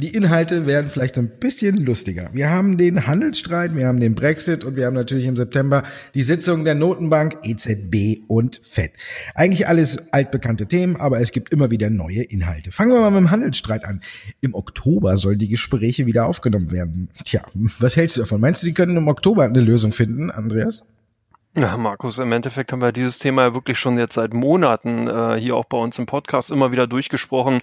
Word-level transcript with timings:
Die 0.00 0.14
Inhalte 0.14 0.64
werden 0.68 0.88
vielleicht 0.88 1.18
ein 1.18 1.28
bisschen 1.28 1.84
lustiger. 1.84 2.30
Wir 2.32 2.50
haben 2.50 2.78
den 2.78 3.08
Handelsstreit, 3.08 3.74
wir 3.74 3.88
haben 3.88 3.98
den 3.98 4.14
Brexit 4.14 4.62
und 4.62 4.76
wir 4.76 4.86
haben 4.86 4.94
natürlich 4.94 5.26
im 5.26 5.34
September 5.34 5.82
die 6.14 6.22
Sitzung 6.22 6.62
der 6.62 6.76
Notenbank, 6.76 7.38
EZB 7.42 8.20
und 8.28 8.60
FED. 8.62 8.92
Eigentlich 9.34 9.66
alles 9.66 10.12
altbekannte 10.12 10.68
Themen, 10.68 10.94
aber 10.94 11.20
es 11.20 11.32
gibt 11.32 11.52
immer 11.52 11.72
wieder 11.72 11.90
neue 11.90 12.22
Inhalte. 12.22 12.70
Fangen 12.70 12.92
wir 12.92 13.00
mal 13.00 13.10
mit 13.10 13.22
dem 13.22 13.32
Handelsstreit 13.32 13.84
an. 13.84 14.00
Im 14.40 14.54
Oktober 14.54 15.16
sollen 15.16 15.38
die 15.38 15.48
Gespräche 15.48 16.06
wieder 16.06 16.26
aufgenommen 16.26 16.70
werden. 16.70 17.08
Tja, 17.24 17.42
was 17.80 17.96
hältst 17.96 18.18
du 18.18 18.20
davon? 18.20 18.40
Meinst 18.40 18.62
du, 18.62 18.68
die 18.68 18.74
können 18.74 18.96
im 18.96 19.08
Oktober 19.08 19.46
eine 19.46 19.60
Lösung 19.60 19.90
finden, 19.90 20.30
Andreas? 20.30 20.84
Ja, 21.58 21.76
Markus, 21.76 22.18
im 22.18 22.30
Endeffekt 22.30 22.70
haben 22.70 22.82
wir 22.82 22.92
dieses 22.92 23.18
Thema 23.18 23.42
ja 23.42 23.54
wirklich 23.54 23.80
schon 23.80 23.98
jetzt 23.98 24.14
seit 24.14 24.32
Monaten 24.32 25.08
äh, 25.08 25.40
hier 25.40 25.56
auch 25.56 25.64
bei 25.64 25.76
uns 25.76 25.98
im 25.98 26.06
Podcast 26.06 26.52
immer 26.52 26.70
wieder 26.70 26.86
durchgesprochen. 26.86 27.62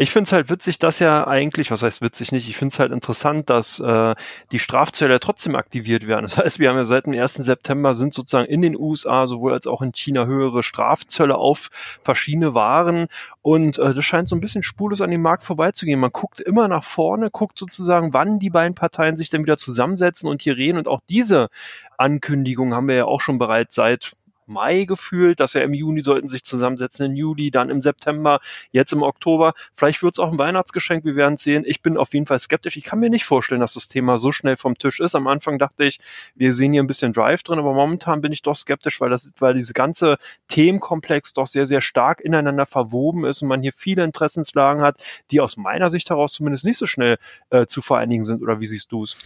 Ich 0.00 0.12
finde 0.12 0.28
es 0.28 0.32
halt 0.32 0.48
witzig, 0.48 0.78
dass 0.78 0.98
ja 0.98 1.26
eigentlich, 1.26 1.70
was 1.70 1.82
heißt 1.82 2.00
witzig 2.00 2.32
nicht, 2.32 2.48
ich 2.48 2.56
finde 2.56 2.72
es 2.72 2.78
halt 2.78 2.90
interessant, 2.90 3.50
dass 3.50 3.78
äh, 3.80 4.14
die 4.50 4.58
Strafzölle 4.58 5.20
trotzdem 5.20 5.54
aktiviert 5.54 6.06
werden. 6.06 6.22
Das 6.22 6.38
heißt, 6.38 6.58
wir 6.58 6.70
haben 6.70 6.78
ja 6.78 6.84
seit 6.84 7.04
dem 7.04 7.12
1. 7.12 7.34
September 7.34 7.92
sind 7.92 8.14
sozusagen 8.14 8.48
in 8.48 8.62
den 8.62 8.78
USA 8.78 9.26
sowohl 9.26 9.52
als 9.52 9.66
auch 9.66 9.82
in 9.82 9.92
China 9.92 10.24
höhere 10.24 10.62
Strafzölle 10.62 11.34
auf 11.34 11.68
verschiedene 12.02 12.54
Waren 12.54 13.08
und 13.42 13.78
äh, 13.78 13.92
das 13.92 14.02
scheint 14.06 14.30
so 14.30 14.36
ein 14.36 14.40
bisschen 14.40 14.62
spurlos 14.62 15.02
an 15.02 15.10
dem 15.10 15.20
Markt 15.20 15.44
vorbeizugehen. 15.44 16.00
Man 16.00 16.12
guckt 16.12 16.40
immer 16.40 16.66
nach 16.66 16.84
vorne, 16.84 17.28
guckt 17.30 17.58
sozusagen, 17.58 18.14
wann 18.14 18.38
die 18.38 18.48
beiden 18.48 18.74
Parteien 18.74 19.18
sich 19.18 19.28
dann 19.28 19.42
wieder 19.42 19.58
zusammensetzen 19.58 20.30
und 20.30 20.40
hier 20.40 20.56
reden 20.56 20.78
und 20.78 20.88
auch 20.88 21.00
diese 21.10 21.50
Ankündigung 21.98 22.72
haben 22.72 22.88
wir 22.88 22.94
ja 22.94 23.04
auch 23.04 23.20
schon 23.20 23.38
bereits 23.38 23.74
seit 23.74 24.14
Mai 24.50 24.84
gefühlt, 24.84 25.40
dass 25.40 25.54
ja 25.54 25.62
im 25.62 25.72
Juni 25.72 26.02
sollten 26.02 26.28
sich 26.28 26.44
zusammensetzen, 26.44 27.06
im 27.06 27.14
Juli, 27.14 27.50
dann 27.50 27.70
im 27.70 27.80
September, 27.80 28.40
jetzt 28.72 28.92
im 28.92 29.02
Oktober. 29.02 29.54
Vielleicht 29.76 30.02
wird 30.02 30.14
es 30.14 30.18
auch 30.18 30.30
ein 30.30 30.38
Weihnachtsgeschenk, 30.38 31.04
wir 31.04 31.16
werden 31.16 31.36
sehen. 31.36 31.64
Ich 31.66 31.82
bin 31.82 31.96
auf 31.96 32.12
jeden 32.12 32.26
Fall 32.26 32.38
skeptisch. 32.38 32.76
Ich 32.76 32.84
kann 32.84 32.98
mir 32.98 33.10
nicht 33.10 33.24
vorstellen, 33.24 33.60
dass 33.60 33.74
das 33.74 33.88
Thema 33.88 34.18
so 34.18 34.32
schnell 34.32 34.56
vom 34.56 34.76
Tisch 34.76 35.00
ist. 35.00 35.14
Am 35.14 35.26
Anfang 35.26 35.58
dachte 35.58 35.84
ich, 35.84 36.00
wir 36.34 36.52
sehen 36.52 36.72
hier 36.72 36.82
ein 36.82 36.86
bisschen 36.86 37.12
Drive 37.12 37.42
drin, 37.42 37.58
aber 37.58 37.72
momentan 37.72 38.20
bin 38.20 38.32
ich 38.32 38.42
doch 38.42 38.56
skeptisch, 38.56 39.00
weil 39.00 39.10
das, 39.10 39.30
weil 39.38 39.54
diese 39.54 39.72
ganze 39.72 40.18
Themenkomplex 40.48 41.32
doch 41.32 41.46
sehr, 41.46 41.66
sehr 41.66 41.80
stark 41.80 42.20
ineinander 42.20 42.66
verwoben 42.66 43.24
ist 43.24 43.42
und 43.42 43.48
man 43.48 43.62
hier 43.62 43.72
viele 43.72 44.04
Interessenslagen 44.04 44.82
hat, 44.82 45.02
die 45.30 45.40
aus 45.40 45.56
meiner 45.56 45.90
Sicht 45.90 46.10
heraus 46.10 46.32
zumindest 46.32 46.64
nicht 46.64 46.78
so 46.78 46.86
schnell 46.86 47.18
äh, 47.50 47.66
zu 47.66 47.82
vereinigen 47.82 48.24
sind. 48.24 48.42
Oder 48.42 48.60
wie 48.60 48.66
siehst 48.66 48.90
du 48.92 49.04
es? 49.04 49.16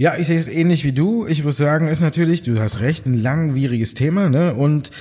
Ja, 0.00 0.16
ich 0.16 0.28
sehe 0.28 0.38
es 0.38 0.46
ähnlich 0.46 0.84
wie 0.84 0.92
du. 0.92 1.26
Ich 1.26 1.42
muss 1.42 1.56
sagen, 1.56 1.88
ist 1.88 2.00
natürlich, 2.00 2.42
du 2.42 2.60
hast 2.60 2.78
recht, 2.78 3.04
ein 3.04 3.14
langwieriges 3.14 3.94
Thema, 3.94 4.28
ne? 4.28 4.54
Und 4.54 4.92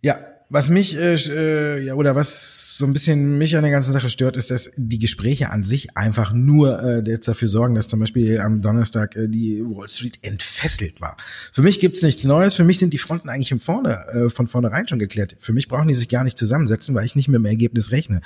ja, 0.00 0.18
was 0.48 0.68
mich 0.68 0.96
äh, 0.96 1.14
äh, 1.14 1.84
ja 1.84 1.94
oder 1.94 2.14
was 2.14 2.76
so 2.76 2.86
ein 2.86 2.92
bisschen 2.92 3.38
mich 3.38 3.56
an 3.56 3.62
der 3.62 3.72
ganzen 3.72 3.92
Sache 3.92 4.10
stört, 4.10 4.36
ist, 4.36 4.50
dass 4.50 4.70
die 4.76 4.98
Gespräche 4.98 5.50
an 5.50 5.64
sich 5.64 5.96
einfach 5.96 6.32
nur 6.32 6.82
äh, 6.82 7.02
jetzt 7.04 7.26
dafür 7.26 7.48
sorgen, 7.48 7.74
dass 7.74 7.88
zum 7.88 8.00
Beispiel 8.00 8.38
am 8.38 8.62
Donnerstag 8.62 9.16
äh, 9.16 9.28
die 9.28 9.62
Wall 9.64 9.88
Street 9.88 10.18
entfesselt 10.22 11.00
war. 11.00 11.16
Für 11.52 11.62
mich 11.62 11.80
gibt's 11.80 12.02
nichts 12.02 12.24
Neues. 12.24 12.54
Für 12.54 12.64
mich 12.64 12.78
sind 12.78 12.92
die 12.92 12.98
Fronten 12.98 13.28
eigentlich 13.28 13.50
im 13.50 13.60
Vorne, 13.60 14.06
äh, 14.12 14.30
von 14.30 14.46
vornherein 14.46 14.86
schon 14.86 14.98
geklärt. 14.98 15.36
Für 15.40 15.52
mich 15.52 15.68
brauchen 15.68 15.88
die 15.88 15.94
sich 15.94 16.08
gar 16.08 16.22
nicht 16.22 16.38
zusammensetzen, 16.38 16.94
weil 16.94 17.06
ich 17.06 17.16
nicht 17.16 17.28
mit 17.28 17.38
dem 17.38 17.46
Ergebnis 17.46 17.90
rechne. 17.90 18.20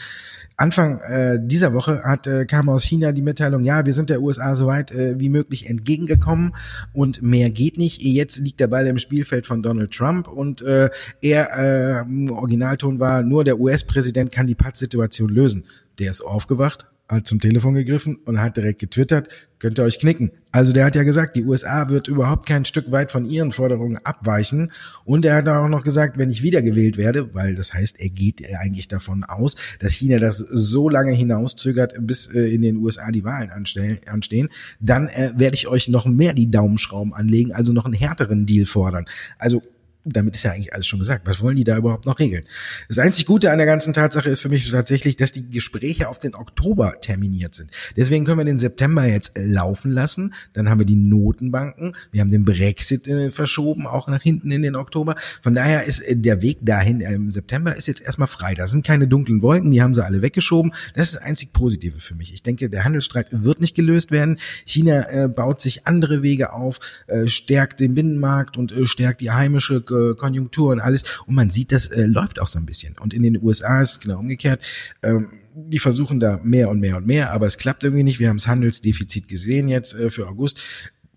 Anfang 0.56 1.00
äh, 1.00 1.38
dieser 1.41 1.72
Woche 1.72 2.02
hat 2.04 2.26
äh, 2.26 2.44
kam 2.44 2.68
aus 2.68 2.82
China 2.82 3.12
die 3.12 3.22
Mitteilung, 3.22 3.64
ja, 3.64 3.87
wir 3.87 3.94
sind 3.94 4.10
der 4.10 4.20
USA 4.20 4.56
so 4.56 4.66
weit 4.66 4.92
äh, 4.92 5.19
wie 5.19 5.31
möglich 5.31 5.70
entgegengekommen 5.70 6.54
und 6.92 7.22
mehr 7.22 7.50
geht 7.50 7.78
nicht. 7.78 8.02
Jetzt 8.02 8.38
liegt 8.38 8.60
der 8.60 8.66
Ball 8.66 8.87
im 8.87 8.98
Spielfeld 8.98 9.47
von 9.47 9.62
Donald 9.62 9.92
Trump 9.92 10.28
und 10.28 10.60
äh, 10.60 10.91
er 11.22 12.00
äh, 12.00 12.09
Originalton 12.31 12.98
war, 12.98 13.22
nur 13.22 13.44
der 13.44 13.59
US-Präsident 13.60 14.32
kann 14.32 14.47
die 14.47 14.54
Pattsituation 14.54 15.28
lösen. 15.28 15.65
Der 15.98 16.10
ist 16.10 16.21
aufgewacht, 16.21 16.87
hat 17.10 17.26
zum 17.26 17.41
Telefon 17.41 17.75
gegriffen 17.75 18.19
und 18.25 18.41
hat 18.41 18.56
direkt 18.56 18.81
getwittert, 18.81 19.28
könnt 19.59 19.78
ihr 19.78 19.84
euch 19.84 19.98
knicken. 19.98 20.31
Also 20.53 20.72
der 20.72 20.84
hat 20.84 20.94
ja 20.94 21.03
gesagt, 21.03 21.37
die 21.37 21.44
USA 21.44 21.88
wird 21.88 22.09
überhaupt 22.09 22.47
kein 22.47 22.65
Stück 22.65 22.91
weit 22.91 23.12
von 23.12 23.25
ihren 23.25 23.53
Forderungen 23.53 23.99
abweichen. 24.04 24.72
Und 25.04 25.25
er 25.25 25.37
hat 25.37 25.49
auch 25.49 25.69
noch 25.69 25.84
gesagt, 25.84 26.19
wenn 26.19 26.31
ich 26.31 26.43
wiedergewählt 26.43 26.97
werde, 26.97 27.34
weil 27.34 27.54
das 27.54 27.75
heißt, 27.75 28.00
er 28.00 28.09
geht 28.09 28.43
eigentlich 28.56 28.88
davon 28.88 29.25
aus, 29.25 29.56
dass 29.81 29.93
China 29.93 30.19
das 30.19 30.38
so 30.38 30.88
lange 30.88 31.12
hinauszögert, 31.12 31.94
bis 32.00 32.26
äh, 32.28 32.54
in 32.54 32.62
den 32.62 32.76
USA 32.76 33.10
die 33.10 33.25
Wahlen 33.25 33.50
anstehen, 33.50 34.49
dann 34.81 35.09
äh, 35.09 35.32
werde 35.37 35.54
ich 35.56 35.69
euch 35.69 35.88
noch 35.88 36.06
mehr 36.06 36.32
die 36.32 36.50
Daumenschrauben 36.50 37.12
anlegen, 37.12 37.53
also 37.53 37.72
noch 37.72 37.84
einen 37.84 37.94
härteren 37.94 38.47
Deal 38.47 38.66
fordern. 38.66 39.06
Also 39.38 39.62
damit 40.05 40.37
ist 40.37 40.44
ja 40.44 40.53
eigentlich 40.53 40.72
alles 40.72 40.87
schon 40.87 40.99
gesagt. 40.99 41.27
Was 41.27 41.41
wollen 41.41 41.56
die 41.56 41.65
da 41.65 41.77
überhaupt 41.77 42.06
noch 42.06 42.19
regeln? 42.19 42.44
Das 42.88 42.99
einzig 42.99 43.27
Gute 43.27 43.50
an 43.50 43.59
der 43.59 43.66
ganzen 43.66 43.93
Tatsache 43.93 44.31
ist 44.31 44.41
für 44.41 44.49
mich 44.49 44.71
tatsächlich, 44.71 45.16
dass 45.16 45.33
die 45.33 45.49
Gespräche 45.49 46.09
auf 46.09 46.19
den 46.19 46.34
Oktober 46.34 47.00
terminiert 47.00 47.55
sind. 47.55 47.71
Deswegen 47.97 48.25
können 48.25 48.38
wir 48.38 48.44
den 48.44 48.59
September 48.59 49.06
jetzt 49.06 49.33
laufen 49.37 49.91
lassen. 49.91 50.34
Dann 50.53 50.71
haben 50.71 50.78
wir 50.78 50.87
die 50.87 50.97
Notenbanken. 50.97 51.94
Wir 52.12 52.22
haben 52.22 52.31
den 52.31 52.44
Brexit 52.44 53.06
äh, 53.09 53.31
verschoben, 53.31 53.87
auch 53.87 54.09
nach 54.09 54.22
hinten 54.22 54.50
in 54.50 54.62
den 54.62 54.77
Oktober. 54.77 55.16
Von 55.43 55.55
daher 55.55 55.84
ist 55.84 56.00
äh, 56.00 56.17
der 56.17 56.41
Weg 56.43 56.59
dahin 56.62 57.00
äh, 57.00 57.12
im 57.12 57.31
September 57.31 57.77
ist 57.77 57.87
jetzt 57.87 58.00
erstmal 58.00 58.28
frei. 58.28 58.55
Da 58.55 58.69
sind 58.69 58.87
keine 58.87 59.06
dunklen 59.06 59.43
Wolken, 59.43 59.71
die 59.71 59.82
haben 59.82 59.94
sie 59.94 60.05
alle 60.05 60.22
weggeschoben. 60.22 60.72
Das 60.94 61.09
ist 61.09 61.17
das 61.17 61.22
einzig 61.22 61.53
Positive 61.53 61.99
für 62.00 62.15
mich. 62.15 62.32
Ich 62.32 62.43
denke, 62.43 62.71
der 62.71 62.84
Handelsstreit 62.84 63.28
wird 63.31 63.61
nicht 63.61 63.75
gelöst 63.75 64.11
werden. 64.11 64.38
China 64.65 65.28
baut 65.28 65.61
sich 65.61 65.87
andere 65.87 66.22
Wege 66.22 66.53
auf, 66.53 66.81
stärkt 67.27 67.81
den 67.81 67.94
Binnenmarkt 67.94 68.56
und 68.56 68.72
stärkt 68.84 69.21
die 69.21 69.31
heimische 69.31 69.82
äh, 69.90 70.14
Konjunktur 70.14 70.72
und 70.72 70.80
alles. 70.80 71.04
Und 71.26 71.34
man 71.34 71.50
sieht, 71.50 71.72
das 71.72 71.86
äh, 71.86 72.06
läuft 72.06 72.40
auch 72.40 72.48
so 72.48 72.58
ein 72.58 72.66
bisschen. 72.66 72.96
Und 72.98 73.14
in 73.14 73.22
den 73.22 73.42
USA 73.42 73.80
ist 73.80 74.00
genau 74.00 74.18
umgekehrt. 74.18 74.62
Ähm, 75.02 75.28
die 75.54 75.78
versuchen 75.78 76.20
da 76.20 76.40
mehr 76.42 76.70
und 76.70 76.80
mehr 76.80 76.96
und 76.96 77.06
mehr, 77.06 77.32
aber 77.32 77.46
es 77.46 77.58
klappt 77.58 77.82
irgendwie 77.82 78.04
nicht. 78.04 78.20
Wir 78.20 78.28
haben 78.28 78.38
das 78.38 78.46
Handelsdefizit 78.46 79.28
gesehen 79.28 79.68
jetzt 79.68 79.94
äh, 79.94 80.10
für 80.10 80.28
August 80.28 80.60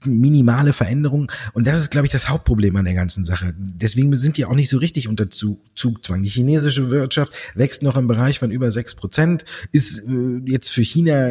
minimale 0.05 0.73
Veränderungen. 0.73 1.27
Und 1.53 1.67
das 1.67 1.79
ist, 1.79 1.91
glaube 1.91 2.07
ich, 2.07 2.11
das 2.11 2.29
Hauptproblem 2.29 2.75
an 2.75 2.85
der 2.85 2.93
ganzen 2.93 3.23
Sache. 3.23 3.53
Deswegen 3.57 4.13
sind 4.15 4.37
die 4.37 4.45
auch 4.45 4.55
nicht 4.55 4.69
so 4.69 4.77
richtig 4.77 5.07
unter 5.07 5.29
Zugzwang. 5.29 6.23
Die 6.23 6.29
chinesische 6.29 6.89
Wirtschaft 6.89 7.33
wächst 7.55 7.83
noch 7.83 7.95
im 7.95 8.07
Bereich 8.07 8.39
von 8.39 8.51
über 8.51 8.71
sechs 8.71 8.95
Prozent, 8.95 9.45
ist 9.71 9.99
äh, 9.99 10.41
jetzt 10.45 10.69
für 10.69 10.83
China 10.83 11.29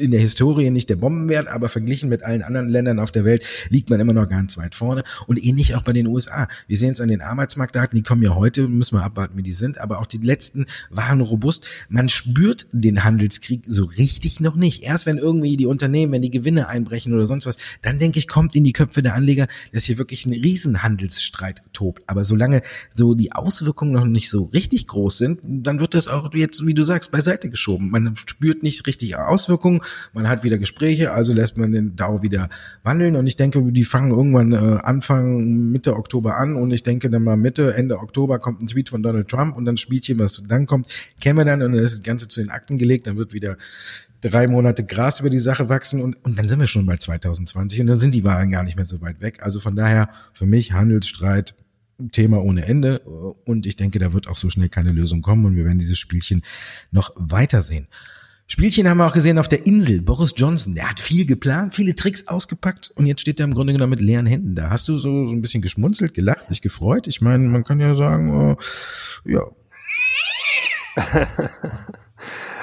in 0.00 0.10
der 0.10 0.20
Historie 0.20 0.70
nicht 0.70 0.88
der 0.88 0.96
Bombenwert, 0.96 1.48
aber 1.48 1.68
verglichen 1.68 2.08
mit 2.08 2.22
allen 2.22 2.42
anderen 2.42 2.68
Ländern 2.68 2.98
auf 2.98 3.12
der 3.12 3.24
Welt 3.24 3.44
liegt 3.68 3.90
man 3.90 4.00
immer 4.00 4.12
noch 4.12 4.28
ganz 4.28 4.56
weit 4.56 4.74
vorne. 4.74 5.04
Und 5.26 5.42
ähnlich 5.42 5.74
auch 5.74 5.82
bei 5.82 5.92
den 5.92 6.06
USA. 6.06 6.48
Wir 6.66 6.76
sehen 6.76 6.92
es 6.92 7.00
an 7.00 7.08
den 7.08 7.20
Arbeitsmarktdaten, 7.20 7.96
die 7.96 8.02
kommen 8.02 8.22
ja 8.22 8.34
heute, 8.34 8.66
müssen 8.66 8.96
wir 8.96 9.04
abwarten, 9.04 9.36
wie 9.36 9.42
die 9.42 9.52
sind, 9.52 9.78
aber 9.78 10.00
auch 10.00 10.06
die 10.06 10.18
letzten 10.18 10.66
waren 10.88 11.20
robust. 11.20 11.66
Man 11.88 12.08
spürt 12.08 12.66
den 12.72 13.04
Handelskrieg 13.04 13.64
so 13.66 13.84
richtig 13.84 14.40
noch 14.40 14.56
nicht. 14.56 14.82
Erst 14.82 15.06
wenn 15.06 15.18
irgendwie 15.18 15.56
die 15.56 15.66
Unternehmen, 15.66 16.12
wenn 16.12 16.22
die 16.22 16.30
Gewinne 16.30 16.68
einbrechen 16.68 17.12
oder 17.12 17.26
sonst 17.26 17.46
was, 17.46 17.58
dann 17.82 17.98
denke 17.98 18.18
ich, 18.18 18.28
kommt 18.28 18.56
in 18.56 18.64
die 18.64 18.72
Köpfe 18.72 19.02
der 19.02 19.14
Anleger, 19.14 19.46
dass 19.72 19.84
hier 19.84 19.98
wirklich 19.98 20.26
ein 20.26 20.32
Riesenhandelsstreit 20.32 21.62
tobt. 21.72 22.02
Aber 22.06 22.24
solange 22.24 22.62
so 22.94 23.14
die 23.14 23.32
Auswirkungen 23.32 23.92
noch 23.92 24.06
nicht 24.06 24.30
so 24.30 24.44
richtig 24.44 24.86
groß 24.86 25.18
sind, 25.18 25.40
dann 25.42 25.80
wird 25.80 25.94
das 25.94 26.08
auch 26.08 26.32
jetzt, 26.34 26.66
wie 26.66 26.74
du 26.74 26.84
sagst, 26.84 27.12
beiseite 27.12 27.50
geschoben. 27.50 27.90
Man 27.90 28.16
spürt 28.16 28.62
nicht 28.62 28.86
richtig 28.86 29.16
Auswirkungen 29.16 29.80
man 30.12 30.28
hat 30.28 30.44
wieder 30.44 30.58
Gespräche, 30.58 31.12
also 31.12 31.32
lässt 31.32 31.56
man 31.56 31.72
den 31.72 31.96
DAO 31.96 32.22
wieder 32.22 32.48
wandeln. 32.82 33.16
Und 33.16 33.26
ich 33.26 33.36
denke, 33.36 33.62
die 33.72 33.84
fangen 33.84 34.10
irgendwann 34.10 34.52
äh, 34.52 34.78
Anfang 34.82 35.70
Mitte 35.70 35.96
Oktober 35.96 36.36
an. 36.36 36.56
Und 36.56 36.70
ich 36.70 36.82
denke 36.82 37.10
dann 37.10 37.24
mal 37.24 37.36
Mitte, 37.36 37.74
Ende 37.74 37.98
Oktober 37.98 38.38
kommt 38.38 38.62
ein 38.62 38.66
Tweet 38.66 38.88
von 38.88 39.02
Donald 39.02 39.28
Trump 39.28 39.56
und 39.56 39.64
dann 39.64 39.76
Spielchen, 39.76 40.18
was. 40.18 40.42
Dann 40.48 40.66
kommt, 40.66 40.88
kennen 41.20 41.38
wir 41.38 41.44
dann 41.44 41.62
und 41.62 41.72
dann 41.72 41.84
ist 41.84 41.98
das 41.98 42.02
Ganze 42.02 42.28
zu 42.28 42.40
den 42.40 42.50
Akten 42.50 42.78
gelegt, 42.78 43.06
dann 43.06 43.16
wird 43.16 43.32
wieder 43.32 43.56
drei 44.20 44.46
Monate 44.46 44.84
Gras 44.84 45.20
über 45.20 45.30
die 45.30 45.40
Sache 45.40 45.68
wachsen. 45.68 46.02
Und, 46.02 46.22
und 46.24 46.38
dann 46.38 46.48
sind 46.48 46.60
wir 46.60 46.66
schon 46.66 46.86
bei 46.86 46.96
2020 46.96 47.80
und 47.80 47.86
dann 47.86 48.00
sind 48.00 48.14
die 48.14 48.24
Wahlen 48.24 48.50
gar 48.50 48.62
nicht 48.62 48.76
mehr 48.76 48.84
so 48.84 49.00
weit 49.00 49.20
weg. 49.20 49.38
Also 49.42 49.60
von 49.60 49.76
daher 49.76 50.10
für 50.32 50.46
mich 50.46 50.72
Handelsstreit 50.72 51.54
Thema 52.12 52.42
ohne 52.42 52.64
Ende. 52.64 53.00
Und 53.00 53.66
ich 53.66 53.76
denke, 53.76 53.98
da 53.98 54.12
wird 54.12 54.28
auch 54.28 54.36
so 54.36 54.50
schnell 54.50 54.68
keine 54.68 54.92
Lösung 54.92 55.22
kommen. 55.22 55.44
Und 55.44 55.56
wir 55.56 55.64
werden 55.64 55.78
dieses 55.78 55.98
Spielchen 55.98 56.42
noch 56.90 57.12
weitersehen. 57.16 57.88
Spielchen 58.52 58.88
haben 58.88 58.98
wir 58.98 59.06
auch 59.06 59.12
gesehen 59.12 59.38
auf 59.38 59.46
der 59.46 59.64
Insel. 59.64 60.02
Boris 60.02 60.34
Johnson, 60.36 60.74
der 60.74 60.90
hat 60.90 60.98
viel 60.98 61.24
geplant, 61.24 61.72
viele 61.76 61.94
Tricks 61.94 62.26
ausgepackt 62.26 62.90
und 62.96 63.06
jetzt 63.06 63.20
steht 63.20 63.38
er 63.38 63.44
im 63.44 63.54
Grunde 63.54 63.72
genommen 63.72 63.90
mit 63.90 64.00
leeren 64.00 64.26
Händen 64.26 64.56
da. 64.56 64.70
Hast 64.70 64.88
du 64.88 64.98
so, 64.98 65.24
so 65.24 65.32
ein 65.32 65.40
bisschen 65.40 65.62
geschmunzelt, 65.62 66.14
gelacht, 66.14 66.50
dich 66.50 66.60
gefreut? 66.60 67.06
Ich 67.06 67.20
meine, 67.20 67.44
man 67.44 67.62
kann 67.62 67.78
ja 67.78 67.94
sagen, 67.94 68.56
äh, 69.24 69.32
ja. 69.32 69.42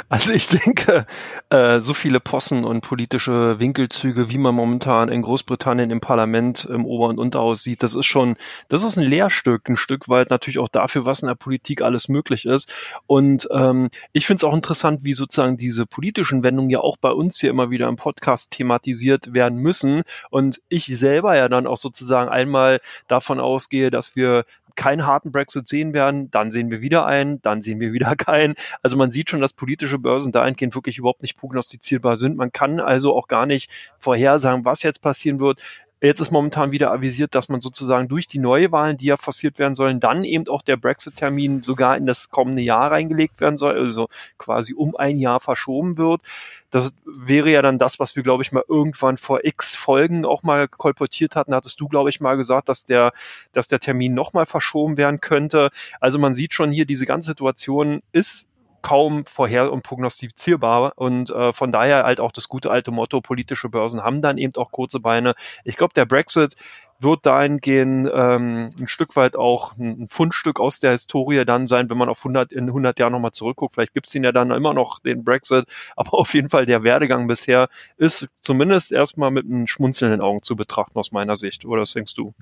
Also 0.10 0.32
ich 0.32 0.48
denke, 0.48 1.06
äh, 1.50 1.80
so 1.80 1.94
viele 1.94 2.22
Possen 2.22 2.64
und 2.64 2.80
politische 2.80 3.60
Winkelzüge, 3.60 4.30
wie 4.30 4.38
man 4.38 4.56
momentan 4.56 5.10
in 5.10 5.22
Großbritannien 5.22 5.92
im 5.92 6.00
Parlament 6.00 6.64
im 6.64 6.86
Ober- 6.86 7.08
und 7.08 7.20
Unterhaus 7.20 7.62
sieht, 7.64 7.84
das 7.84 7.94
ist 7.94 8.06
schon, 8.06 8.38
das 8.70 8.86
ist 8.86 8.98
ein 8.98 9.04
Lehrstück, 9.04 9.68
ein 9.68 9.76
Stück 9.76 10.08
weit 10.08 10.30
natürlich 10.30 10.60
auch 10.60 10.70
dafür, 10.70 11.06
was 11.06 11.24
in 11.24 11.28
der 11.28 11.36
Politik 11.36 11.82
alles 11.82 12.08
möglich 12.08 12.46
ist. 12.46 12.72
Und 13.06 13.50
ähm, 13.52 13.90
ich 14.14 14.26
finde 14.26 14.38
es 14.38 14.44
auch 14.46 14.54
interessant, 14.54 15.02
wie 15.04 15.14
sozusagen 15.14 15.58
diese 15.58 15.86
politischen 15.86 16.42
Wendungen 16.42 16.70
ja 16.70 16.80
auch 16.80 16.96
bei 16.96 17.12
uns 17.12 17.38
hier 17.42 17.50
immer 17.50 17.70
wieder 17.70 17.90
im 17.90 17.98
Podcast 17.98 18.52
thematisiert 18.52 19.34
werden 19.34 19.58
müssen. 19.58 20.04
Und 20.30 20.62
ich 20.70 20.86
selber 20.86 21.36
ja 21.36 21.50
dann 21.50 21.68
auch 21.68 21.78
sozusagen 21.78 22.30
einmal 22.30 22.80
davon 23.10 23.42
ausgehe, 23.42 23.92
dass 23.92 24.16
wir 24.16 24.46
keinen 24.78 25.06
harten 25.06 25.34
Brexit 25.34 25.68
sehen 25.68 25.94
werden, 25.94 26.32
dann 26.32 26.52
sehen 26.52 26.72
wir 26.72 26.80
wieder 26.80 27.06
einen, 27.06 27.42
dann 27.42 27.62
sehen 27.62 27.82
wir 27.82 27.92
wieder 27.92 28.16
keinen. 28.16 28.56
Also 28.82 28.96
man 28.96 29.12
sieht 29.12 29.30
schon, 29.30 29.42
dass 29.42 29.52
politische 29.52 30.00
Börsen 30.00 30.32
dahingehend 30.32 30.74
wirklich 30.74 30.98
überhaupt 30.98 31.22
nicht 31.22 31.36
prognostizierbar 31.36 32.16
sind. 32.16 32.38
Man 32.38 32.54
kann 32.54 32.80
also 32.80 33.14
auch 33.14 33.28
gar 33.28 33.46
nicht 33.46 33.70
vorhersagen, 33.98 34.64
was 34.64 34.84
jetzt 34.84 35.02
passieren 35.02 35.40
wird. 35.42 35.60
Jetzt 36.00 36.20
ist 36.20 36.30
momentan 36.30 36.72
wieder 36.72 36.92
avisiert, 36.92 37.34
dass 37.34 37.50
man 37.50 37.60
sozusagen 37.60 38.08
durch 38.08 38.28
die 38.28 38.38
Neuwahlen, 38.38 38.98
die 38.98 39.06
ja 39.06 39.18
forciert 39.18 39.58
werden 39.58 39.74
sollen, 39.74 40.00
dann 40.00 40.24
eben 40.24 40.48
auch 40.48 40.62
der 40.62 40.78
Brexit-Termin 40.78 41.64
sogar 41.64 41.98
in 41.98 42.06
das 42.06 42.30
kommende 42.30 42.62
Jahr 42.62 42.92
reingelegt 42.92 43.42
werden 43.42 43.58
soll, 43.58 43.76
also 43.76 44.08
quasi 44.38 44.76
um 44.76 44.96
ein 44.96 45.18
Jahr 45.18 45.40
verschoben 45.40 45.98
wird. 45.98 46.22
Das 46.70 46.94
wäre 47.06 47.50
ja 47.50 47.64
dann 47.64 47.80
das, 47.80 48.00
was 48.00 48.16
wir, 48.16 48.22
glaube 48.22 48.44
ich, 48.44 48.52
mal 48.52 48.64
irgendwann 48.68 49.18
vor 49.18 49.44
x 49.44 49.76
Folgen 49.76 50.24
auch 50.24 50.44
mal 50.44 50.68
kolportiert 50.68 51.36
hatten. 51.36 51.56
Hattest 51.56 51.80
du, 51.82 51.88
glaube 51.88 52.12
ich, 52.12 52.20
mal 52.22 52.38
gesagt, 52.38 52.70
dass 52.70 52.86
der, 52.86 53.12
dass 53.52 53.68
der 53.68 53.80
Termin 53.80 54.14
nochmal 54.14 54.46
verschoben 54.46 54.98
werden 54.98 55.20
könnte. 55.20 55.72
Also 56.00 56.20
man 56.20 56.36
sieht 56.36 56.54
schon 56.54 56.72
hier, 56.72 56.86
diese 56.86 57.08
ganze 57.08 57.32
Situation 57.32 58.04
ist 58.12 58.48
kaum 58.82 59.26
vorher 59.26 59.72
und 59.72 59.84
prognostizierbar 59.84 60.94
und 60.96 61.30
äh, 61.30 61.54
von 61.54 61.72
daher 61.72 62.04
halt 62.04 62.20
auch 62.20 62.32
das 62.32 62.48
gute 62.48 62.72
alte 62.72 62.92
Motto, 62.92 63.22
politische 63.22 63.70
Börsen 63.70 64.04
haben 64.04 64.22
dann 64.22 64.38
eben 64.38 64.56
auch 64.56 64.72
kurze 64.72 65.00
Beine. 65.00 65.36
Ich 65.64 65.78
glaube, 65.78 65.94
der 65.94 66.06
Brexit 66.06 66.56
wird 67.00 67.26
dahingehend 67.26 68.10
ähm, 68.12 68.72
ein 68.80 68.88
Stück 68.88 69.16
weit 69.16 69.36
auch 69.36 69.78
ein 69.78 70.08
Fundstück 70.10 70.60
aus 70.60 70.80
der 70.80 70.92
Historie 70.92 71.46
dann 71.46 71.68
sein, 71.68 71.90
wenn 71.90 71.98
man 71.98 72.10
auf 72.10 72.20
100, 72.20 72.52
in 72.52 72.68
100 72.68 72.98
Jahren 72.98 73.12
nochmal 73.12 73.32
zurückguckt. 73.32 73.76
Vielleicht 73.76 73.94
gibt's 73.94 74.12
den 74.12 74.24
ja 74.24 74.32
dann 74.32 74.52
immer 74.52 74.74
noch, 74.74 75.00
den 75.00 75.24
Brexit, 75.24 75.66
aber 75.96 76.14
auf 76.16 76.34
jeden 76.34 76.50
Fall 76.50 76.66
der 76.66 76.84
Werdegang 76.84 77.28
bisher 77.28 77.70
ist 77.98 78.28
zumindest 78.42 78.92
erstmal 78.92 79.32
mit 79.32 79.46
einem 79.46 79.68
schmunzelnden 79.68 80.22
Augen 80.22 80.42
zu 80.42 80.56
betrachten 80.56 80.98
aus 80.98 81.12
meiner 81.12 81.36
Sicht. 81.36 81.66
Oder 81.66 81.84
was 81.84 81.94
denkst 81.94 82.16
du? 82.16 82.34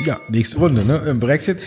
Ja, 0.00 0.20
nächste 0.28 0.58
Runde, 0.58 0.84
ne? 0.84 1.16
Brexit. 1.18 1.58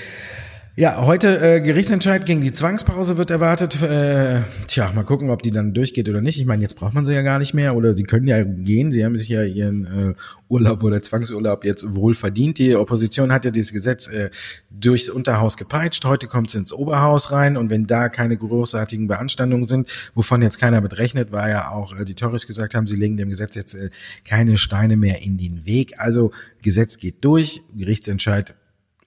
Ja, 0.78 1.06
heute 1.06 1.42
äh, 1.42 1.60
Gerichtsentscheid 1.60 2.26
gegen 2.26 2.40
die 2.40 2.54
Zwangspause 2.54 3.18
wird 3.18 3.30
erwartet. 3.30 3.82
Äh, 3.82 4.44
tja, 4.68 4.90
mal 4.96 5.04
gucken, 5.04 5.30
ob 5.30 5.44
die 5.44 5.52
dann 5.52 5.74
durchgeht 5.74 6.08
oder 6.08 6.22
nicht. 6.22 6.40
Ich 6.40 6.46
meine, 6.46 6.62
jetzt 6.62 6.78
braucht 6.78 6.94
man 6.94 7.06
sie 7.06 7.14
ja 7.14 7.24
gar 7.24 7.40
nicht 7.40 7.54
mehr 7.54 7.76
oder 7.76 7.94
sie 7.94 8.04
können 8.04 8.26
ja 8.26 8.42
gehen. 8.42 8.94
Sie 8.94 9.04
haben 9.04 9.18
sich 9.18 9.28
ja 9.28 9.44
ihren 9.44 9.86
äh, 9.86 10.14
Urlaub 10.48 10.82
oder 10.82 11.02
Zwangsurlaub 11.02 11.66
jetzt 11.66 11.94
wohl 11.94 12.16
verdient. 12.16 12.58
Die 12.58 12.78
Opposition 12.78 13.34
hat 13.34 13.44
ja 13.44 13.52
dieses 13.52 13.74
Gesetz 13.74 14.08
äh, 14.08 14.30
durchs 14.70 15.10
Unterhaus 15.10 15.58
gepeitscht. 15.58 16.06
Heute 16.06 16.28
kommt 16.28 16.48
es 16.48 16.56
ins 16.56 16.72
Oberhaus 16.72 17.34
rein 17.34 17.58
und 17.58 17.70
wenn 17.70 17.86
da 17.86 18.08
keine 18.08 18.38
großartigen 18.38 19.10
Beanstandungen 19.10 19.68
sind, 19.68 19.90
wovon 20.16 20.42
jetzt 20.42 20.58
keiner 20.58 20.80
mitrechnet, 20.80 21.34
weil 21.34 21.50
ja 21.50 21.70
auch 21.70 22.00
äh, 22.00 22.06
die 22.06 22.16
Tories 22.16 22.48
gesagt 22.48 22.76
haben, 22.76 22.88
sie 22.88 22.96
legen 22.96 23.18
dem 23.18 23.28
Gesetz 23.28 23.56
jetzt 23.56 23.74
äh, 23.74 23.90
keine 24.24 24.58
Steine 24.58 24.96
mehr 24.96 25.22
in 25.22 25.38
den 25.38 25.66
Weg. 25.66 25.96
Also 25.98 26.32
Gesetz 26.62 26.98
geht 26.98 27.16
durch, 27.26 27.62
Gerichtsentscheid 27.76 28.56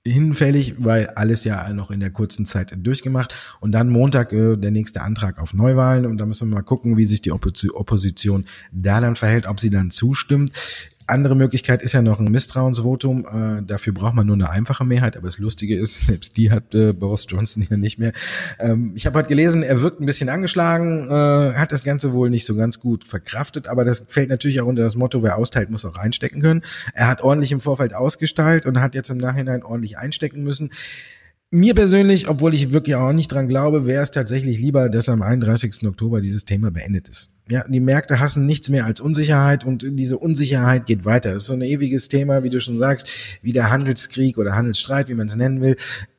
hinfällig, 0.06 0.74
weil 0.78 1.08
alles 1.08 1.44
ja 1.44 1.72
noch 1.72 1.90
in 1.90 2.00
der 2.00 2.10
kurzen 2.10 2.44
Zeit 2.44 2.74
durchgemacht. 2.76 3.34
Und 3.60 3.72
dann 3.72 3.88
Montag 3.88 4.32
äh, 4.32 4.56
der 4.56 4.70
nächste 4.70 5.02
Antrag 5.02 5.38
auf 5.38 5.54
Neuwahlen. 5.54 6.06
Und 6.06 6.18
da 6.18 6.26
müssen 6.26 6.48
wir 6.48 6.56
mal 6.56 6.62
gucken, 6.62 6.96
wie 6.96 7.06
sich 7.06 7.22
die 7.22 7.32
Opposition 7.32 8.44
da 8.70 9.00
dann 9.00 9.16
verhält, 9.16 9.46
ob 9.46 9.60
sie 9.60 9.70
dann 9.70 9.90
zustimmt. 9.90 10.52
Andere 11.06 11.36
Möglichkeit 11.36 11.82
ist 11.82 11.92
ja 11.92 12.00
noch 12.00 12.18
ein 12.18 12.30
Misstrauensvotum. 12.30 13.26
Äh, 13.26 13.62
dafür 13.66 13.92
braucht 13.92 14.14
man 14.14 14.26
nur 14.26 14.36
eine 14.36 14.48
einfache 14.48 14.84
Mehrheit. 14.84 15.16
Aber 15.16 15.26
das 15.26 15.38
Lustige 15.38 15.78
ist, 15.78 16.06
selbst 16.06 16.36
die 16.36 16.50
hat 16.50 16.74
äh, 16.74 16.92
Boris 16.92 17.26
Johnson 17.28 17.66
ja 17.68 17.76
nicht 17.76 17.98
mehr. 17.98 18.12
Ähm, 18.58 18.92
ich 18.94 19.06
habe 19.06 19.18
heute 19.18 19.28
gelesen, 19.28 19.62
er 19.62 19.82
wirkt 19.82 20.00
ein 20.00 20.06
bisschen 20.06 20.28
angeschlagen, 20.28 21.08
äh, 21.10 21.54
hat 21.54 21.72
das 21.72 21.84
Ganze 21.84 22.12
wohl 22.12 22.30
nicht 22.30 22.46
so 22.46 22.56
ganz 22.56 22.80
gut 22.80 23.04
verkraftet. 23.04 23.68
Aber 23.68 23.84
das 23.84 24.04
fällt 24.08 24.30
natürlich 24.30 24.60
auch 24.60 24.66
unter 24.66 24.82
das 24.82 24.96
Motto, 24.96 25.22
wer 25.22 25.36
austeilt, 25.36 25.70
muss 25.70 25.84
auch 25.84 25.96
einstecken 25.96 26.40
können. 26.40 26.62
Er 26.94 27.08
hat 27.08 27.20
ordentlich 27.22 27.52
im 27.52 27.60
Vorfeld 27.60 27.94
ausgestaltet 27.94 28.66
und 28.66 28.80
hat 28.80 28.94
jetzt 28.94 29.10
im 29.10 29.18
Nachhinein 29.18 29.62
ordentlich 29.62 29.98
einstecken 29.98 30.42
müssen. 30.42 30.70
Mir 31.50 31.74
persönlich, 31.74 32.28
obwohl 32.28 32.52
ich 32.52 32.72
wirklich 32.72 32.96
auch 32.96 33.12
nicht 33.12 33.30
dran 33.30 33.46
glaube, 33.46 33.86
wäre 33.86 34.02
es 34.02 34.10
tatsächlich 34.10 34.58
lieber, 34.58 34.88
dass 34.88 35.08
am 35.08 35.22
31. 35.22 35.86
Oktober 35.86 36.20
dieses 36.20 36.44
Thema 36.44 36.70
beendet 36.70 37.08
ist. 37.08 37.30
Ja, 37.48 37.64
die 37.68 37.80
Märkte 37.80 38.18
hassen 38.18 38.46
nichts 38.46 38.70
mehr 38.70 38.86
als 38.86 39.00
Unsicherheit 39.00 39.64
und 39.64 39.84
diese 39.86 40.18
Unsicherheit 40.18 40.86
geht 40.86 41.04
weiter. 41.04 41.32
Das 41.32 41.42
ist 41.42 41.48
so 41.48 41.54
ein 41.54 41.62
ewiges 41.62 42.08
Thema, 42.08 42.42
wie 42.42 42.50
du 42.50 42.60
schon 42.60 42.78
sagst, 42.78 43.08
wie 43.42 43.52
der 43.52 43.70
Handelskrieg 43.70 44.38
oder 44.38 44.56
Handelsstreit, 44.56 45.08
wie 45.08 45.14
man 45.14 45.26
es 45.26 45.36
nennen 45.36 45.60
will 45.60 45.76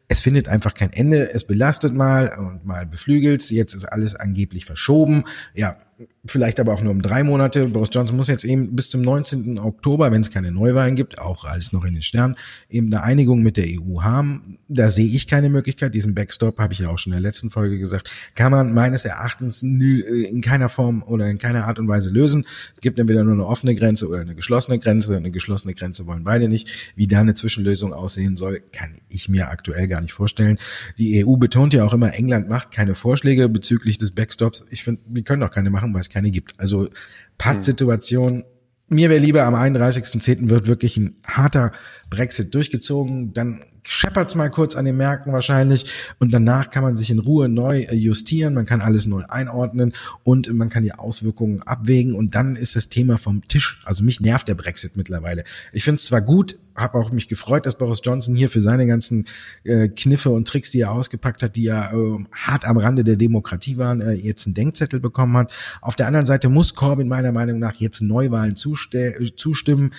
es 0.08 0.20
findet 0.20 0.48
einfach 0.48 0.74
kein 0.74 0.94
Ende. 0.94 1.32
Es 1.34 1.46
belastet 1.46 1.94
mal 1.94 2.30
und 2.38 2.66
mal 2.66 2.86
beflügelt. 2.86 3.50
Jetzt 3.50 3.74
ist 3.74 3.86
alles 3.86 4.16
angeblich 4.16 4.66
verschoben. 4.66 5.24
Ja, 5.54 5.78
vielleicht 6.26 6.60
aber 6.60 6.74
auch 6.74 6.82
nur 6.82 6.92
um 6.92 7.02
drei 7.02 7.24
Monate. 7.24 7.68
Boris 7.68 7.90
Johnson 7.92 8.18
muss 8.18 8.28
jetzt 8.28 8.44
eben 8.44 8.76
bis 8.76 8.90
zum 8.90 9.02
19. 9.02 9.60
Oktober, 9.60 10.12
wenn 10.12 10.22
es 10.22 10.30
keine 10.30 10.52
Neuwahlen 10.52 10.96
gibt, 10.96 11.20
auch 11.20 11.46
alles 11.46 11.72
noch 11.72 11.86
in 11.86 11.94
den 11.94 12.04
Sternen, 12.04 12.36
eben 12.70 12.88
eine 12.88 13.04
Einigung 13.04 13.42
mit 13.44 13.56
der 13.58 13.66
EU 13.68 14.02
haben. 14.02 14.58
Da 14.68 14.90
sehe 14.90 15.08
ich 15.08 15.28
keine 15.28 15.50
Möglichkeit. 15.50 15.96
Diesen 15.96 16.14
Backstop, 16.14 16.60
habe 16.60 16.74
ich 16.74 16.80
ja 16.80 16.90
auch 16.90 17.00
schon 17.00 17.14
in 17.14 17.22
der 17.22 17.28
letzten 17.28 17.50
Folge 17.50 17.80
gesagt, 17.80 18.12
kann 18.36 18.52
man 18.52 18.74
meines 18.74 19.06
Erachtens 19.06 19.64
in 19.64 20.42
keiner 20.42 20.68
Form 20.68 21.04
oder 21.04 21.30
in 21.30 21.38
keiner 21.38 21.66
Art 21.66 21.80
und 21.80 21.88
Weise 21.88 22.10
lösen. 22.10 22.46
Es 22.74 22.82
gibt 22.82 23.00
entweder 23.00 23.24
nur 23.24 23.34
eine 23.34 23.46
offene 23.46 23.76
Grenze 23.76 24.10
oder 24.10 24.20
eine 24.20 24.36
geschlossene 24.36 24.80
Grenze. 24.80 25.16
Eine 25.16 25.32
geschlossene 25.32 25.74
Grenze 25.74 26.08
wollen 26.08 26.24
beide 26.24 26.50
nicht. 26.50 26.94
Wie 26.96 27.08
da 27.08 27.22
eine 27.22 27.36
Zwischenlösung 27.36 27.94
aussehen 27.94 28.36
soll, 28.36 28.62
kann 28.74 28.98
ich 29.08 29.30
mir 29.30 29.50
aktuell 29.50 29.88
gar 29.88 30.02
nicht 30.02 30.14
vorstellen. 30.14 30.58
Die 30.98 31.26
EU 31.26 31.36
betont 31.38 31.74
ja 31.74 31.86
auch 31.86 31.94
immer, 31.94 32.14
England 32.14 32.50
macht 32.50 32.72
keine 32.72 32.96
Vorschläge 32.96 33.48
bezüglich 33.48 33.98
des 33.98 34.12
Backstops. 34.12 34.66
Ich 34.72 34.84
finde, 34.84 35.02
wir 35.08 35.24
können 35.24 35.44
auch 35.44 35.52
keine 35.52 35.70
machen, 35.70 35.85
weil 35.94 36.02
es 36.02 36.10
keine 36.10 36.32
gibt. 36.32 36.60
Also 36.60 36.90
Pattsituation. 37.38 38.40
Hm. 38.40 38.44
Mir 38.88 39.10
wäre 39.10 39.20
lieber 39.20 39.44
am 39.44 39.56
31.10. 39.56 40.50
wird 40.50 40.68
wirklich 40.68 40.98
ein 40.98 41.16
harter 41.26 41.72
Brexit 42.10 42.54
durchgezogen. 42.54 43.34
Dann 43.34 43.66
scheppert's 43.88 44.36
mal 44.36 44.50
kurz 44.50 44.76
an 44.76 44.86
den 44.86 44.98
Märkten 44.98 45.32
wahrscheinlich 45.32 45.92
und 46.20 46.34
danach 46.34 46.70
kann 46.70 46.84
man 46.84 46.96
sich 46.96 47.10
in 47.10 47.20
Ruhe 47.20 47.48
neu 47.50 47.82
äh, 47.82 47.96
justieren, 47.96 48.54
man 48.54 48.66
kann 48.66 48.82
alles 48.82 49.06
neu 49.06 49.24
einordnen 49.28 49.94
und 50.24 50.52
man 50.54 50.70
kann 50.70 50.84
die 50.84 50.94
Auswirkungen 50.94 51.62
abwägen 51.64 52.16
und 52.16 52.36
dann 52.36 52.56
ist 52.56 52.76
das 52.76 52.90
Thema 52.90 53.18
vom 53.18 53.48
Tisch. 53.48 53.84
Also 53.86 54.04
mich 54.04 54.20
nervt 54.20 54.48
der 54.48 54.56
Brexit 54.56 54.98
mittlerweile. 54.98 55.44
Ich 55.72 55.84
finde 55.84 55.96
es 55.96 56.06
zwar 56.06 56.22
gut, 56.22 56.58
habe 56.76 56.98
auch 56.98 57.12
mich 57.12 57.28
gefreut, 57.28 57.66
dass 57.66 57.78
Boris 57.78 58.02
Johnson 58.04 58.36
hier 58.36 58.50
für 58.50 58.62
seine 58.62 58.86
ganzen 58.86 59.26
äh, 59.64 59.88
Kniffe 59.88 60.30
und 60.32 60.48
Tricks, 60.48 60.72
die 60.72 60.82
er 60.82 60.92
ausgepackt 60.92 61.42
hat, 61.42 61.56
die 61.56 61.64
ja 61.64 61.94
äh, 61.94 62.26
hart 62.34 62.66
am 62.66 62.78
Rande 62.78 63.04
der 63.04 63.16
Demokratie 63.16 63.78
waren, 63.78 64.02
äh, 64.02 64.12
jetzt 64.12 64.46
einen 64.46 64.56
Denkzettel 64.56 65.00
bekommen 65.00 65.38
hat. 65.38 65.54
Auf 65.82 65.96
der 65.96 66.08
anderen 66.08 66.26
Seite 66.26 66.50
muss 66.50 66.76
Corbyn 66.76 67.08
meiner 67.08 67.32
Meinung 67.32 67.60
nach 67.60 67.76
jetzt 67.76 68.02
Neuwahlen 68.02 68.56
zustimmen 68.56 69.92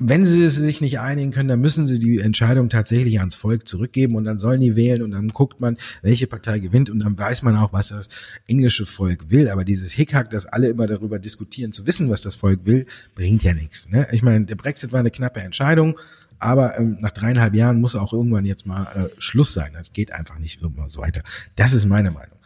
wenn 0.00 0.24
sie 0.24 0.48
sich 0.48 0.80
nicht 0.80 0.98
einigen 0.98 1.30
können, 1.30 1.50
dann 1.50 1.60
müssen 1.60 1.86
sie 1.86 1.98
die 1.98 2.20
Entscheidung 2.20 2.70
tatsächlich 2.70 3.18
ans 3.18 3.34
Volk 3.34 3.68
zurückgeben 3.68 4.16
und 4.16 4.24
dann 4.24 4.38
sollen 4.38 4.62
die 4.62 4.74
wählen 4.74 5.02
und 5.02 5.10
dann 5.10 5.28
guckt 5.28 5.60
man, 5.60 5.76
welche 6.00 6.26
Partei 6.26 6.58
gewinnt 6.58 6.88
und 6.88 7.00
dann 7.00 7.18
weiß 7.18 7.42
man 7.42 7.54
auch, 7.56 7.74
was 7.74 7.88
das 7.88 8.08
englische 8.46 8.86
Volk 8.86 9.30
will. 9.30 9.50
Aber 9.50 9.62
dieses 9.62 9.92
Hickhack, 9.92 10.30
dass 10.30 10.46
alle 10.46 10.68
immer 10.68 10.86
darüber 10.86 11.18
diskutieren, 11.18 11.72
zu 11.72 11.86
wissen, 11.86 12.08
was 12.08 12.22
das 12.22 12.34
Volk 12.34 12.60
will, 12.64 12.86
bringt 13.14 13.44
ja 13.44 13.52
nichts. 13.52 13.90
Ne? 13.90 14.06
Ich 14.10 14.22
meine, 14.22 14.46
der 14.46 14.54
Brexit 14.54 14.90
war 14.90 15.00
eine 15.00 15.10
knappe 15.10 15.40
Entscheidung, 15.40 15.98
aber 16.38 16.78
ähm, 16.78 16.96
nach 17.00 17.10
dreieinhalb 17.10 17.54
Jahren 17.54 17.78
muss 17.78 17.94
auch 17.94 18.14
irgendwann 18.14 18.46
jetzt 18.46 18.66
mal 18.66 18.84
äh, 18.94 19.08
Schluss 19.18 19.52
sein. 19.52 19.72
Das 19.74 19.92
geht 19.92 20.12
einfach 20.12 20.38
nicht 20.38 20.62
immer 20.62 20.88
so 20.88 21.02
weiter. 21.02 21.22
Das 21.56 21.74
ist 21.74 21.84
meine 21.84 22.10
Meinung. 22.10 22.38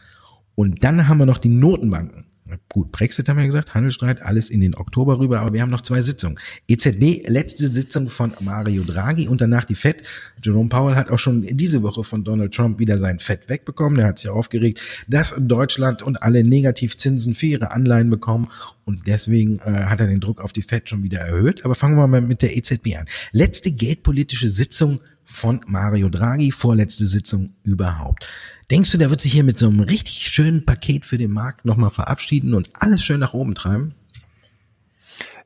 Und 0.55 0.83
dann 0.83 1.07
haben 1.07 1.19
wir 1.19 1.25
noch 1.25 1.37
die 1.37 1.49
Notenbanken. 1.49 2.25
Gut, 2.69 2.91
Brexit 2.91 3.27
haben 3.27 3.37
wir 3.37 3.45
gesagt, 3.45 3.73
Handelsstreit, 3.73 4.21
alles 4.21 4.51
in 4.51 4.61
den 4.61 4.75
Oktober 4.75 5.17
rüber, 5.17 5.39
aber 5.39 5.53
wir 5.53 5.61
haben 5.61 5.71
noch 5.71 5.81
zwei 5.81 6.03
Sitzungen. 6.03 6.37
EZB, 6.67 7.27
letzte 7.27 7.69
Sitzung 7.69 8.07
von 8.07 8.35
Mario 8.39 8.83
Draghi 8.83 9.27
und 9.27 9.41
danach 9.41 9.65
die 9.65 9.73
FED. 9.73 10.03
Jerome 10.43 10.69
Powell 10.69 10.95
hat 10.95 11.09
auch 11.09 11.17
schon 11.17 11.41
diese 11.41 11.81
Woche 11.81 12.03
von 12.03 12.23
Donald 12.23 12.53
Trump 12.53 12.77
wieder 12.77 12.99
sein 12.99 13.17
FED 13.17 13.49
wegbekommen. 13.49 13.97
Der 13.97 14.07
hat 14.07 14.19
sich 14.19 14.29
aufgeregt, 14.29 14.79
dass 15.07 15.33
Deutschland 15.39 16.03
und 16.03 16.21
alle 16.21 16.43
Negativzinsen 16.43 17.33
für 17.33 17.47
ihre 17.47 17.71
Anleihen 17.71 18.11
bekommen 18.11 18.49
und 18.85 19.07
deswegen 19.07 19.57
äh, 19.59 19.85
hat 19.85 19.99
er 19.99 20.07
den 20.07 20.19
Druck 20.19 20.39
auf 20.39 20.53
die 20.53 20.61
FED 20.61 20.89
schon 20.89 21.01
wieder 21.01 21.21
erhöht. 21.21 21.65
Aber 21.65 21.73
fangen 21.73 21.97
wir 21.97 22.07
mal 22.07 22.21
mit 22.21 22.43
der 22.43 22.55
EZB 22.55 22.95
an. 22.99 23.07
Letzte 23.31 23.71
geldpolitische 23.71 24.49
Sitzung 24.49 25.01
von 25.25 25.61
Mario 25.65 26.09
Draghi, 26.09 26.51
vorletzte 26.51 27.07
Sitzung 27.07 27.55
überhaupt. 27.63 28.27
Denkst 28.71 28.91
du, 28.91 28.97
der 28.97 29.11
wird 29.11 29.21
sich 29.21 29.31
hier 29.31 29.43
mit 29.43 29.59
so 29.59 29.67
einem 29.67 29.81
richtig 29.81 30.27
schönen 30.27 30.65
Paket 30.65 31.05
für 31.05 31.17
den 31.17 31.31
Markt 31.31 31.65
nochmal 31.65 31.91
verabschieden 31.91 32.53
und 32.55 32.69
alles 32.73 33.03
schön 33.03 33.19
nach 33.19 33.33
oben 33.33 33.53
treiben? 33.53 33.93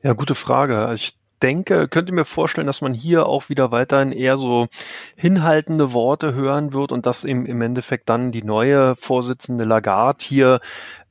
Ja, 0.02 0.14
gute 0.14 0.34
Frage. 0.34 0.92
Ich 0.94 1.14
denke, 1.42 1.88
könnte 1.88 2.12
mir 2.12 2.24
vorstellen, 2.24 2.66
dass 2.66 2.80
man 2.80 2.94
hier 2.94 3.26
auch 3.26 3.48
wieder 3.48 3.70
weiterhin 3.70 4.12
eher 4.12 4.38
so 4.38 4.68
hinhaltende 5.16 5.92
Worte 5.92 6.34
hören 6.34 6.72
wird 6.72 6.92
und 6.92 7.06
dass 7.06 7.24
eben 7.24 7.46
im 7.46 7.60
Endeffekt 7.60 8.08
dann 8.08 8.32
die 8.32 8.42
neue 8.42 8.96
Vorsitzende 8.96 9.64
Lagarde 9.64 10.24
hier 10.24 10.60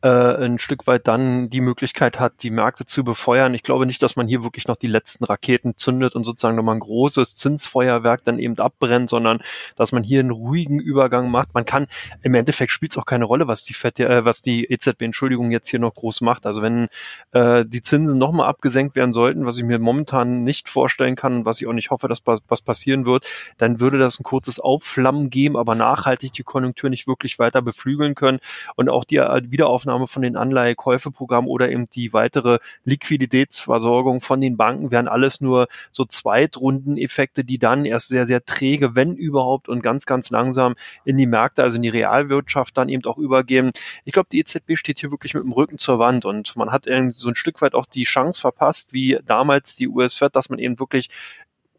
äh, 0.02 0.08
ein 0.08 0.60
Stück 0.60 0.88
weit 0.88 1.08
dann 1.08 1.50
die 1.50 1.60
Möglichkeit 1.60 2.20
hat, 2.20 2.42
die 2.42 2.52
Märkte 2.52 2.86
zu 2.86 3.04
befeuern. 3.04 3.54
Ich 3.54 3.64
glaube 3.64 3.86
nicht, 3.86 4.02
dass 4.02 4.16
man 4.16 4.28
hier 4.28 4.44
wirklich 4.44 4.68
noch 4.68 4.78
die 4.78 4.88
letzten 4.88 5.26
Raketen 5.26 5.76
zündet 5.76 6.16
und 6.16 6.24
sozusagen 6.24 6.56
nochmal 6.56 6.76
ein 6.76 6.80
großes 6.80 7.36
Zinsfeuerwerk 7.36 8.24
dann 8.24 8.40
eben 8.40 8.58
abbrennt, 8.58 9.10
sondern 9.10 9.42
dass 9.76 9.92
man 9.92 10.04
hier 10.04 10.22
einen 10.22 10.32
ruhigen 10.32 10.80
Übergang 10.80 11.30
macht. 11.30 11.54
Man 11.54 11.66
kann, 11.66 11.88
im 12.22 12.34
Endeffekt 12.34 12.72
spielt 12.72 12.94
es 12.94 12.98
auch 12.98 13.06
keine 13.06 13.26
Rolle, 13.26 13.48
was 13.48 13.64
die 13.64 13.74
Fed, 13.74 14.00
äh, 14.00 14.24
was 14.24 14.42
die 14.42 14.72
EZB, 14.72 15.02
Entschuldigung, 15.02 15.52
jetzt 15.52 15.68
hier 15.68 15.80
noch 15.80 15.94
groß 15.94 16.22
macht. 16.22 16.46
Also 16.46 16.62
wenn 16.62 16.88
äh, 17.34 17.66
die 17.66 17.82
Zinsen 17.82 18.18
nochmal 18.18 18.48
abgesenkt 18.48 18.96
werden 18.96 19.12
sollten, 19.12 19.46
was 19.46 19.58
ich 19.58 19.64
mir 19.64 19.80
momentan 19.80 20.46
nicht 20.46 20.70
vorstellen 20.70 21.18
kann, 21.18 21.44
was 21.44 21.60
ich 21.60 21.68
auch 21.68 21.74
nicht 21.74 21.92
hoffe, 21.92 22.08
dass 22.08 22.22
was 22.26 22.62
passieren 22.62 23.06
wird, 23.06 23.28
dann 23.58 23.82
würde 23.82 23.98
das 23.98 24.18
ein 24.20 24.24
kurzes 24.24 24.62
Aufflammen 24.62 25.30
geben, 25.30 25.58
aber 25.58 25.76
nachhaltig 25.76 26.32
die 26.32 26.44
Konjunktur 26.44 26.90
nicht 26.90 27.06
wirklich 27.08 27.38
weiter 27.38 27.62
beflügeln 27.62 28.16
können 28.16 28.40
und 28.76 28.88
auch 28.88 29.04
die 29.04 29.18
äh, 29.18 29.42
Wiederaufnahme 29.52 29.89
Aufnahme 29.90 30.08
von 30.08 30.22
den 30.22 30.36
Anleihekäufeprogrammen 30.36 31.50
oder 31.50 31.70
eben 31.72 31.90
die 31.90 32.14
weitere 32.14 32.60
Liquiditätsversorgung 32.86 34.22
von 34.22 34.40
den 34.40 34.56
Banken 34.56 34.92
wären 34.92 35.08
alles 35.08 35.42
nur 35.42 35.68
so 35.90 36.06
Zweitrundeneffekte, 36.06 37.44
die 37.44 37.58
dann 37.58 37.86
erst 37.86 38.10
sehr, 38.10 38.28
sehr 38.28 38.46
träge, 38.46 38.94
wenn 38.94 39.16
überhaupt 39.16 39.68
und 39.68 39.82
ganz, 39.82 40.06
ganz 40.06 40.30
langsam 40.30 40.76
in 41.06 41.18
die 41.18 41.26
Märkte, 41.26 41.64
also 41.64 41.78
in 41.78 41.82
die 41.82 41.90
Realwirtschaft 41.90 42.78
dann 42.78 42.88
eben 42.88 43.04
auch 43.06 43.18
übergehen. 43.18 43.72
Ich 44.06 44.14
glaube, 44.14 44.30
die 44.32 44.40
EZB 44.40 44.76
steht 44.76 45.00
hier 45.00 45.10
wirklich 45.10 45.34
mit 45.34 45.44
dem 45.44 45.54
Rücken 45.54 45.80
zur 45.80 45.98
Wand 45.98 46.24
und 46.26 46.56
man 46.56 46.72
hat 46.72 46.86
irgendwie 46.86 47.18
so 47.18 47.30
ein 47.30 47.36
Stück 47.36 47.62
weit 47.62 47.74
auch 47.74 47.88
die 47.88 48.04
Chance 48.04 48.40
verpasst, 48.40 48.94
wie 48.94 49.18
damals 49.26 49.76
die 49.76 49.88
US-Fed, 49.88 50.36
dass 50.36 50.50
man 50.50 50.60
eben 50.60 50.80
wirklich 50.80 51.10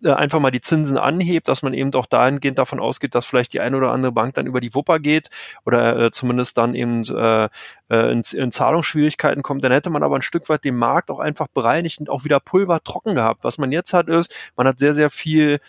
äh, 0.02 0.12
einfach 0.12 0.40
mal 0.40 0.50
die 0.50 0.60
Zinsen 0.60 0.96
anhebt, 0.96 1.48
dass 1.48 1.62
man 1.62 1.74
eben 1.74 1.92
auch 1.94 2.06
dahingehend 2.06 2.58
davon 2.58 2.80
ausgeht, 2.80 3.14
dass 3.14 3.26
vielleicht 3.26 3.52
die 3.52 3.60
eine 3.60 3.76
oder 3.76 3.92
andere 3.92 4.12
Bank 4.12 4.34
dann 4.34 4.46
über 4.46 4.60
die 4.60 4.74
Wupper 4.74 4.98
geht 4.98 5.30
oder 5.66 5.98
äh, 5.98 6.10
zumindest 6.10 6.56
dann 6.58 6.74
eben 6.74 7.04
äh, 7.04 7.48
äh 7.90 8.12
in, 8.12 8.22
in 8.32 8.52
Zahlungsschwierigkeiten 8.52 9.42
kommt, 9.42 9.64
dann 9.64 9.72
hätte 9.72 9.90
man 9.90 10.02
aber 10.02 10.16
ein 10.16 10.22
Stück 10.22 10.48
weit 10.48 10.64
den 10.64 10.76
Markt 10.76 11.10
auch 11.10 11.20
einfach 11.20 11.48
bereinigt 11.48 12.00
und 12.00 12.10
auch 12.10 12.24
wieder 12.24 12.40
Pulver 12.40 12.82
trocken 12.82 13.14
gehabt. 13.14 13.44
Was 13.44 13.58
man 13.58 13.72
jetzt 13.72 13.92
hat 13.92 14.08
ist, 14.08 14.34
man 14.56 14.66
hat 14.66 14.78
sehr, 14.78 14.94
sehr 14.94 15.10
viel 15.10 15.60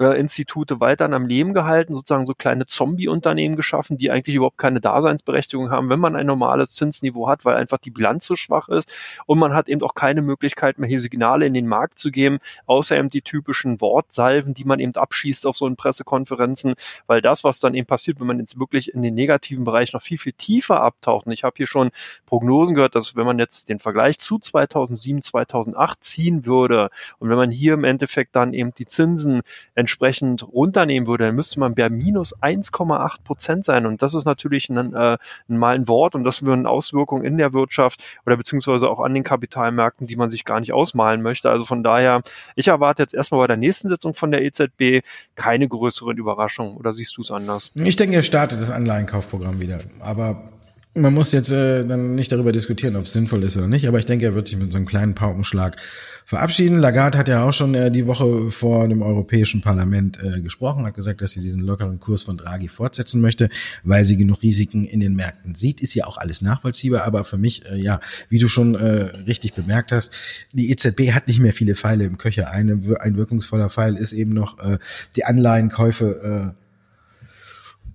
Institute 0.00 0.80
weiterhin 0.80 1.14
am 1.14 1.26
Leben 1.26 1.54
gehalten, 1.54 1.94
sozusagen 1.94 2.26
so 2.26 2.34
kleine 2.34 2.66
Zombie-Unternehmen 2.66 3.56
geschaffen, 3.56 3.98
die 3.98 4.10
eigentlich 4.10 4.36
überhaupt 4.36 4.58
keine 4.58 4.80
Daseinsberechtigung 4.80 5.70
haben, 5.70 5.90
wenn 5.90 6.00
man 6.00 6.16
ein 6.16 6.26
normales 6.26 6.72
Zinsniveau 6.72 7.28
hat, 7.28 7.44
weil 7.44 7.56
einfach 7.56 7.78
die 7.78 7.90
Bilanz 7.90 8.26
so 8.26 8.34
schwach 8.34 8.68
ist. 8.68 8.90
Und 9.26 9.38
man 9.38 9.54
hat 9.54 9.68
eben 9.68 9.82
auch 9.82 9.94
keine 9.94 10.22
Möglichkeit 10.22 10.78
mehr, 10.78 10.88
hier 10.88 11.00
Signale 11.00 11.46
in 11.46 11.54
den 11.54 11.66
Markt 11.66 11.98
zu 11.98 12.10
geben, 12.10 12.38
außer 12.66 12.96
eben 12.96 13.08
die 13.08 13.22
typischen 13.22 13.80
Wortsalven, 13.80 14.54
die 14.54 14.64
man 14.64 14.80
eben 14.80 14.94
abschießt 14.94 15.46
auf 15.46 15.56
so 15.56 15.66
einen 15.66 15.76
Pressekonferenzen, 15.76 16.74
weil 17.06 17.20
das, 17.20 17.44
was 17.44 17.60
dann 17.60 17.74
eben 17.74 17.86
passiert, 17.86 18.20
wenn 18.20 18.26
man 18.26 18.38
jetzt 18.38 18.58
wirklich 18.58 18.94
in 18.94 19.02
den 19.02 19.14
negativen 19.14 19.64
Bereich 19.64 19.92
noch 19.92 20.02
viel, 20.02 20.18
viel 20.18 20.32
tiefer 20.32 20.80
abtaucht, 20.80 21.26
und 21.26 21.32
ich 21.32 21.44
habe 21.44 21.54
hier 21.56 21.66
schon 21.66 21.90
Prognosen 22.26 22.74
gehört, 22.74 22.94
dass 22.94 23.16
wenn 23.16 23.26
man 23.26 23.38
jetzt 23.38 23.68
den 23.68 23.78
Vergleich 23.78 24.18
zu 24.18 24.38
2007, 24.38 25.22
2008 25.22 26.02
ziehen 26.02 26.46
würde 26.46 26.90
und 27.18 27.28
wenn 27.28 27.36
man 27.36 27.50
hier 27.50 27.74
im 27.74 27.84
Endeffekt 27.84 28.34
dann 28.34 28.54
eben 28.54 28.72
die 28.74 28.86
Zinsen 28.86 29.42
entsprechend 29.74 29.89
runternehmen 30.00 31.08
würde, 31.08 31.26
dann 31.26 31.34
müsste 31.34 31.60
man 31.60 31.74
bei 31.74 31.88
minus 31.88 32.36
1,8 32.36 33.22
Prozent 33.24 33.64
sein. 33.64 33.86
Und 33.86 34.02
das 34.02 34.14
ist 34.14 34.24
natürlich 34.24 34.68
ein, 34.68 34.94
äh, 34.94 35.18
mal 35.48 35.74
ein 35.74 35.88
Wort 35.88 36.14
und 36.14 36.24
das 36.24 36.42
würden 36.42 36.66
Auswirkungen 36.66 37.24
in 37.24 37.38
der 37.38 37.52
Wirtschaft 37.52 38.02
oder 38.26 38.36
beziehungsweise 38.36 38.88
auch 38.88 39.00
an 39.00 39.14
den 39.14 39.24
Kapitalmärkten, 39.24 40.06
die 40.06 40.16
man 40.16 40.30
sich 40.30 40.44
gar 40.44 40.60
nicht 40.60 40.72
ausmalen 40.72 41.22
möchte. 41.22 41.50
Also 41.50 41.64
von 41.64 41.82
daher, 41.82 42.22
ich 42.56 42.68
erwarte 42.68 43.02
jetzt 43.02 43.14
erstmal 43.14 43.40
bei 43.40 43.46
der 43.46 43.56
nächsten 43.56 43.88
Sitzung 43.88 44.14
von 44.14 44.30
der 44.30 44.42
EZB 44.42 45.04
keine 45.34 45.68
größeren 45.68 46.16
Überraschungen. 46.16 46.76
Oder 46.76 46.92
siehst 46.92 47.16
du 47.16 47.22
es 47.22 47.30
anders? 47.30 47.72
Ich 47.74 47.96
denke, 47.96 48.16
er 48.16 48.22
startet 48.22 48.60
das 48.60 48.70
Anleihenkaufprogramm 48.70 49.60
wieder. 49.60 49.80
Aber 50.00 50.50
man 50.94 51.14
muss 51.14 51.30
jetzt 51.30 51.52
äh, 51.52 51.84
dann 51.84 52.16
nicht 52.16 52.32
darüber 52.32 52.50
diskutieren, 52.50 52.96
ob 52.96 53.04
es 53.04 53.12
sinnvoll 53.12 53.44
ist 53.44 53.56
oder 53.56 53.68
nicht, 53.68 53.86
aber 53.86 53.98
ich 53.98 54.06
denke, 54.06 54.24
er 54.24 54.34
wird 54.34 54.48
sich 54.48 54.58
mit 54.58 54.72
so 54.72 54.76
einem 54.76 54.86
kleinen 54.86 55.14
Paukenschlag 55.14 55.76
verabschieden. 56.24 56.78
Lagarde 56.78 57.16
hat 57.16 57.28
ja 57.28 57.44
auch 57.44 57.52
schon 57.52 57.74
äh, 57.74 57.90
die 57.92 58.06
Woche 58.08 58.50
vor 58.50 58.88
dem 58.88 59.02
Europäischen 59.02 59.60
Parlament 59.60 60.18
äh, 60.22 60.40
gesprochen, 60.40 60.84
hat 60.84 60.94
gesagt, 60.94 61.22
dass 61.22 61.32
sie 61.32 61.40
diesen 61.40 61.62
lockeren 61.62 62.00
Kurs 62.00 62.24
von 62.24 62.36
Draghi 62.36 62.68
fortsetzen 62.68 63.20
möchte, 63.20 63.50
weil 63.84 64.04
sie 64.04 64.16
genug 64.16 64.42
Risiken 64.42 64.84
in 64.84 65.00
den 65.00 65.14
Märkten 65.14 65.54
sieht. 65.54 65.80
Ist 65.80 65.94
ja 65.94 66.06
auch 66.06 66.18
alles 66.18 66.42
nachvollziehbar, 66.42 67.04
aber 67.04 67.24
für 67.24 67.38
mich, 67.38 67.64
äh, 67.66 67.76
ja, 67.76 68.00
wie 68.28 68.38
du 68.38 68.48
schon 68.48 68.74
äh, 68.74 68.86
richtig 69.26 69.54
bemerkt 69.54 69.92
hast, 69.92 70.12
die 70.52 70.70
EZB 70.70 71.12
hat 71.12 71.28
nicht 71.28 71.40
mehr 71.40 71.52
viele 71.52 71.76
Pfeile 71.76 72.04
im 72.04 72.18
Köcher. 72.18 72.50
Eine, 72.50 72.80
ein 72.98 73.16
wirkungsvoller 73.16 73.70
Pfeil 73.70 73.94
ist 73.96 74.12
eben 74.12 74.32
noch 74.32 74.58
äh, 74.58 74.78
die 75.14 75.24
Anleihenkäufe 75.24 76.54
äh, 76.56 76.59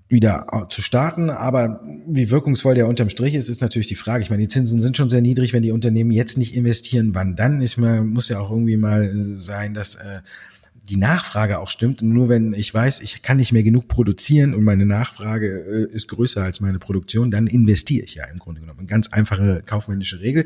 wieder 0.07 0.47
äh, 0.51 0.69
zu 0.69 0.81
starten. 0.81 1.29
Aber 1.29 1.81
wie 2.07 2.29
wirkungsvoll 2.29 2.75
der 2.75 2.87
unterm 2.87 3.09
Strich 3.09 3.35
ist, 3.35 3.49
ist 3.49 3.61
natürlich 3.61 3.87
die 3.87 3.95
Frage. 3.95 4.23
Ich 4.23 4.29
meine, 4.29 4.43
die 4.43 4.47
Zinsen 4.47 4.79
sind 4.79 4.97
schon 4.97 5.09
sehr 5.09 5.21
niedrig. 5.21 5.53
Wenn 5.53 5.63
die 5.63 5.71
Unternehmen 5.71 6.11
jetzt 6.11 6.37
nicht 6.37 6.55
investieren, 6.55 7.15
wann 7.15 7.35
dann? 7.35 7.61
Ich 7.61 7.77
meine, 7.77 8.01
muss 8.01 8.29
ja 8.29 8.39
auch 8.39 8.51
irgendwie 8.51 8.77
mal 8.77 9.03
äh, 9.03 9.35
sein, 9.35 9.73
dass 9.73 9.95
äh, 9.95 10.21
die 10.89 10.97
Nachfrage 10.97 11.59
auch 11.59 11.69
stimmt. 11.69 12.01
Und 12.01 12.09
nur 12.09 12.29
wenn 12.29 12.53
ich 12.53 12.73
weiß, 12.73 13.01
ich 13.01 13.21
kann 13.21 13.37
nicht 13.37 13.51
mehr 13.51 13.63
genug 13.63 13.87
produzieren 13.87 14.53
und 14.53 14.63
meine 14.63 14.85
Nachfrage 14.85 15.47
äh, 15.47 15.95
ist 15.95 16.07
größer 16.07 16.43
als 16.43 16.59
meine 16.59 16.79
Produktion, 16.79 17.31
dann 17.31 17.47
investiere 17.47 18.05
ich 18.05 18.15
ja 18.15 18.25
im 18.25 18.39
Grunde 18.39 18.61
genommen. 18.61 18.79
Eine 18.79 18.87
ganz 18.87 19.07
einfache 19.07 19.63
kaufmännische 19.65 20.21
Regel 20.21 20.43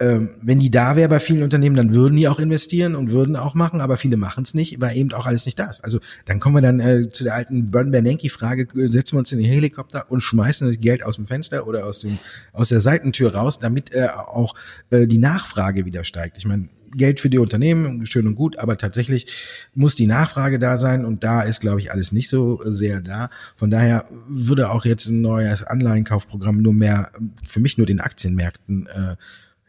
ähm, 0.00 0.30
wenn 0.42 0.58
die 0.58 0.70
da 0.70 0.96
wäre 0.96 1.08
bei 1.08 1.20
vielen 1.20 1.44
Unternehmen, 1.44 1.76
dann 1.76 1.94
würden 1.94 2.16
die 2.16 2.26
auch 2.26 2.40
investieren 2.40 2.96
und 2.96 3.10
würden 3.10 3.36
auch 3.36 3.54
machen, 3.54 3.80
aber 3.80 3.96
viele 3.96 4.16
machen 4.16 4.42
es 4.42 4.52
nicht, 4.52 4.80
weil 4.80 4.96
eben 4.96 5.12
auch 5.12 5.26
alles 5.26 5.46
nicht 5.46 5.58
da 5.58 5.66
ist. 5.66 5.84
Also 5.84 6.00
dann 6.24 6.40
kommen 6.40 6.56
wir 6.56 6.62
dann 6.62 6.80
äh, 6.80 7.10
zu 7.10 7.22
der 7.22 7.34
alten 7.34 7.70
Burn 7.70 7.92
Bernanke-Frage, 7.92 8.66
setzen 8.88 9.14
wir 9.14 9.20
uns 9.20 9.30
in 9.30 9.38
den 9.38 9.50
Helikopter 9.50 10.10
und 10.10 10.20
schmeißen 10.20 10.66
das 10.66 10.80
Geld 10.80 11.04
aus 11.04 11.16
dem 11.16 11.28
Fenster 11.28 11.68
oder 11.68 11.86
aus, 11.86 12.00
dem, 12.00 12.18
aus 12.52 12.70
der 12.70 12.80
Seitentür 12.80 13.34
raus, 13.34 13.60
damit 13.60 13.94
äh, 13.94 14.08
auch 14.08 14.56
äh, 14.90 15.06
die 15.06 15.18
Nachfrage 15.18 15.86
wieder 15.86 16.02
steigt. 16.02 16.38
Ich 16.38 16.44
meine, 16.44 16.68
Geld 16.96 17.20
für 17.20 17.30
die 17.30 17.38
Unternehmen, 17.38 18.06
schön 18.06 18.26
und 18.26 18.34
gut, 18.34 18.58
aber 18.58 18.76
tatsächlich 18.78 19.26
muss 19.74 19.94
die 19.94 20.06
Nachfrage 20.06 20.58
da 20.58 20.78
sein 20.78 21.04
und 21.04 21.24
da 21.24 21.42
ist, 21.42 21.60
glaube 21.60 21.80
ich, 21.80 21.92
alles 21.92 22.12
nicht 22.12 22.28
so 22.28 22.60
sehr 22.64 23.00
da. 23.00 23.30
Von 23.56 23.70
daher 23.70 24.06
würde 24.28 24.70
auch 24.70 24.84
jetzt 24.84 25.08
ein 25.08 25.20
neues 25.20 25.62
Anleihenkaufprogramm 25.64 26.62
nur 26.62 26.72
mehr, 26.72 27.10
für 27.46 27.60
mich 27.60 27.78
nur 27.78 27.86
den 27.86 28.00
Aktienmärkten 28.00 28.86
äh, 28.86 29.16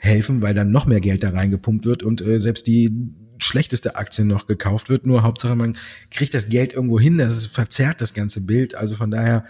helfen, 0.05 0.41
weil 0.41 0.53
dann 0.53 0.71
noch 0.71 0.85
mehr 0.85 1.01
Geld 1.01 1.24
da 1.24 1.31
reingepumpt 1.31 1.85
wird 1.85 2.03
und 2.03 2.21
äh, 2.21 2.39
selbst 2.39 2.67
die 2.67 2.91
schlechteste 3.38 3.95
Aktie 3.95 4.24
noch 4.24 4.47
gekauft 4.47 4.89
wird. 4.89 5.05
Nur 5.05 5.24
Hauptsache, 5.24 5.55
man 5.55 5.77
kriegt 6.09 6.33
das 6.33 6.47
Geld 6.47 6.74
irgendwo 6.74 7.00
hin, 7.00 7.17
das 7.17 7.45
verzerrt 7.45 8.01
das 8.01 8.13
ganze 8.13 8.41
Bild. 8.41 8.75
Also 8.75 8.95
von 8.95 9.12
daher 9.12 9.45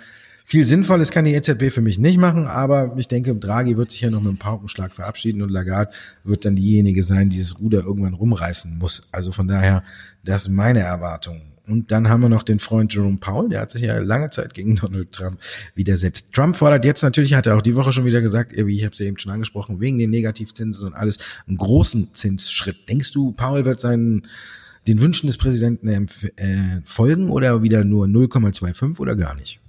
viel 0.48 0.64
Sinnvolles 0.64 1.10
kann 1.12 1.26
die 1.26 1.34
EZB 1.34 1.72
für 1.72 1.82
mich 1.82 1.98
nicht 1.98 2.18
machen, 2.18 2.46
aber 2.46 2.94
ich 2.98 3.08
denke, 3.08 3.36
Draghi 3.36 3.78
wird 3.78 3.92
sich 3.92 4.02
ja 4.02 4.12
noch 4.12 4.22
mit 4.22 4.30
einem 4.30 4.38
Paukenschlag 4.38 4.94
verabschieden 4.94 5.42
und 5.42 5.50
Lagarde 5.50 5.96
wird 6.24 6.46
dann 6.46 6.56
diejenige 6.56 7.04
sein, 7.04 7.30
die 7.30 7.40
das 7.40 7.60
Ruder 7.60 7.80
irgendwann 7.80 8.14
rumreißen 8.14 8.78
muss. 8.78 9.08
Also 9.12 9.32
von 9.32 9.48
daher, 9.48 9.84
das 10.24 10.44
ist 10.44 10.50
meine 10.50 10.82
Erwartung. 10.82 11.42
Und 11.68 11.92
dann 11.92 12.10
haben 12.10 12.22
wir 12.22 12.30
noch 12.30 12.44
den 12.44 12.60
Freund 12.60 12.94
Jerome 12.94 13.18
Powell, 13.18 13.50
der 13.50 13.62
hat 13.62 13.72
sich 13.72 13.82
ja 13.82 13.98
lange 14.00 14.30
Zeit 14.30 14.54
gegen 14.54 14.76
Donald 14.76 15.12
Trump 15.12 15.40
widersetzt. 15.74 16.34
Trump 16.34 16.56
fordert 16.56 16.86
jetzt 16.86 17.02
natürlich, 17.02 17.34
hat 17.34 17.48
er 17.48 17.58
auch 17.58 17.62
die 17.62 17.76
Woche 17.76 17.92
schon 17.92 18.06
wieder 18.06 18.22
gesagt, 18.22 18.56
wie 18.56 18.76
ich 18.76 18.84
habe 18.84 18.94
es 18.94 19.00
ja 19.00 19.06
eben 19.06 19.20
schon 19.20 19.32
angesprochen, 19.32 19.80
wegen 19.80 19.98
den 19.98 20.10
Negativzinsen 20.10 20.88
und 20.88 20.94
alles, 20.94 21.20
einen 21.48 21.58
großen 21.58 22.14
Zinsschritt. 22.14 22.88
Denkst 22.90 23.12
du, 23.12 23.32
Powell 23.32 23.66
wird 23.66 23.80
seinen 23.80 24.28
den 24.88 25.02
Wünschen 25.02 25.28
des 25.28 25.38
Präsidenten 25.38 25.88
äh, 25.88 26.82
folgen 26.86 27.32
oder 27.32 27.64
wieder 27.64 27.84
nur 27.84 28.06
0,25 28.06 29.00
oder 29.00 29.16
gar 29.16 29.36
nicht? 29.36 29.60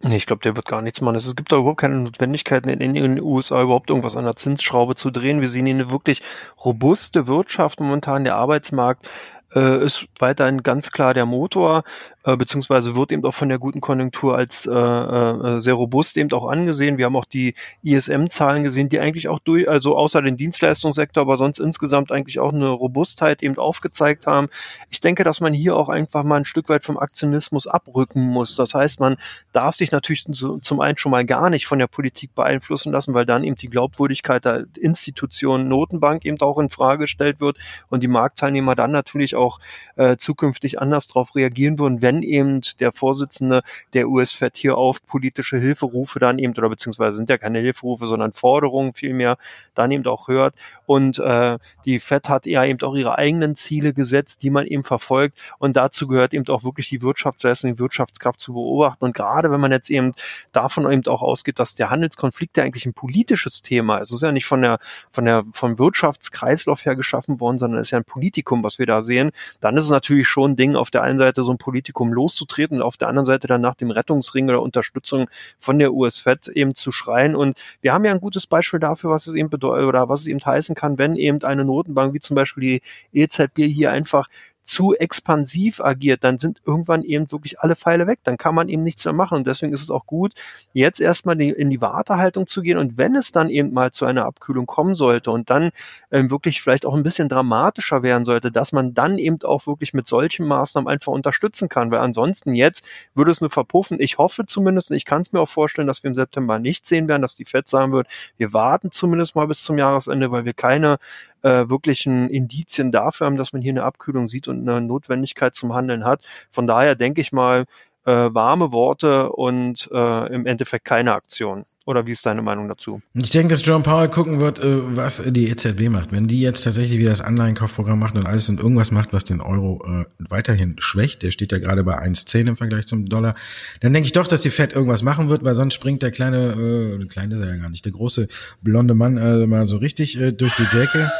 Nee, 0.00 0.16
ich 0.16 0.26
glaube, 0.26 0.42
der 0.42 0.54
wird 0.54 0.66
gar 0.66 0.80
nichts 0.80 1.00
machen. 1.00 1.16
Es 1.16 1.34
gibt 1.34 1.50
da 1.50 1.56
überhaupt 1.56 1.80
keine 1.80 1.96
Notwendigkeit 1.96 2.64
in, 2.66 2.80
in, 2.80 2.94
den 2.94 3.20
USA 3.20 3.62
überhaupt 3.62 3.90
irgendwas 3.90 4.16
an 4.16 4.24
der 4.24 4.36
Zinsschraube 4.36 4.94
zu 4.94 5.10
drehen. 5.10 5.40
Wir 5.40 5.48
sehen 5.48 5.66
hier 5.66 5.74
eine 5.74 5.90
wirklich 5.90 6.22
robuste 6.64 7.26
Wirtschaft 7.26 7.80
momentan. 7.80 8.22
Der 8.22 8.36
Arbeitsmarkt 8.36 9.08
äh, 9.54 9.84
ist 9.84 10.06
weiterhin 10.18 10.62
ganz 10.62 10.90
klar 10.92 11.14
der 11.14 11.26
Motor 11.26 11.84
äh, 12.28 12.36
beziehungsweise 12.36 12.94
wird 12.94 13.10
eben 13.10 13.24
auch 13.24 13.34
von 13.34 13.48
der 13.48 13.58
guten 13.58 13.80
Konjunktur 13.80 14.36
als 14.36 14.66
äh, 14.66 14.70
äh, 14.70 15.60
sehr 15.60 15.72
robust 15.72 16.18
eben 16.18 16.30
auch 16.32 16.46
angesehen. 16.46 16.98
Wir 16.98 17.06
haben 17.06 17.16
auch 17.16 17.24
die 17.24 17.54
ISM-Zahlen 17.82 18.64
gesehen, 18.64 18.90
die 18.90 19.00
eigentlich 19.00 19.28
auch 19.28 19.38
durch, 19.38 19.66
also 19.66 19.96
außer 19.96 20.20
den 20.20 20.36
Dienstleistungssektor, 20.36 21.22
aber 21.22 21.38
sonst 21.38 21.58
insgesamt 21.58 22.12
eigentlich 22.12 22.38
auch 22.38 22.52
eine 22.52 22.68
Robustheit 22.68 23.42
eben 23.42 23.56
aufgezeigt 23.56 24.26
haben. 24.26 24.48
Ich 24.90 25.00
denke, 25.00 25.24
dass 25.24 25.40
man 25.40 25.54
hier 25.54 25.74
auch 25.74 25.88
einfach 25.88 26.22
mal 26.22 26.36
ein 26.36 26.44
Stück 26.44 26.68
weit 26.68 26.84
vom 26.84 26.98
Aktionismus 26.98 27.66
abrücken 27.66 28.26
muss. 28.26 28.56
Das 28.56 28.74
heißt, 28.74 29.00
man 29.00 29.16
darf 29.54 29.76
sich 29.76 29.90
natürlich 29.90 30.26
zum 30.26 30.80
einen 30.80 30.98
schon 30.98 31.12
mal 31.12 31.24
gar 31.24 31.48
nicht 31.48 31.66
von 31.66 31.78
der 31.78 31.86
Politik 31.86 32.34
beeinflussen 32.34 32.92
lassen, 32.92 33.14
weil 33.14 33.24
dann 33.24 33.42
eben 33.42 33.56
die 33.56 33.70
Glaubwürdigkeit 33.70 34.44
der 34.44 34.66
Institution 34.78 35.66
Notenbank 35.68 36.26
eben 36.26 36.38
auch 36.40 36.58
in 36.58 36.68
Frage 36.68 37.04
gestellt 37.04 37.40
wird 37.40 37.56
und 37.88 38.02
die 38.02 38.08
Marktteilnehmer 38.08 38.74
dann 38.74 38.90
natürlich 38.90 39.34
auch 39.38 39.60
äh, 39.96 40.16
zukünftig 40.16 40.80
anders 40.80 41.08
darauf 41.08 41.34
reagieren 41.34 41.78
würden, 41.78 42.02
wenn 42.02 42.22
eben 42.22 42.60
der 42.80 42.92
Vorsitzende 42.92 43.62
der 43.94 44.08
US-Fed 44.08 44.56
hier 44.56 44.76
auf 44.76 45.04
politische 45.06 45.58
Hilferufe 45.58 46.18
dann 46.18 46.38
eben, 46.38 46.52
oder 46.56 46.68
beziehungsweise 46.68 47.16
sind 47.16 47.28
ja 47.28 47.38
keine 47.38 47.60
Hilferufe, 47.60 48.06
sondern 48.06 48.32
Forderungen 48.32 48.92
vielmehr, 48.92 49.38
dann 49.74 49.90
eben 49.90 50.06
auch 50.06 50.28
hört. 50.28 50.54
Und 50.86 51.18
äh, 51.18 51.58
die 51.84 52.00
Fed 52.00 52.28
hat 52.28 52.46
ja 52.46 52.64
eben 52.64 52.80
auch 52.82 52.94
ihre 52.94 53.18
eigenen 53.18 53.56
Ziele 53.56 53.92
gesetzt, 53.92 54.42
die 54.42 54.50
man 54.50 54.66
eben 54.66 54.84
verfolgt. 54.84 55.38
Und 55.58 55.76
dazu 55.76 56.06
gehört 56.06 56.34
eben 56.34 56.46
auch 56.48 56.64
wirklich 56.64 56.88
die 56.88 57.02
Wirtschaftsleistung, 57.02 57.74
die 57.74 57.78
Wirtschaftskraft 57.78 58.40
zu 58.40 58.52
beobachten. 58.52 59.04
Und 59.04 59.14
gerade 59.14 59.50
wenn 59.50 59.60
man 59.60 59.72
jetzt 59.72 59.90
eben 59.90 60.12
davon 60.52 60.90
eben 60.90 61.06
auch 61.06 61.22
ausgeht, 61.22 61.58
dass 61.58 61.74
der 61.74 61.90
Handelskonflikt 61.90 62.56
ja 62.56 62.64
eigentlich 62.64 62.86
ein 62.86 62.94
politisches 62.94 63.62
Thema 63.62 63.98
ist, 63.98 64.10
es 64.10 64.16
ist 64.16 64.22
ja 64.22 64.32
nicht 64.32 64.46
von 64.46 64.62
der, 64.62 64.78
von 65.10 65.24
der, 65.24 65.44
vom 65.52 65.78
Wirtschaftskreislauf 65.78 66.84
her 66.84 66.96
geschaffen 66.96 67.40
worden, 67.40 67.58
sondern 67.58 67.80
es 67.80 67.88
ist 67.88 67.92
ja 67.92 67.98
ein 67.98 68.04
Politikum, 68.04 68.62
was 68.62 68.78
wir 68.78 68.86
da 68.86 69.02
sehen, 69.02 69.27
dann 69.60 69.76
ist 69.76 69.84
es 69.84 69.90
natürlich 69.90 70.28
schon 70.28 70.52
ein 70.52 70.56
Ding, 70.56 70.76
auf 70.76 70.90
der 70.90 71.02
einen 71.02 71.18
Seite 71.18 71.42
so 71.42 71.52
ein 71.52 71.58
Politikum 71.58 72.12
loszutreten 72.12 72.78
und 72.78 72.82
auf 72.82 72.96
der 72.96 73.08
anderen 73.08 73.26
Seite 73.26 73.46
dann 73.46 73.60
nach 73.60 73.74
dem 73.74 73.90
Rettungsring 73.90 74.48
oder 74.48 74.62
Unterstützung 74.62 75.28
von 75.58 75.78
der 75.78 75.92
US-Fed 75.92 76.48
eben 76.48 76.74
zu 76.74 76.92
schreien. 76.92 77.36
Und 77.36 77.58
wir 77.80 77.92
haben 77.92 78.04
ja 78.04 78.12
ein 78.12 78.20
gutes 78.20 78.46
Beispiel 78.46 78.80
dafür, 78.80 79.10
was 79.10 79.26
es 79.26 79.34
eben 79.34 79.50
bedeutet 79.50 79.86
oder 79.86 80.08
was 80.08 80.20
es 80.20 80.26
eben 80.26 80.44
heißen 80.44 80.74
kann, 80.74 80.98
wenn 80.98 81.16
eben 81.16 81.42
eine 81.42 81.64
Notenbank 81.64 82.14
wie 82.14 82.20
zum 82.20 82.36
Beispiel 82.36 82.80
die 83.12 83.20
EZB 83.20 83.64
hier 83.66 83.90
einfach 83.90 84.28
zu 84.68 84.94
expansiv 84.94 85.80
agiert, 85.80 86.22
dann 86.24 86.38
sind 86.38 86.60
irgendwann 86.66 87.02
eben 87.02 87.32
wirklich 87.32 87.60
alle 87.60 87.74
Pfeile 87.74 88.06
weg. 88.06 88.18
Dann 88.24 88.36
kann 88.36 88.54
man 88.54 88.68
eben 88.68 88.82
nichts 88.82 89.02
mehr 89.06 89.14
machen. 89.14 89.38
Und 89.38 89.46
deswegen 89.46 89.72
ist 89.72 89.80
es 89.80 89.90
auch 89.90 90.04
gut, 90.04 90.34
jetzt 90.74 91.00
erstmal 91.00 91.40
in 91.40 91.70
die 91.70 91.80
Wartehaltung 91.80 92.46
zu 92.46 92.60
gehen. 92.60 92.76
Und 92.76 92.98
wenn 92.98 93.16
es 93.16 93.32
dann 93.32 93.48
eben 93.48 93.72
mal 93.72 93.92
zu 93.92 94.04
einer 94.04 94.26
Abkühlung 94.26 94.66
kommen 94.66 94.94
sollte 94.94 95.30
und 95.30 95.48
dann 95.48 95.70
ähm, 96.10 96.30
wirklich 96.30 96.60
vielleicht 96.60 96.84
auch 96.84 96.94
ein 96.94 97.02
bisschen 97.02 97.30
dramatischer 97.30 98.02
werden 98.02 98.26
sollte, 98.26 98.52
dass 98.52 98.72
man 98.72 98.92
dann 98.92 99.16
eben 99.16 99.40
auch 99.42 99.66
wirklich 99.66 99.94
mit 99.94 100.06
solchen 100.06 100.46
Maßnahmen 100.46 100.88
einfach 100.88 101.12
unterstützen 101.12 101.70
kann. 101.70 101.90
Weil 101.90 102.00
ansonsten 102.00 102.54
jetzt 102.54 102.84
würde 103.14 103.30
es 103.30 103.40
nur 103.40 103.50
verpuffen. 103.50 103.98
Ich 104.00 104.18
hoffe 104.18 104.44
zumindest, 104.44 104.90
ich 104.90 105.06
kann 105.06 105.22
es 105.22 105.32
mir 105.32 105.40
auch 105.40 105.48
vorstellen, 105.48 105.88
dass 105.88 106.02
wir 106.02 106.08
im 106.08 106.14
September 106.14 106.58
nicht 106.58 106.86
sehen 106.86 107.08
werden, 107.08 107.22
dass 107.22 107.34
die 107.34 107.46
FED 107.46 107.68
sagen 107.68 107.92
wird, 107.92 108.06
wir 108.36 108.52
warten 108.52 108.92
zumindest 108.92 109.34
mal 109.34 109.46
bis 109.46 109.62
zum 109.62 109.78
Jahresende, 109.78 110.30
weil 110.30 110.44
wir 110.44 110.52
keine 110.52 110.98
äh, 111.42 111.68
wirklichen 111.68 112.28
Indizien 112.30 112.92
dafür 112.92 113.26
haben, 113.26 113.36
dass 113.36 113.52
man 113.52 113.62
hier 113.62 113.72
eine 113.72 113.84
Abkühlung 113.84 114.28
sieht 114.28 114.48
und 114.48 114.68
eine 114.68 114.80
Notwendigkeit 114.80 115.54
zum 115.54 115.74
Handeln 115.74 116.04
hat. 116.04 116.22
Von 116.50 116.66
daher 116.66 116.94
denke 116.94 117.20
ich 117.20 117.32
mal, 117.32 117.66
äh, 118.04 118.10
warme 118.10 118.72
Worte 118.72 119.30
und 119.32 119.88
äh, 119.92 120.32
im 120.32 120.46
Endeffekt 120.46 120.84
keine 120.84 121.12
Aktion. 121.14 121.64
Oder 121.88 122.06
wie 122.06 122.12
ist 122.12 122.26
deine 122.26 122.42
Meinung 122.42 122.68
dazu? 122.68 123.00
Ich 123.14 123.30
denke, 123.30 123.54
dass 123.54 123.64
John 123.64 123.82
Powell 123.82 124.10
gucken 124.10 124.40
wird, 124.40 124.58
äh, 124.58 124.94
was 124.94 125.22
die 125.24 125.48
EZB 125.48 125.88
macht. 125.88 126.12
Wenn 126.12 126.28
die 126.28 126.38
jetzt 126.38 126.64
tatsächlich 126.64 126.98
wieder 126.98 127.08
das 127.08 127.22
Anleihenkaufprogramm 127.22 127.98
macht 127.98 128.14
und 128.14 128.26
alles 128.26 128.50
und 128.50 128.60
irgendwas 128.60 128.90
macht, 128.90 129.14
was 129.14 129.24
den 129.24 129.40
Euro 129.40 129.82
äh, 129.86 130.04
weiterhin 130.18 130.76
schwächt, 130.80 131.22
der 131.22 131.30
steht 131.30 131.50
ja 131.50 131.58
gerade 131.58 131.84
bei 131.84 131.98
1,10 131.98 132.46
im 132.46 132.56
Vergleich 132.58 132.86
zum 132.86 133.08
Dollar, 133.08 133.34
dann 133.80 133.94
denke 133.94 134.04
ich 134.04 134.12
doch, 134.12 134.26
dass 134.26 134.42
die 134.42 134.50
Fed 134.50 134.74
irgendwas 134.74 135.00
machen 135.00 135.30
wird, 135.30 135.44
weil 135.44 135.54
sonst 135.54 135.72
springt 135.72 136.02
der 136.02 136.10
kleine, 136.10 136.98
äh, 137.00 137.06
kleine 137.06 137.36
ist 137.36 137.40
er 137.40 137.54
ja 137.54 137.56
gar 137.56 137.70
nicht, 137.70 137.86
der 137.86 137.92
große 137.92 138.28
blonde 138.60 138.92
Mann 138.92 139.16
äh, 139.16 139.46
mal 139.46 139.64
so 139.64 139.78
richtig 139.78 140.20
äh, 140.20 140.32
durch 140.32 140.54
die 140.56 140.66
Decke. 140.66 141.10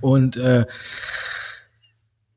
Und 0.00 0.36
äh, 0.36 0.66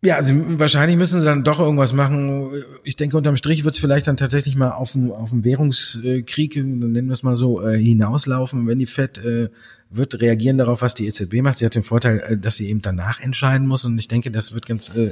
ja, 0.03 0.15
also 0.15 0.33
wahrscheinlich 0.59 0.97
müssen 0.97 1.19
sie 1.19 1.25
dann 1.25 1.43
doch 1.43 1.59
irgendwas 1.59 1.93
machen. 1.93 2.63
Ich 2.83 2.95
denke, 2.95 3.17
unterm 3.17 3.37
Strich 3.37 3.63
wird 3.63 3.75
es 3.75 3.79
vielleicht 3.79 4.07
dann 4.07 4.17
tatsächlich 4.17 4.55
mal 4.55 4.71
auf 4.71 4.93
den, 4.93 5.11
auf 5.11 5.29
den 5.29 5.43
Währungskrieg, 5.43 6.55
nennen 6.55 7.07
wir 7.07 7.13
es 7.13 7.23
mal 7.23 7.37
so, 7.37 7.61
äh, 7.61 7.77
hinauslaufen, 7.77 8.65
wenn 8.67 8.79
die 8.79 8.87
Fed 8.87 9.19
äh, 9.19 9.49
wird 9.91 10.19
reagieren 10.21 10.57
darauf, 10.57 10.81
was 10.81 10.93
die 10.93 11.05
EZB 11.07 11.41
macht. 11.41 11.59
Sie 11.59 11.65
hat 11.65 11.75
den 11.75 11.83
Vorteil, 11.83 12.19
äh, 12.19 12.37
dass 12.37 12.55
sie 12.55 12.69
eben 12.69 12.81
danach 12.81 13.19
entscheiden 13.19 13.67
muss 13.67 13.85
und 13.85 13.97
ich 13.99 14.07
denke, 14.07 14.31
das 14.31 14.53
wird 14.53 14.65
ganz 14.65 14.89
äh, 14.95 15.11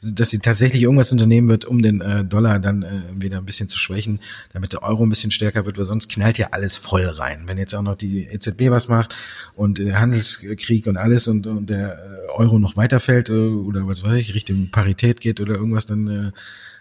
dass 0.00 0.30
sie 0.30 0.38
tatsächlich 0.38 0.82
irgendwas 0.82 1.10
unternehmen 1.10 1.48
wird, 1.48 1.64
um 1.64 1.82
den 1.82 2.00
äh, 2.00 2.24
Dollar 2.24 2.60
dann 2.60 2.86
wieder 3.16 3.38
ein 3.38 3.44
bisschen 3.44 3.68
zu 3.68 3.76
schwächen, 3.78 4.20
damit 4.52 4.72
der 4.72 4.84
Euro 4.84 5.02
ein 5.02 5.08
bisschen 5.08 5.32
stärker 5.32 5.66
wird, 5.66 5.76
weil 5.76 5.86
sonst 5.86 6.08
knallt 6.08 6.38
ja 6.38 6.50
alles 6.52 6.76
voll 6.76 7.04
rein. 7.04 7.42
Wenn 7.46 7.58
jetzt 7.58 7.74
auch 7.74 7.82
noch 7.82 7.96
die 7.96 8.28
EZB 8.28 8.70
was 8.70 8.86
macht 8.86 9.16
und 9.56 9.78
der 9.78 9.98
Handelskrieg 9.98 10.86
und 10.86 10.96
alles 10.96 11.26
und, 11.26 11.48
und 11.48 11.68
der 11.68 11.98
Euro 12.36 12.60
noch 12.60 12.76
weiterfällt 12.76 13.28
oder 13.28 13.88
was 13.88 14.04
weiß 14.04 14.20
ich, 14.20 14.34
Richtung 14.34 14.70
Parität 14.70 15.20
geht 15.20 15.40
oder 15.40 15.56
irgendwas, 15.56 15.86
dann 15.86 16.32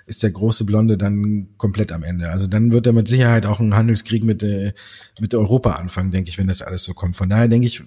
ist 0.07 0.23
der 0.23 0.31
große 0.31 0.63
Blonde 0.65 0.97
dann 0.97 1.49
komplett 1.57 1.91
am 1.91 2.01
Ende. 2.01 2.29
Also 2.29 2.47
dann 2.47 2.71
wird 2.71 2.87
er 2.87 2.93
mit 2.93 3.07
Sicherheit 3.07 3.45
auch 3.45 3.59
einen 3.59 3.75
Handelskrieg 3.75 4.23
mit, 4.23 4.41
äh, 4.41 4.73
mit 5.19 5.35
Europa 5.35 5.73
anfangen, 5.73 6.11
denke 6.11 6.29
ich, 6.29 6.37
wenn 6.37 6.47
das 6.47 6.61
alles 6.61 6.85
so 6.85 6.93
kommt. 6.93 7.17
Von 7.17 7.29
daher 7.29 7.49
denke 7.49 7.67
ich, 7.67 7.83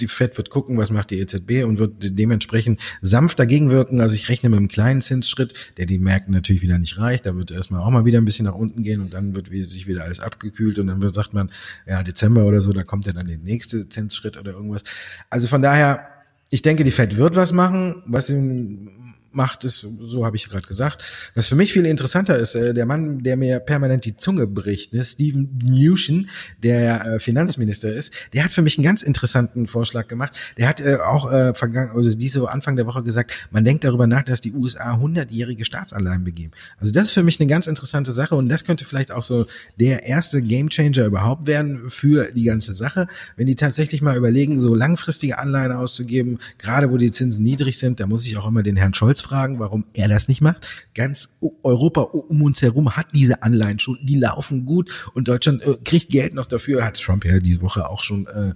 die 0.00 0.08
Fed 0.08 0.36
wird 0.36 0.50
gucken, 0.50 0.76
was 0.76 0.90
macht 0.90 1.10
die 1.10 1.18
EZB 1.18 1.64
und 1.64 1.78
wird 1.78 2.18
dementsprechend 2.18 2.80
sanft 3.02 3.38
dagegen 3.38 3.70
wirken. 3.70 4.00
Also 4.00 4.14
ich 4.14 4.28
rechne 4.28 4.48
mit 4.48 4.58
einem 4.58 4.68
kleinen 4.68 5.00
Zinsschritt, 5.00 5.72
der 5.76 5.86
die 5.86 5.98
Märkte 5.98 6.32
natürlich 6.32 6.62
wieder 6.62 6.78
nicht 6.78 6.98
reicht. 6.98 7.26
Da 7.26 7.36
wird 7.36 7.50
erstmal 7.50 7.80
auch 7.80 7.90
mal 7.90 8.04
wieder 8.04 8.18
ein 8.18 8.24
bisschen 8.24 8.46
nach 8.46 8.54
unten 8.54 8.82
gehen 8.82 9.00
und 9.00 9.12
dann 9.12 9.34
wird 9.34 9.48
sich 9.48 9.86
wieder 9.86 10.04
alles 10.04 10.20
abgekühlt 10.20 10.78
und 10.78 10.88
dann 10.88 11.02
wird, 11.02 11.14
sagt 11.14 11.34
man, 11.34 11.50
ja, 11.86 12.02
Dezember 12.02 12.44
oder 12.44 12.60
so, 12.60 12.72
da 12.72 12.82
kommt 12.82 13.06
ja 13.06 13.12
dann 13.12 13.26
der 13.26 13.38
nächste 13.38 13.88
Zinsschritt 13.88 14.36
oder 14.36 14.52
irgendwas. 14.52 14.82
Also 15.30 15.46
von 15.46 15.62
daher, 15.62 16.08
ich 16.50 16.62
denke, 16.62 16.84
die 16.84 16.90
Fed 16.90 17.16
wird 17.16 17.36
was 17.36 17.52
machen, 17.52 18.02
was 18.06 18.30
im 18.30 19.03
macht 19.34 19.64
es, 19.64 19.86
so 20.00 20.24
habe 20.24 20.36
ich 20.36 20.48
gerade 20.48 20.66
gesagt. 20.66 21.04
Was 21.34 21.48
für 21.48 21.56
mich 21.56 21.72
viel 21.72 21.86
interessanter 21.86 22.38
ist, 22.38 22.54
äh, 22.54 22.74
der 22.74 22.86
Mann, 22.86 23.22
der 23.22 23.36
mir 23.36 23.60
permanent 23.60 24.04
die 24.04 24.16
Zunge 24.16 24.46
bricht, 24.46 24.92
ne, 24.92 25.04
Steven 25.04 25.48
Mnuchin, 25.62 26.28
der 26.62 27.04
äh, 27.04 27.20
Finanzminister 27.20 27.92
ist, 27.92 28.12
der 28.32 28.44
hat 28.44 28.52
für 28.52 28.62
mich 28.62 28.78
einen 28.78 28.84
ganz 28.84 29.02
interessanten 29.02 29.66
Vorschlag 29.66 30.08
gemacht. 30.08 30.32
Der 30.56 30.68
hat 30.68 30.80
äh, 30.80 30.96
auch 30.96 31.30
äh, 31.30 31.54
vergangen, 31.54 31.90
also 31.94 32.16
diese 32.16 32.48
Anfang 32.48 32.76
der 32.76 32.86
Woche 32.86 33.02
gesagt, 33.02 33.48
man 33.50 33.64
denkt 33.64 33.84
darüber 33.84 34.06
nach, 34.06 34.22
dass 34.22 34.40
die 34.40 34.52
USA 34.52 34.96
hundertjährige 34.96 35.64
Staatsanleihen 35.64 36.24
begeben. 36.24 36.52
Also 36.78 36.92
das 36.92 37.04
ist 37.04 37.12
für 37.12 37.22
mich 37.22 37.40
eine 37.40 37.48
ganz 37.48 37.66
interessante 37.66 38.12
Sache 38.12 38.34
und 38.34 38.48
das 38.48 38.64
könnte 38.64 38.84
vielleicht 38.84 39.12
auch 39.12 39.22
so 39.22 39.46
der 39.78 40.04
erste 40.04 40.42
Gamechanger 40.42 41.06
überhaupt 41.06 41.46
werden 41.46 41.90
für 41.90 42.30
die 42.32 42.44
ganze 42.44 42.72
Sache, 42.72 43.06
wenn 43.36 43.46
die 43.46 43.56
tatsächlich 43.56 44.02
mal 44.02 44.16
überlegen, 44.16 44.60
so 44.60 44.74
langfristige 44.74 45.38
Anleihen 45.38 45.72
auszugeben, 45.72 46.38
gerade 46.58 46.90
wo 46.90 46.96
die 46.96 47.10
Zinsen 47.10 47.44
niedrig 47.44 47.78
sind, 47.78 48.00
da 48.00 48.06
muss 48.06 48.26
ich 48.26 48.36
auch 48.36 48.46
immer 48.46 48.62
den 48.62 48.76
Herrn 48.76 48.94
Scholz 48.94 49.20
fragen, 49.24 49.58
warum 49.58 49.86
er 49.92 50.08
das 50.08 50.28
nicht 50.28 50.40
macht. 50.40 50.68
Ganz 50.94 51.36
Europa 51.62 52.02
um 52.02 52.42
uns 52.42 52.62
herum 52.62 52.96
hat 52.96 53.08
diese 53.12 53.42
Anleihen 53.42 53.78
schon, 53.78 53.98
die 54.02 54.16
laufen 54.16 54.64
gut 54.64 55.10
und 55.14 55.28
Deutschland 55.28 55.62
äh, 55.62 55.76
kriegt 55.84 56.10
Geld 56.10 56.34
noch 56.34 56.46
dafür, 56.46 56.84
hat 56.84 57.00
Trump 57.00 57.24
ja 57.24 57.40
diese 57.40 57.62
Woche 57.62 57.88
auch 57.88 58.02
schon 58.02 58.26
äh, 58.26 58.54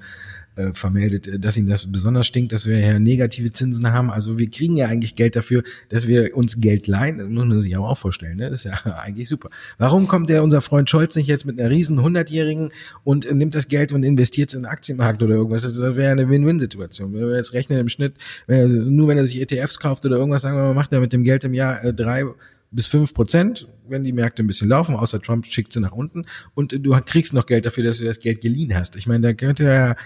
äh, 0.59 0.75
vermeldet, 0.75 1.29
äh, 1.29 1.39
dass 1.39 1.57
ihm 1.57 1.69
das 1.69 1.91
besonders 1.91 2.27
stinkt, 2.27 2.53
dass 2.53 2.67
wir 2.67 2.79
ja 2.81 2.99
negative 2.99 3.53
Zinsen 3.53 3.93
haben. 3.93 4.11
Also 4.11 4.39
wir 4.39 4.51
kriegen 4.51 4.77
ja 4.77 4.89
eigentlich 4.89 5.15
Geld 5.15 5.37
dafür, 5.37 5.63
dass 5.89 6.09
wir 6.09 6.37
uns 6.37 6.61
Geld 6.61 6.89
leihen. 6.89 7.19
Das 7.19 7.29
muss 7.29 7.45
man 7.45 7.61
sich 7.61 7.77
aber 7.77 7.89
auch 7.89 7.97
vorstellen. 7.97 8.39
Ne? 8.39 8.51
Das 8.51 8.65
ist 8.65 8.65
ja 8.65 8.73
eigentlich 9.03 9.29
super. 9.29 9.51
Warum 9.79 10.09
kommt 10.09 10.29
der 10.31 10.43
unser 10.43 10.61
Freund 10.61 10.91
Scholz 10.91 11.15
nicht 11.15 11.29
jetzt 11.29 11.47
mit 11.47 11.61
einer 11.61 11.71
riesen 11.71 12.03
Hundertjährigen 12.03 12.71
und 13.05 13.33
nimmt 13.33 13.55
das 13.55 13.69
Geld 13.69 13.93
und 13.93 14.03
investiert 14.03 14.51
es 14.51 14.55
in 14.55 14.63
den 14.63 14.67
Aktienmarkt 14.67 15.23
oder 15.23 15.37
irgendwas? 15.37 15.63
Das 15.63 15.79
wäre 15.79 16.11
eine 16.11 16.29
Win-Win-Situation. 16.29 17.15
Wenn 17.15 17.29
wir 17.29 17.37
jetzt 17.37 17.53
rechnen 17.53 17.79
im 17.79 17.89
Schnitt, 17.89 18.15
wenn 18.49 18.59
er, 18.59 18.67
nur 18.67 19.07
wenn 19.07 19.19
er 19.19 19.27
sich 19.27 19.41
ETFs 19.41 19.79
kauft 19.79 20.05
oder 20.05 20.17
irgendwas, 20.17 20.43
sagen 20.43 20.57
wir 20.57 20.65
mal, 20.65 20.75
macht 20.75 20.93
er 20.93 20.99
mit 20.99 21.13
dem 21.13 21.23
Geld 21.23 21.45
im 21.45 21.55
Jahr 21.55 21.85
äh, 21.85 21.95
drei 21.95 22.25
bis 22.71 22.87
fünf 22.87 23.15
Prozent, 23.15 23.67
wenn 23.89 24.05
die 24.05 24.13
Märkte 24.13 24.43
ein 24.43 24.47
bisschen 24.47 24.69
laufen, 24.69 24.95
außer 24.95 25.23
Trump 25.23 25.47
schickt 25.47 25.73
sie 25.73 25.81
nach 25.81 25.93
unten 25.93 26.27
und 26.55 26.73
du 26.85 26.91
kriegst 27.01 27.33
noch 27.33 27.47
Geld 27.47 27.65
dafür, 27.65 27.85
dass 27.85 27.99
du 27.99 28.05
das 28.05 28.21
Geld 28.21 28.41
geliehen 28.41 28.75
hast. 28.75 28.97
Ich 28.97 29.07
meine, 29.07 29.21
da 29.21 29.33
könnte 29.33 29.65
er 29.65 29.97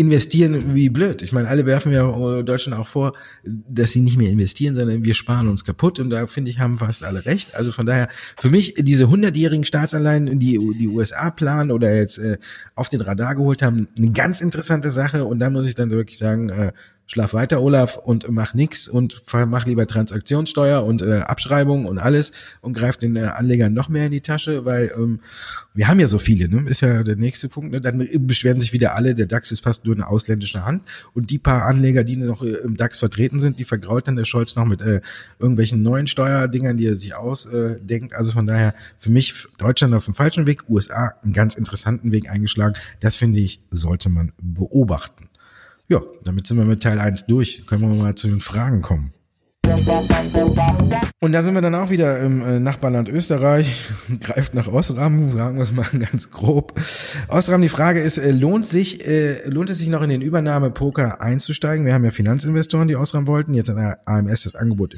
investieren 0.00 0.74
wie 0.74 0.88
blöd. 0.88 1.20
Ich 1.20 1.30
meine, 1.30 1.48
alle 1.48 1.66
werfen 1.66 1.92
ja 1.92 2.08
äh, 2.08 2.42
Deutschland 2.42 2.80
auch 2.80 2.86
vor, 2.86 3.12
dass 3.44 3.92
sie 3.92 4.00
nicht 4.00 4.16
mehr 4.16 4.30
investieren, 4.30 4.74
sondern 4.74 5.04
wir 5.04 5.12
sparen 5.12 5.46
uns 5.46 5.62
kaputt. 5.62 5.98
Und 5.98 6.08
da 6.08 6.26
finde 6.26 6.50
ich, 6.50 6.58
haben 6.58 6.78
fast 6.78 7.04
alle 7.04 7.26
recht. 7.26 7.54
Also 7.54 7.70
von 7.70 7.84
daher, 7.84 8.08
für 8.38 8.48
mich 8.48 8.76
diese 8.78 9.10
hundertjährigen 9.10 9.66
Staatsanleihen, 9.66 10.38
die 10.38 10.58
die 10.78 10.88
USA 10.88 11.30
planen 11.30 11.70
oder 11.70 11.94
jetzt 11.94 12.16
äh, 12.16 12.38
auf 12.74 12.88
den 12.88 13.02
Radar 13.02 13.34
geholt 13.34 13.60
haben, 13.60 13.88
eine 13.98 14.10
ganz 14.10 14.40
interessante 14.40 14.90
Sache. 14.90 15.26
Und 15.26 15.38
da 15.38 15.50
muss 15.50 15.68
ich 15.68 15.74
dann 15.74 15.90
wirklich 15.90 16.16
sagen, 16.16 16.48
äh, 16.48 16.72
schlaf 17.10 17.34
weiter, 17.34 17.60
Olaf, 17.60 17.96
und 17.96 18.30
mach 18.30 18.54
nix 18.54 18.86
und 18.86 19.20
mach 19.46 19.66
lieber 19.66 19.88
Transaktionssteuer 19.88 20.84
und 20.84 21.02
äh, 21.02 21.18
Abschreibung 21.18 21.86
und 21.86 21.98
alles 21.98 22.30
und 22.60 22.74
greif 22.74 22.98
den 22.98 23.16
äh, 23.16 23.22
Anlegern 23.22 23.74
noch 23.74 23.88
mehr 23.88 24.06
in 24.06 24.12
die 24.12 24.20
Tasche, 24.20 24.64
weil 24.64 24.92
ähm, 24.96 25.18
wir 25.74 25.88
haben 25.88 25.98
ja 25.98 26.06
so 26.06 26.18
viele, 26.20 26.48
ne? 26.48 26.68
ist 26.70 26.82
ja 26.82 27.02
der 27.02 27.16
nächste 27.16 27.48
Punkt. 27.48 27.72
Ne? 27.72 27.80
Dann 27.80 28.08
beschweren 28.20 28.60
sich 28.60 28.72
wieder 28.72 28.94
alle, 28.94 29.16
der 29.16 29.26
DAX 29.26 29.50
ist 29.50 29.60
fast 29.60 29.86
nur 29.86 29.94
eine 29.96 30.06
ausländische 30.06 30.64
Hand 30.64 30.82
und 31.12 31.30
die 31.30 31.38
paar 31.38 31.64
Anleger, 31.64 32.04
die 32.04 32.16
noch 32.16 32.42
äh, 32.42 32.50
im 32.50 32.76
DAX 32.76 33.00
vertreten 33.00 33.40
sind, 33.40 33.58
die 33.58 33.64
vergrault 33.64 34.06
dann 34.06 34.14
der 34.14 34.24
Scholz 34.24 34.54
noch 34.54 34.64
mit 34.64 34.80
äh, 34.80 35.00
irgendwelchen 35.40 35.82
neuen 35.82 36.06
Steuerdingern, 36.06 36.76
die 36.76 36.86
er 36.86 36.96
sich 36.96 37.16
ausdenkt. 37.16 38.14
also 38.14 38.30
von 38.30 38.46
daher 38.46 38.72
für 39.00 39.10
mich 39.10 39.48
Deutschland 39.58 39.94
auf 39.94 40.04
dem 40.04 40.14
falschen 40.14 40.46
Weg, 40.46 40.68
USA 40.68 41.14
einen 41.24 41.32
ganz 41.32 41.56
interessanten 41.56 42.12
Weg 42.12 42.30
eingeschlagen. 42.30 42.74
Das 43.00 43.16
finde 43.16 43.40
ich, 43.40 43.60
sollte 43.70 44.10
man 44.10 44.32
beobachten. 44.40 45.29
Ja, 45.90 46.00
damit 46.24 46.46
sind 46.46 46.56
wir 46.56 46.64
mit 46.64 46.84
Teil 46.84 47.00
1 47.00 47.26
durch. 47.26 47.66
Können 47.66 47.82
wir 47.82 47.88
mal 47.88 48.14
zu 48.14 48.28
den 48.28 48.38
Fragen 48.38 48.80
kommen. 48.80 49.12
Und 51.20 51.32
da 51.32 51.42
sind 51.42 51.54
wir 51.54 51.62
dann 51.62 51.74
auch 51.74 51.90
wieder 51.90 52.20
im 52.20 52.42
äh, 52.42 52.60
Nachbarland 52.60 53.08
Österreich. 53.08 53.90
Greift 54.20 54.54
nach 54.54 54.68
Osram, 54.68 55.32
fragen 55.32 55.56
wir 55.56 55.64
es 55.64 55.72
mal 55.72 55.88
ganz 55.98 56.30
grob. 56.30 56.80
Osram, 57.26 57.60
die 57.60 57.68
Frage 57.68 58.00
ist, 58.00 58.18
äh, 58.18 58.30
lohnt 58.30 58.68
sich, 58.68 59.04
äh, 59.04 59.48
lohnt 59.48 59.68
es 59.68 59.78
sich 59.78 59.88
noch 59.88 60.02
in 60.02 60.10
den 60.10 60.22
Übernahme-Poker 60.22 61.20
einzusteigen? 61.20 61.84
Wir 61.84 61.94
haben 61.94 62.04
ja 62.04 62.12
Finanzinvestoren, 62.12 62.86
die 62.86 62.94
Osram 62.94 63.26
wollten. 63.26 63.52
Jetzt 63.52 63.68
hat 63.68 63.76
der 63.76 64.06
AMS 64.06 64.44
das 64.44 64.54
Angebot 64.54 64.96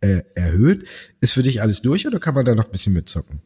erhöht. 0.00 0.88
Ist 1.20 1.34
für 1.34 1.42
dich 1.42 1.60
alles 1.60 1.82
durch 1.82 2.06
oder 2.06 2.18
kann 2.18 2.34
man 2.34 2.46
da 2.46 2.54
noch 2.54 2.64
ein 2.64 2.72
bisschen 2.72 2.94
mitzocken? 2.94 3.42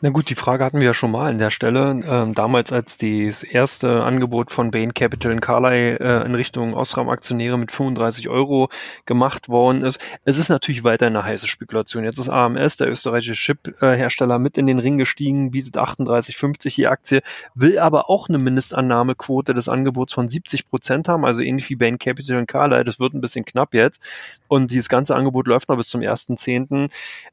Na 0.00 0.08
gut, 0.08 0.30
die 0.30 0.34
Frage 0.34 0.64
hatten 0.64 0.80
wir 0.80 0.86
ja 0.86 0.94
schon 0.94 1.10
mal 1.10 1.28
an 1.28 1.38
der 1.38 1.50
Stelle. 1.50 2.00
Ähm, 2.06 2.32
damals, 2.32 2.72
als 2.72 2.96
das 2.96 3.42
erste 3.42 4.02
Angebot 4.02 4.50
von 4.50 4.70
Bain 4.70 4.94
Capital 4.94 5.30
in 5.32 5.40
Carlyle 5.40 6.00
äh, 6.00 6.24
in 6.24 6.34
Richtung 6.34 6.72
Osram-Aktionäre 6.72 7.58
mit 7.58 7.70
35 7.70 8.30
Euro 8.30 8.70
gemacht 9.04 9.50
worden 9.50 9.84
ist. 9.84 10.00
Es 10.24 10.38
ist 10.38 10.48
natürlich 10.48 10.84
weiter 10.84 11.06
eine 11.06 11.22
heiße 11.22 11.48
Spekulation. 11.48 12.04
Jetzt 12.04 12.18
ist 12.18 12.30
AMS, 12.30 12.78
der 12.78 12.88
österreichische 12.88 13.34
Chip-Hersteller, 13.34 14.38
mit 14.38 14.56
in 14.56 14.66
den 14.66 14.78
Ring 14.78 14.96
gestiegen, 14.96 15.50
bietet 15.50 15.76
38,50 15.76 16.76
die 16.76 16.86
Aktie, 16.86 17.20
will 17.54 17.78
aber 17.78 18.08
auch 18.08 18.30
eine 18.30 18.38
Mindestannahmequote 18.38 19.52
des 19.52 19.68
Angebots 19.68 20.14
von 20.14 20.30
70 20.30 20.70
Prozent 20.70 21.08
haben, 21.08 21.26
also 21.26 21.42
ähnlich 21.42 21.68
wie 21.68 21.76
Bain 21.76 21.98
Capital 21.98 22.38
in 22.38 22.46
Carlyle. 22.46 22.84
Das 22.84 22.98
wird 22.98 23.12
ein 23.12 23.20
bisschen 23.20 23.44
knapp 23.44 23.74
jetzt. 23.74 24.00
Und 24.48 24.70
dieses 24.70 24.88
ganze 24.88 25.14
Angebot 25.14 25.46
läuft 25.46 25.68
noch 25.68 25.76
bis 25.76 25.88
zum 25.88 26.00
1.10. 26.00 26.90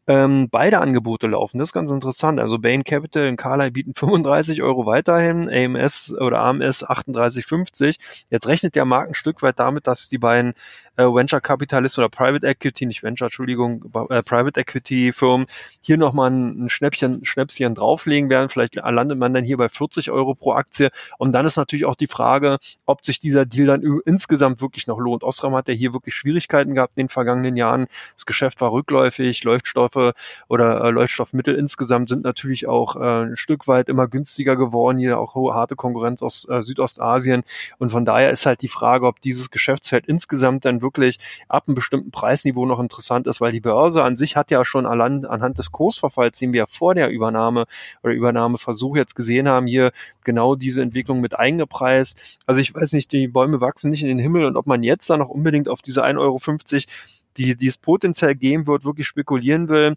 Ähm, 0.07 0.49
beide 0.49 0.79
Angebote 0.79 1.27
laufen. 1.27 1.59
Das 1.59 1.69
ist 1.69 1.73
ganz 1.73 1.89
interessant 1.89 2.16
interessant. 2.17 2.39
Also 2.39 2.57
Bain 2.57 2.83
Capital 2.83 3.27
und 3.27 3.37
Carlyle 3.37 3.71
bieten 3.71 3.93
35 3.93 4.61
Euro 4.63 4.85
weiterhin, 4.85 5.49
AMS 5.49 6.13
oder 6.19 6.39
AMS 6.39 6.83
38,50. 6.83 7.97
Jetzt 8.29 8.47
rechnet 8.47 8.75
der 8.75 8.85
Markt 8.85 9.11
ein 9.11 9.15
Stück 9.15 9.41
weit 9.41 9.59
damit, 9.59 9.85
dass 9.87 10.09
die 10.09 10.17
beiden 10.17 10.53
äh, 10.97 11.03
Venture 11.03 11.41
Capitalist 11.41 11.97
oder 11.99 12.09
Private 12.09 12.45
Equity, 12.45 12.85
nicht 12.85 13.03
Venture, 13.03 13.27
Entschuldigung, 13.27 13.85
äh, 14.09 14.23
Private 14.23 14.59
Equity 14.59 15.13
Firmen 15.13 15.47
hier 15.81 15.97
nochmal 15.97 16.31
ein, 16.31 16.65
ein 16.65 16.69
Schnäppchen, 16.69 17.23
Schnäppchen 17.23 17.75
drauflegen 17.75 18.29
werden. 18.29 18.49
Vielleicht 18.49 18.75
landet 18.75 19.17
man 19.17 19.33
dann 19.33 19.43
hier 19.43 19.57
bei 19.57 19.69
40 19.69 20.09
Euro 20.09 20.33
pro 20.33 20.53
Aktie. 20.53 20.89
Und 21.19 21.33
dann 21.33 21.45
ist 21.45 21.55
natürlich 21.55 21.85
auch 21.85 21.95
die 21.95 22.07
Frage, 22.07 22.57
ob 22.85 23.05
sich 23.05 23.19
dieser 23.19 23.45
Deal 23.45 23.67
dann 23.67 23.83
insgesamt 24.05 24.59
wirklich 24.59 24.87
noch 24.87 24.97
lohnt. 24.97 25.23
Osram 25.23 25.55
hat 25.55 25.67
ja 25.67 25.73
hier 25.73 25.93
wirklich 25.93 26.15
Schwierigkeiten 26.15 26.73
gehabt 26.73 26.93
in 26.95 27.03
den 27.05 27.09
vergangenen 27.09 27.55
Jahren. 27.55 27.87
Das 28.15 28.25
Geschäft 28.25 28.59
war 28.61 28.71
rückläufig, 28.71 29.43
Leuchtstoffe 29.43 30.13
oder 30.47 30.83
äh, 30.83 30.89
Leuchtstoffmittel 30.89 31.55
insgesamt 31.55 32.06
sind 32.07 32.23
natürlich 32.23 32.67
auch 32.67 32.95
äh, 32.95 33.25
ein 33.25 33.37
Stück 33.37 33.67
weit 33.67 33.89
immer 33.89 34.07
günstiger 34.07 34.55
geworden. 34.55 34.97
Hier 34.97 35.19
auch 35.19 35.35
hohe 35.35 35.53
harte 35.53 35.75
Konkurrenz 35.75 36.21
aus 36.21 36.47
äh, 36.49 36.61
Südostasien. 36.61 37.43
Und 37.77 37.89
von 37.89 38.05
daher 38.05 38.31
ist 38.31 38.45
halt 38.45 38.61
die 38.61 38.67
Frage, 38.67 39.07
ob 39.07 39.21
dieses 39.21 39.51
Geschäftsfeld 39.51 40.07
insgesamt 40.07 40.65
dann 40.65 40.81
wirklich 40.81 41.19
ab 41.47 41.65
einem 41.67 41.75
bestimmten 41.75 42.11
Preisniveau 42.11 42.65
noch 42.65 42.79
interessant 42.79 43.27
ist, 43.27 43.41
weil 43.41 43.51
die 43.51 43.59
Börse 43.59 44.03
an 44.03 44.17
sich 44.17 44.35
hat 44.35 44.51
ja 44.51 44.63
schon 44.65 44.85
allein 44.85 45.25
anhand 45.25 45.57
des 45.57 45.71
Kursverfalls, 45.71 46.39
den 46.39 46.53
wir 46.53 46.67
vor 46.67 46.95
der 46.95 47.09
Übernahme 47.09 47.65
oder 48.03 48.13
Übernahmeversuch 48.13 48.95
jetzt 48.95 49.15
gesehen 49.15 49.47
haben, 49.47 49.67
hier 49.67 49.91
genau 50.23 50.55
diese 50.55 50.81
Entwicklung 50.81 51.21
mit 51.21 51.37
eingepreist. 51.37 52.39
Also 52.45 52.61
ich 52.61 52.73
weiß 52.73 52.93
nicht, 52.93 53.11
die 53.11 53.27
Bäume 53.27 53.61
wachsen 53.61 53.91
nicht 53.91 54.01
in 54.01 54.07
den 54.07 54.19
Himmel 54.19 54.45
und 54.45 54.57
ob 54.57 54.67
man 54.67 54.83
jetzt 54.83 55.09
da 55.09 55.17
noch 55.17 55.29
unbedingt 55.29 55.69
auf 55.69 55.81
diese 55.81 56.03
1,50 56.03 56.17
Euro 56.19 56.39
die, 57.37 57.55
die 57.55 57.67
es 57.67 57.77
potenziell 57.77 58.35
geben 58.35 58.67
wird, 58.67 58.83
wirklich 58.83 59.07
spekulieren 59.07 59.69
will, 59.69 59.95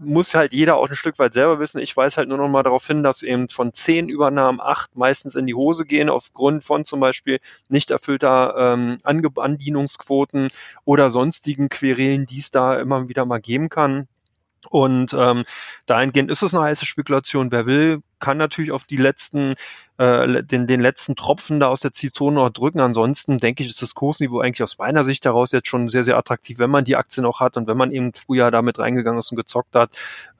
muss 0.00 0.34
halt 0.34 0.52
jeder 0.52 0.76
auch 0.76 0.88
ein 0.88 0.96
Stück 0.96 1.18
weit 1.18 1.34
selber 1.34 1.58
wissen. 1.58 1.80
Ich 1.80 1.96
weiß 1.96 2.16
halt 2.16 2.28
nur 2.28 2.38
noch 2.38 2.48
mal 2.48 2.62
darauf 2.62 2.86
hin, 2.86 3.02
dass 3.02 3.22
eben 3.22 3.48
von 3.48 3.72
zehn 3.72 4.08
Übernahmen 4.08 4.60
acht 4.60 4.96
meistens 4.96 5.34
in 5.34 5.46
die 5.46 5.54
Hose 5.54 5.84
gehen, 5.84 6.08
aufgrund 6.08 6.64
von 6.64 6.84
zum 6.84 7.00
Beispiel 7.00 7.40
nicht 7.68 7.90
erfüllter 7.90 8.54
ähm, 8.56 9.00
Andienungsquoten 9.02 10.50
oder 10.84 11.10
sonstigen 11.10 11.68
Querelen, 11.68 12.26
die 12.26 12.38
es 12.38 12.50
da 12.50 12.78
immer 12.80 13.08
wieder 13.08 13.24
mal 13.24 13.40
geben 13.40 13.68
kann. 13.68 14.08
Und 14.68 15.14
ähm, 15.16 15.44
dahingehend 15.86 16.30
ist 16.30 16.42
es 16.42 16.54
eine 16.54 16.64
heiße 16.64 16.86
Spekulation. 16.86 17.50
Wer 17.50 17.66
will, 17.66 18.02
kann 18.18 18.38
natürlich 18.38 18.72
auf 18.72 18.84
die 18.84 18.96
letzten, 18.96 19.54
äh, 19.98 20.42
den, 20.42 20.66
den 20.66 20.80
letzten 20.80 21.16
Tropfen 21.16 21.60
da 21.60 21.68
aus 21.68 21.80
der 21.80 21.92
Zitrone 21.92 22.36
noch 22.36 22.50
drücken. 22.50 22.80
Ansonsten 22.80 23.38
denke 23.38 23.62
ich, 23.62 23.68
ist 23.68 23.82
das 23.82 23.94
Kursniveau 23.94 24.40
eigentlich 24.40 24.62
aus 24.62 24.78
meiner 24.78 25.04
Sicht 25.04 25.24
heraus 25.24 25.52
jetzt 25.52 25.68
schon 25.68 25.88
sehr, 25.88 26.04
sehr 26.04 26.16
attraktiv, 26.16 26.58
wenn 26.58 26.70
man 26.70 26.84
die 26.84 26.96
Aktien 26.96 27.26
auch 27.26 27.40
hat 27.40 27.56
und 27.56 27.66
wenn 27.66 27.76
man 27.76 27.92
eben 27.92 28.12
früher 28.12 28.50
damit 28.50 28.78
reingegangen 28.78 29.18
ist 29.18 29.30
und 29.30 29.36
gezockt 29.36 29.74
hat, 29.74 29.90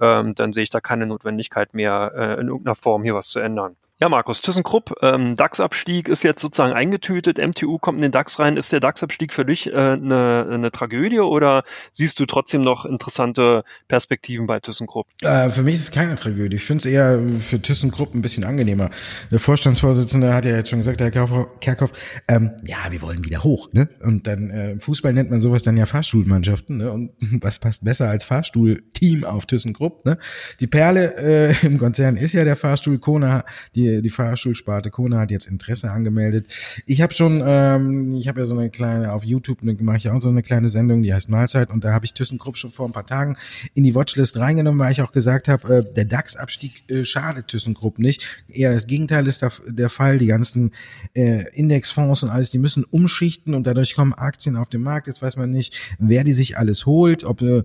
ähm, 0.00 0.34
dann 0.34 0.52
sehe 0.52 0.64
ich 0.64 0.70
da 0.70 0.80
keine 0.80 1.06
Notwendigkeit 1.06 1.74
mehr, 1.74 2.12
äh, 2.14 2.40
in 2.40 2.48
irgendeiner 2.48 2.74
Form 2.74 3.02
hier 3.04 3.14
was 3.14 3.28
zu 3.28 3.40
ändern. 3.40 3.76
Ja, 4.00 4.08
Markus, 4.08 4.42
ThyssenKrupp, 4.42 4.94
ähm, 5.02 5.34
DAX-Abstieg 5.34 6.08
ist 6.08 6.22
jetzt 6.22 6.40
sozusagen 6.40 6.72
eingetütet, 6.72 7.38
MTU 7.38 7.78
kommt 7.78 7.96
in 7.96 8.02
den 8.02 8.12
DAX 8.12 8.38
rein. 8.38 8.56
Ist 8.56 8.70
der 8.70 8.78
DAX-Abstieg 8.78 9.32
für 9.32 9.44
dich 9.44 9.66
äh, 9.66 9.72
eine, 9.72 10.46
eine 10.48 10.70
Tragödie 10.70 11.18
oder 11.18 11.64
siehst 11.90 12.20
du 12.20 12.26
trotzdem 12.26 12.60
noch 12.60 12.84
interessante 12.84 13.64
Perspektiven 13.88 14.46
bei 14.46 14.60
ThyssenKrupp? 14.60 15.08
Äh, 15.22 15.50
für 15.50 15.64
mich 15.64 15.74
ist 15.74 15.80
es 15.80 15.90
keine 15.90 16.14
Tragödie. 16.14 16.58
Ich 16.58 16.64
finde 16.64 16.82
es 16.82 16.86
eher 16.86 17.20
für 17.40 17.60
ThyssenKrupp 17.60 18.14
ein 18.14 18.22
bisschen 18.22 18.44
angenehmer. 18.44 18.90
Der 19.32 19.40
Vorstandsvorsitzende 19.40 20.32
hat 20.32 20.44
ja 20.44 20.54
jetzt 20.54 20.70
schon 20.70 20.78
gesagt, 20.78 21.00
Herr 21.00 21.10
Kerkhoff, 21.10 21.92
ähm, 22.28 22.52
ja, 22.64 22.76
wir 22.90 23.02
wollen 23.02 23.24
wieder 23.24 23.42
hoch. 23.42 23.68
Ne? 23.72 23.88
Und 24.04 24.28
dann 24.28 24.50
äh, 24.50 24.70
im 24.70 24.80
Fußball 24.80 25.12
nennt 25.12 25.30
man 25.30 25.40
sowas 25.40 25.64
dann 25.64 25.76
ja 25.76 25.86
Fahrstuhlmannschaften. 25.86 26.76
Ne? 26.76 26.92
Und 26.92 27.14
was 27.40 27.58
passt 27.58 27.84
besser 27.84 28.08
als 28.08 28.22
Fahrstuhlteam 28.22 29.24
auf 29.24 29.46
ThyssenKrupp? 29.46 30.04
Ne? 30.04 30.18
Die 30.60 30.68
Perle 30.68 31.16
äh, 31.16 31.66
im 31.66 31.78
Konzern 31.78 32.16
ist 32.16 32.32
ja 32.32 32.44
der 32.44 32.54
Fahrstuhl 32.54 33.00
Kona, 33.00 33.44
die 33.74 33.87
die, 34.02 34.10
Fahrschulsparte 34.10 34.90
Kona 34.90 35.20
hat 35.20 35.30
jetzt 35.30 35.46
Interesse 35.46 35.90
angemeldet. 35.90 36.52
Ich 36.86 37.00
habe 37.02 37.12
schon, 37.12 37.42
ähm, 37.44 38.14
ich 38.14 38.28
habe 38.28 38.40
ja 38.40 38.46
so 38.46 38.56
eine 38.56 38.70
kleine, 38.70 39.12
auf 39.12 39.24
YouTube 39.24 39.62
ne, 39.62 39.76
mache 39.80 39.98
ich 39.98 40.08
auch 40.10 40.20
so 40.20 40.28
eine 40.28 40.42
kleine 40.42 40.68
Sendung, 40.68 41.02
die 41.02 41.12
heißt 41.12 41.28
Mahlzeit 41.28 41.70
und 41.70 41.84
da 41.84 41.92
habe 41.92 42.04
ich 42.04 42.14
ThyssenKrupp 42.14 42.56
schon 42.56 42.70
vor 42.70 42.86
ein 42.86 42.92
paar 42.92 43.06
Tagen 43.06 43.36
in 43.74 43.84
die 43.84 43.94
Watchlist 43.94 44.36
reingenommen, 44.36 44.80
weil 44.80 44.92
ich 44.92 45.02
auch 45.02 45.12
gesagt 45.12 45.48
habe, 45.48 45.78
äh, 45.78 45.94
der 45.94 46.04
DAX-Abstieg 46.04 46.88
äh, 46.90 47.04
schadet 47.04 47.48
ThyssenKrupp 47.48 47.98
nicht. 47.98 48.44
Eher 48.48 48.72
das 48.72 48.86
Gegenteil 48.86 49.26
ist 49.26 49.42
der, 49.42 49.52
der 49.66 49.88
Fall. 49.88 50.18
Die 50.18 50.26
ganzen 50.26 50.72
äh, 51.14 51.44
Indexfonds 51.52 52.22
und 52.22 52.30
alles, 52.30 52.50
die 52.50 52.58
müssen 52.58 52.84
umschichten 52.84 53.54
und 53.54 53.66
dadurch 53.66 53.94
kommen 53.94 54.14
Aktien 54.14 54.56
auf 54.56 54.68
den 54.68 54.82
Markt. 54.82 55.06
Jetzt 55.06 55.22
weiß 55.22 55.36
man 55.36 55.50
nicht, 55.50 55.96
wer 55.98 56.24
die 56.24 56.32
sich 56.32 56.58
alles 56.58 56.86
holt, 56.86 57.24
ob 57.24 57.42
äh, 57.42 57.62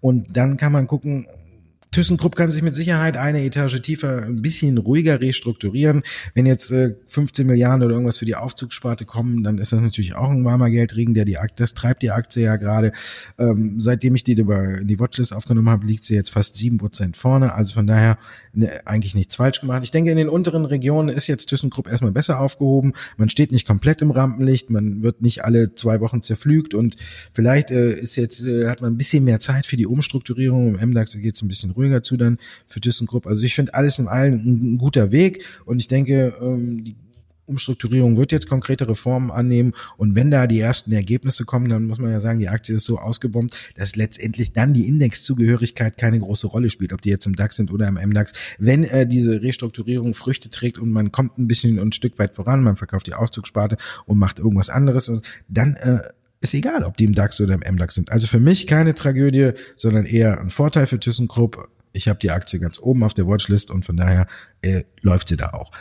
und 0.00 0.36
dann 0.36 0.56
kann 0.56 0.72
man 0.72 0.86
gucken, 0.86 1.26
ThyssenKrupp 1.92 2.36
kann 2.36 2.50
sich 2.50 2.62
mit 2.62 2.76
Sicherheit 2.76 3.16
eine 3.16 3.42
Etage 3.42 3.80
tiefer 3.80 4.24
ein 4.24 4.42
bisschen 4.42 4.78
ruhiger 4.78 5.20
restrukturieren. 5.20 6.02
Wenn 6.34 6.46
jetzt 6.46 6.70
äh, 6.70 6.94
15 7.08 7.46
Milliarden 7.46 7.82
oder 7.82 7.94
irgendwas 7.94 8.18
für 8.18 8.26
die 8.26 8.34
Aufzugssparte 8.34 9.04
kommen, 9.04 9.42
dann 9.42 9.58
ist 9.58 9.72
das 9.72 9.80
natürlich 9.80 10.14
auch 10.14 10.30
ein 10.30 10.44
warmer 10.44 10.70
Geldregen, 10.70 11.14
der 11.14 11.24
die 11.24 11.38
Aktie, 11.38 11.56
das 11.56 11.74
treibt 11.74 12.02
die 12.02 12.10
Aktie 12.10 12.44
ja 12.44 12.56
gerade. 12.56 12.92
Ähm, 13.38 13.80
seitdem 13.80 14.14
ich 14.14 14.24
die 14.24 14.32
über 14.32 14.84
die 14.84 15.00
Watchlist 15.00 15.32
aufgenommen 15.32 15.70
habe, 15.70 15.86
liegt 15.86 16.04
sie 16.04 16.14
jetzt 16.14 16.30
fast 16.30 16.56
sieben 16.56 16.78
Prozent 16.78 17.16
vorne. 17.16 17.54
Also 17.54 17.72
von 17.72 17.86
daher 17.86 18.18
ne, 18.52 18.86
eigentlich 18.86 19.14
nichts 19.14 19.36
falsch 19.36 19.60
gemacht. 19.60 19.82
Ich 19.84 19.90
denke, 19.90 20.10
in 20.10 20.16
den 20.16 20.28
unteren 20.28 20.64
Regionen 20.64 21.08
ist 21.08 21.26
jetzt 21.26 21.46
ThyssenKrupp 21.46 21.88
erstmal 21.88 22.12
besser 22.12 22.40
aufgehoben. 22.40 22.92
Man 23.16 23.30
steht 23.30 23.52
nicht 23.52 23.66
komplett 23.66 24.02
im 24.02 24.10
Rampenlicht, 24.10 24.70
man 24.70 25.02
wird 25.02 25.22
nicht 25.22 25.44
alle 25.44 25.74
zwei 25.74 26.00
Wochen 26.00 26.22
zerflügt 26.22 26.74
und 26.74 26.96
vielleicht 27.32 27.70
äh, 27.70 27.92
ist 27.92 28.16
jetzt 28.16 28.44
äh, 28.44 28.68
hat 28.68 28.80
man 28.80 28.92
ein 28.94 28.96
bisschen 28.98 29.24
mehr 29.24 29.40
Zeit 29.40 29.66
für 29.66 29.76
die 29.76 29.86
Umstrukturierung. 29.86 30.76
Im 30.76 30.90
MDAX 30.90 31.16
geht 31.16 31.36
es 31.36 31.42
ein 31.42 31.48
bisschen 31.48 31.70
ruhiger 31.76 32.02
zu 32.02 32.16
dann 32.16 32.38
für 32.68 32.80
ThyssenKrupp. 32.80 33.26
Also 33.26 33.44
ich 33.44 33.54
finde 33.54 33.74
alles 33.74 33.98
in 33.98 34.08
allem 34.08 34.34
ein, 34.34 34.78
guter 34.78 35.10
Weg 35.10 35.44
und 35.64 35.80
ich 35.80 35.88
denke, 35.88 36.34
ähm, 36.40 36.84
die 36.84 36.96
Umstrukturierung 37.46 38.16
wird 38.16 38.32
jetzt 38.32 38.48
konkrete 38.48 38.88
Reformen 38.88 39.30
annehmen 39.30 39.72
und 39.96 40.14
wenn 40.14 40.30
da 40.30 40.46
die 40.46 40.60
ersten 40.60 40.92
Ergebnisse 40.92 41.44
kommen, 41.44 41.68
dann 41.68 41.86
muss 41.86 41.98
man 41.98 42.10
ja 42.10 42.20
sagen, 42.20 42.40
die 42.40 42.48
Aktie 42.48 42.74
ist 42.74 42.84
so 42.84 42.98
ausgebombt, 42.98 43.56
dass 43.76 43.96
letztendlich 43.96 44.52
dann 44.52 44.74
die 44.74 44.88
Indexzugehörigkeit 44.88 45.96
keine 45.96 46.18
große 46.18 46.48
Rolle 46.48 46.70
spielt, 46.70 46.92
ob 46.92 47.02
die 47.02 47.10
jetzt 47.10 47.26
im 47.26 47.36
DAX 47.36 47.56
sind 47.56 47.72
oder 47.72 47.86
im 47.88 47.94
MDAX. 47.94 48.32
Wenn 48.58 48.84
äh, 48.84 49.06
diese 49.06 49.42
Restrukturierung 49.42 50.14
Früchte 50.14 50.50
trägt 50.50 50.78
und 50.78 50.90
man 50.90 51.12
kommt 51.12 51.38
ein 51.38 51.46
bisschen 51.46 51.78
ein 51.78 51.92
Stück 51.92 52.18
weit 52.18 52.34
voran, 52.34 52.62
man 52.62 52.76
verkauft 52.76 53.06
die 53.06 53.14
Aufzugssparte 53.14 53.76
und 54.06 54.18
macht 54.18 54.38
irgendwas 54.38 54.68
anderes, 54.68 55.22
dann 55.48 55.74
äh, 55.76 56.00
ist 56.40 56.54
egal, 56.54 56.84
ob 56.84 56.96
die 56.96 57.04
im 57.04 57.14
DAX 57.14 57.40
oder 57.40 57.54
im 57.54 57.74
MDAX 57.74 57.94
sind. 57.94 58.12
Also 58.12 58.26
für 58.26 58.40
mich 58.40 58.66
keine 58.66 58.94
Tragödie, 58.94 59.52
sondern 59.76 60.04
eher 60.04 60.40
ein 60.40 60.50
Vorteil 60.50 60.86
für 60.86 61.00
ThyssenKrupp 61.00 61.68
ich 61.96 62.08
habe 62.08 62.18
die 62.18 62.30
Aktie 62.30 62.60
ganz 62.60 62.78
oben 62.78 63.02
auf 63.02 63.14
der 63.14 63.26
Watchlist 63.26 63.70
und 63.70 63.84
von 63.84 63.96
daher 63.96 64.26
äh, 64.62 64.84
läuft 65.00 65.28
sie 65.28 65.36
da 65.36 65.50
auch. 65.50 65.72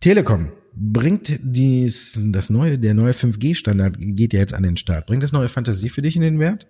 Telekom 0.00 0.50
bringt 0.74 1.38
dies, 1.42 2.18
das 2.22 2.50
neue, 2.50 2.78
der 2.78 2.94
neue 2.94 3.12
5G-Standard 3.12 3.96
geht 3.98 4.32
ja 4.32 4.40
jetzt 4.40 4.54
an 4.54 4.62
den 4.62 4.76
Start. 4.76 5.06
Bringt 5.06 5.22
das 5.22 5.32
neue 5.32 5.48
Fantasie 5.48 5.88
für 5.88 6.02
dich 6.02 6.16
in 6.16 6.22
den 6.22 6.38
Wert? 6.38 6.66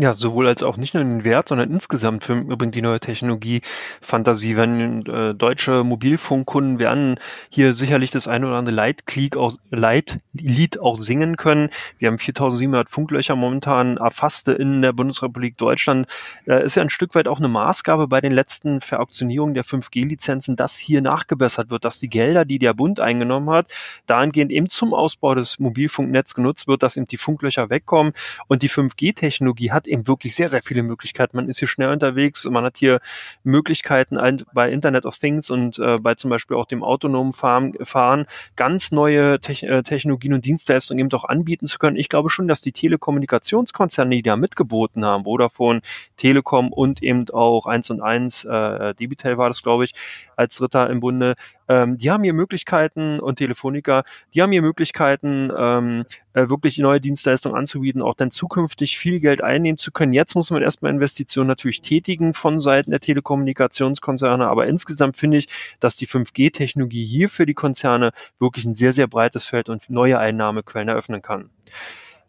Ja, 0.00 0.14
sowohl 0.14 0.46
als 0.46 0.62
auch 0.62 0.76
nicht 0.76 0.94
nur 0.94 1.02
in 1.02 1.08
den 1.08 1.24
Wert, 1.24 1.48
sondern 1.48 1.72
insgesamt 1.72 2.22
für, 2.22 2.36
bringt 2.36 2.76
die 2.76 2.82
neue 2.82 3.00
Technologie 3.00 3.62
Fantasie. 4.00 4.56
Wenn 4.56 5.04
äh, 5.06 5.34
deutsche 5.34 5.82
Mobilfunkkunden 5.82 6.78
werden 6.78 7.18
hier 7.48 7.72
sicherlich 7.72 8.12
das 8.12 8.28
eine 8.28 8.46
oder 8.46 8.58
andere 8.58 8.76
Leitlied 8.76 9.36
auch, 9.36 9.56
Leitlied 9.72 10.78
auch 10.78 11.00
singen 11.00 11.34
können. 11.34 11.70
Wir 11.98 12.06
haben 12.06 12.18
4700 12.18 12.88
Funklöcher 12.88 13.34
momentan 13.34 13.96
erfasste 13.96 14.52
in 14.52 14.82
der 14.82 14.92
Bundesrepublik 14.92 15.58
Deutschland. 15.58 16.06
Äh, 16.46 16.64
ist 16.64 16.76
ja 16.76 16.82
ein 16.84 16.90
Stück 16.90 17.16
weit 17.16 17.26
auch 17.26 17.38
eine 17.38 17.48
Maßgabe 17.48 18.06
bei 18.06 18.20
den 18.20 18.30
letzten 18.30 18.80
Verauktionierungen 18.80 19.54
der 19.54 19.64
5G-Lizenzen, 19.64 20.54
dass 20.54 20.76
hier 20.76 21.02
nachgebessert 21.02 21.70
wird, 21.70 21.84
dass 21.84 21.98
die 21.98 22.08
Gelder, 22.08 22.44
die 22.44 22.60
der 22.60 22.72
Bund 22.72 23.00
eingenommen 23.00 23.50
hat, 23.50 23.66
dahingehend 24.06 24.52
eben 24.52 24.68
zum 24.68 24.94
Ausbau 24.94 25.34
des 25.34 25.58
Mobilfunknetzes 25.58 26.36
genutzt 26.36 26.68
wird, 26.68 26.84
dass 26.84 26.96
eben 26.96 27.08
die 27.08 27.16
Funklöcher 27.16 27.68
wegkommen 27.68 28.12
und 28.46 28.62
die 28.62 28.70
5G-Technologie 28.70 29.72
hat 29.72 29.87
eben 29.88 30.06
wirklich 30.06 30.34
sehr, 30.34 30.48
sehr 30.48 30.62
viele 30.62 30.82
Möglichkeiten. 30.82 31.36
Man 31.36 31.48
ist 31.48 31.58
hier 31.58 31.68
schnell 31.68 31.90
unterwegs 31.90 32.44
und 32.44 32.52
man 32.52 32.64
hat 32.64 32.76
hier 32.76 33.00
Möglichkeiten 33.42 34.18
bei 34.52 34.70
Internet 34.70 35.04
of 35.04 35.16
Things 35.18 35.50
und 35.50 35.78
äh, 35.78 35.98
bei 35.98 36.14
zum 36.14 36.30
Beispiel 36.30 36.56
auch 36.56 36.66
dem 36.66 36.82
autonomen 36.82 37.32
Fahren, 37.32 38.26
ganz 38.56 38.92
neue 38.92 39.40
Te 39.40 39.66
äh, 39.66 39.82
Technologien 39.82 40.34
und 40.34 40.44
Dienstleistungen 40.44 41.00
eben 41.00 41.12
auch 41.12 41.24
anbieten 41.24 41.66
zu 41.66 41.78
können. 41.78 41.96
Ich 41.96 42.08
glaube 42.08 42.30
schon, 42.30 42.48
dass 42.48 42.60
die 42.60 42.72
Telekommunikationskonzerne, 42.72 44.16
die 44.16 44.22
da 44.22 44.36
mitgeboten 44.36 45.04
haben, 45.04 45.24
Vodafone, 45.24 45.80
Telekom 46.16 46.72
und 46.72 47.02
eben 47.02 47.28
auch 47.30 47.66
1 47.66 47.90
und 47.90 48.00
1, 48.00 48.44
äh, 48.44 48.94
Debitel 48.94 49.38
war 49.38 49.48
das, 49.48 49.62
glaube 49.62 49.84
ich, 49.84 49.94
als 50.36 50.56
Dritter 50.56 50.88
im 50.90 51.00
Bunde, 51.00 51.34
ähm, 51.68 51.98
die 51.98 52.10
haben 52.10 52.24
hier 52.24 52.32
Möglichkeiten 52.32 53.20
und 53.20 53.36
Telefonica, 53.36 54.04
die 54.34 54.42
haben 54.42 54.52
hier 54.52 54.62
Möglichkeiten, 54.62 55.50
ähm, 55.56 56.04
äh, 56.32 56.48
wirklich 56.48 56.78
neue 56.78 57.00
Dienstleistungen 57.00 57.56
anzubieten, 57.56 58.02
auch 58.02 58.14
dann 58.14 58.30
zukünftig 58.30 58.98
viel 58.98 59.20
Geld 59.20 59.42
einnehmen 59.42 59.78
zu 59.78 59.92
können. 59.92 60.12
Jetzt 60.12 60.34
muss 60.34 60.50
man 60.50 60.62
erstmal 60.62 60.92
Investitionen 60.92 61.48
natürlich 61.48 61.80
tätigen 61.80 62.34
von 62.34 62.58
Seiten 62.60 62.90
der 62.90 63.00
Telekommunikationskonzerne, 63.00 64.48
aber 64.48 64.66
insgesamt 64.66 65.16
finde 65.16 65.38
ich, 65.38 65.48
dass 65.80 65.96
die 65.96 66.06
5G-Technologie 66.06 67.04
hier 67.04 67.28
für 67.28 67.46
die 67.46 67.54
Konzerne 67.54 68.12
wirklich 68.38 68.64
ein 68.64 68.74
sehr, 68.74 68.92
sehr 68.92 69.06
breites 69.06 69.46
Feld 69.46 69.68
und 69.68 69.90
neue 69.90 70.18
Einnahmequellen 70.18 70.88
eröffnen 70.88 71.22
kann 71.22 71.50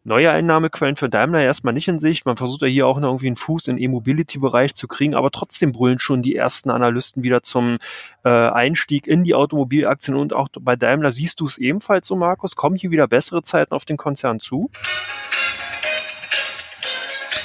neue 0.09 0.31
Einnahmequellen 0.31 0.95
für 0.95 1.07
Daimler 1.07 1.41
erstmal 1.41 1.73
nicht 1.73 1.87
in 1.87 1.99
Sicht. 1.99 2.25
Man 2.25 2.35
versucht 2.35 2.63
ja 2.63 2.67
hier 2.67 2.87
auch 2.87 2.99
noch 2.99 3.09
irgendwie 3.09 3.27
einen 3.27 3.35
Fuß 3.35 3.67
in 3.67 3.77
E-Mobility-Bereich 3.77 4.73
zu 4.73 4.87
kriegen, 4.87 5.13
aber 5.13 5.29
trotzdem 5.29 5.71
brüllen 5.71 5.99
schon 5.99 6.23
die 6.23 6.35
ersten 6.35 6.71
Analysten 6.71 7.21
wieder 7.21 7.43
zum 7.43 7.77
äh, 8.25 8.29
Einstieg 8.29 9.05
in 9.07 9.23
die 9.23 9.35
Automobilaktien 9.35 10.17
und 10.17 10.33
auch 10.33 10.49
bei 10.59 10.75
Daimler 10.75 11.11
siehst 11.11 11.39
du 11.39 11.45
es 11.45 11.59
ebenfalls 11.59 12.07
so, 12.07 12.15
Markus. 12.15 12.55
Kommen 12.55 12.75
hier 12.75 12.89
wieder 12.89 13.07
bessere 13.07 13.43
Zeiten 13.43 13.71
auf 13.73 13.85
den 13.85 13.97
Konzern 13.97 14.39
zu? 14.39 14.71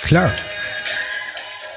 Klar, 0.02 0.30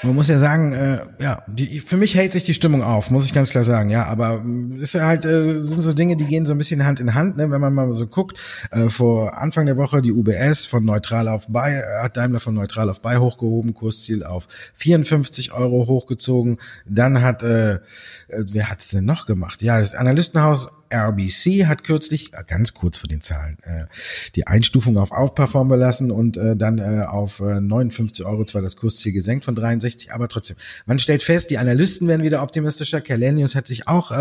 man 0.08 0.16
muss 0.16 0.28
ja 0.28 0.40
sagen, 0.40 0.74
äh, 0.74 1.00
ja, 1.20 1.44
die, 1.48 1.80
für 1.80 1.98
mich 1.98 2.16
hält 2.16 2.32
sich 2.32 2.44
die 2.44 2.54
Stimmung 2.54 2.82
auf, 2.82 3.12
muss 3.12 3.26
ich 3.26 3.34
ganz 3.34 3.50
klar 3.52 3.64
sagen, 3.64 3.90
ja. 3.90 4.06
Aber 4.06 4.40
mm, 4.40 4.82
ist 4.82 4.94
ja 4.94 5.06
halt 5.06 5.26
äh, 5.26 5.60
sind 5.60 5.82
so 5.82 5.94
Dinge, 5.94 6.18
die 6.18 6.26
gehen 6.26 6.46
so 6.46 6.54
ein 6.54 6.58
bisschen 6.58 6.86
Hand 6.86 7.00
in 7.00 7.14
Hand, 7.14 7.38
ne? 7.38 7.52
Wenn 7.52 7.62
man 7.62 7.74
mal 7.74 7.94
so 7.94 8.08
guckt, 8.08 8.40
äh, 8.72 8.90
vor 8.90 9.38
Anfang 9.38 9.66
der 9.66 9.78
Woche 9.78 10.02
die 10.02 10.12
UBS 10.12 10.66
von 10.66 10.84
neutral 10.84 11.28
auf 11.28 11.48
Buy, 11.48 11.72
äh, 11.72 11.84
hat 12.02 12.18
Daimler 12.18 12.40
von 12.40 12.54
neutral 12.54 12.90
auf 12.90 13.02
Buy 13.02 13.18
hochgehoben, 13.18 13.74
Kursziel 13.74 14.24
auf 14.24 14.48
54 14.76 15.54
Euro 15.54 15.88
hochgezogen. 15.88 16.58
Dann 16.86 17.22
hat, 17.22 17.44
äh, 17.44 17.76
äh 17.76 17.80
wer 18.30 18.70
hat's 18.70 18.90
denn 18.90 19.06
noch 19.06 19.26
gemacht? 19.26 19.62
Ja, 19.62 19.80
das 19.80 19.94
Analystenhaus 19.94 20.70
RBC 20.92 21.66
hat 21.66 21.84
kürzlich, 21.84 22.34
äh, 22.34 22.44
ganz 22.46 22.74
kurz 22.74 22.98
vor 22.98 23.08
den 23.08 23.22
Zahlen, 23.22 23.58
äh, 23.64 23.86
die 24.36 24.48
Einstufung 24.48 24.98
auf 24.98 25.12
Outperform 25.12 25.68
belassen 25.68 26.12
und 26.12 26.38
äh, 26.38 26.56
dann 26.56 26.80
auf 27.04 27.40
äh, 27.40 27.60
59 27.60 28.26
Euro 28.26 28.46
zwar 28.46 28.62
das 28.62 28.78
Kursziel 28.78 29.12
gesenkt 29.12 29.46
von 29.46 29.56
63, 29.56 30.12
aber 30.14 30.28
trotzdem. 30.28 30.58
Man 30.86 31.00
stellt 31.00 31.24
fest, 31.24 31.50
die 31.50 31.58
Analysten 31.58 32.08
werden 32.08 32.24
wieder 32.24 32.42
optimistischer. 32.42 33.02
Kellenius 33.02 33.56
hat 33.56 33.68
sich 33.68 33.88
auch 33.88 34.12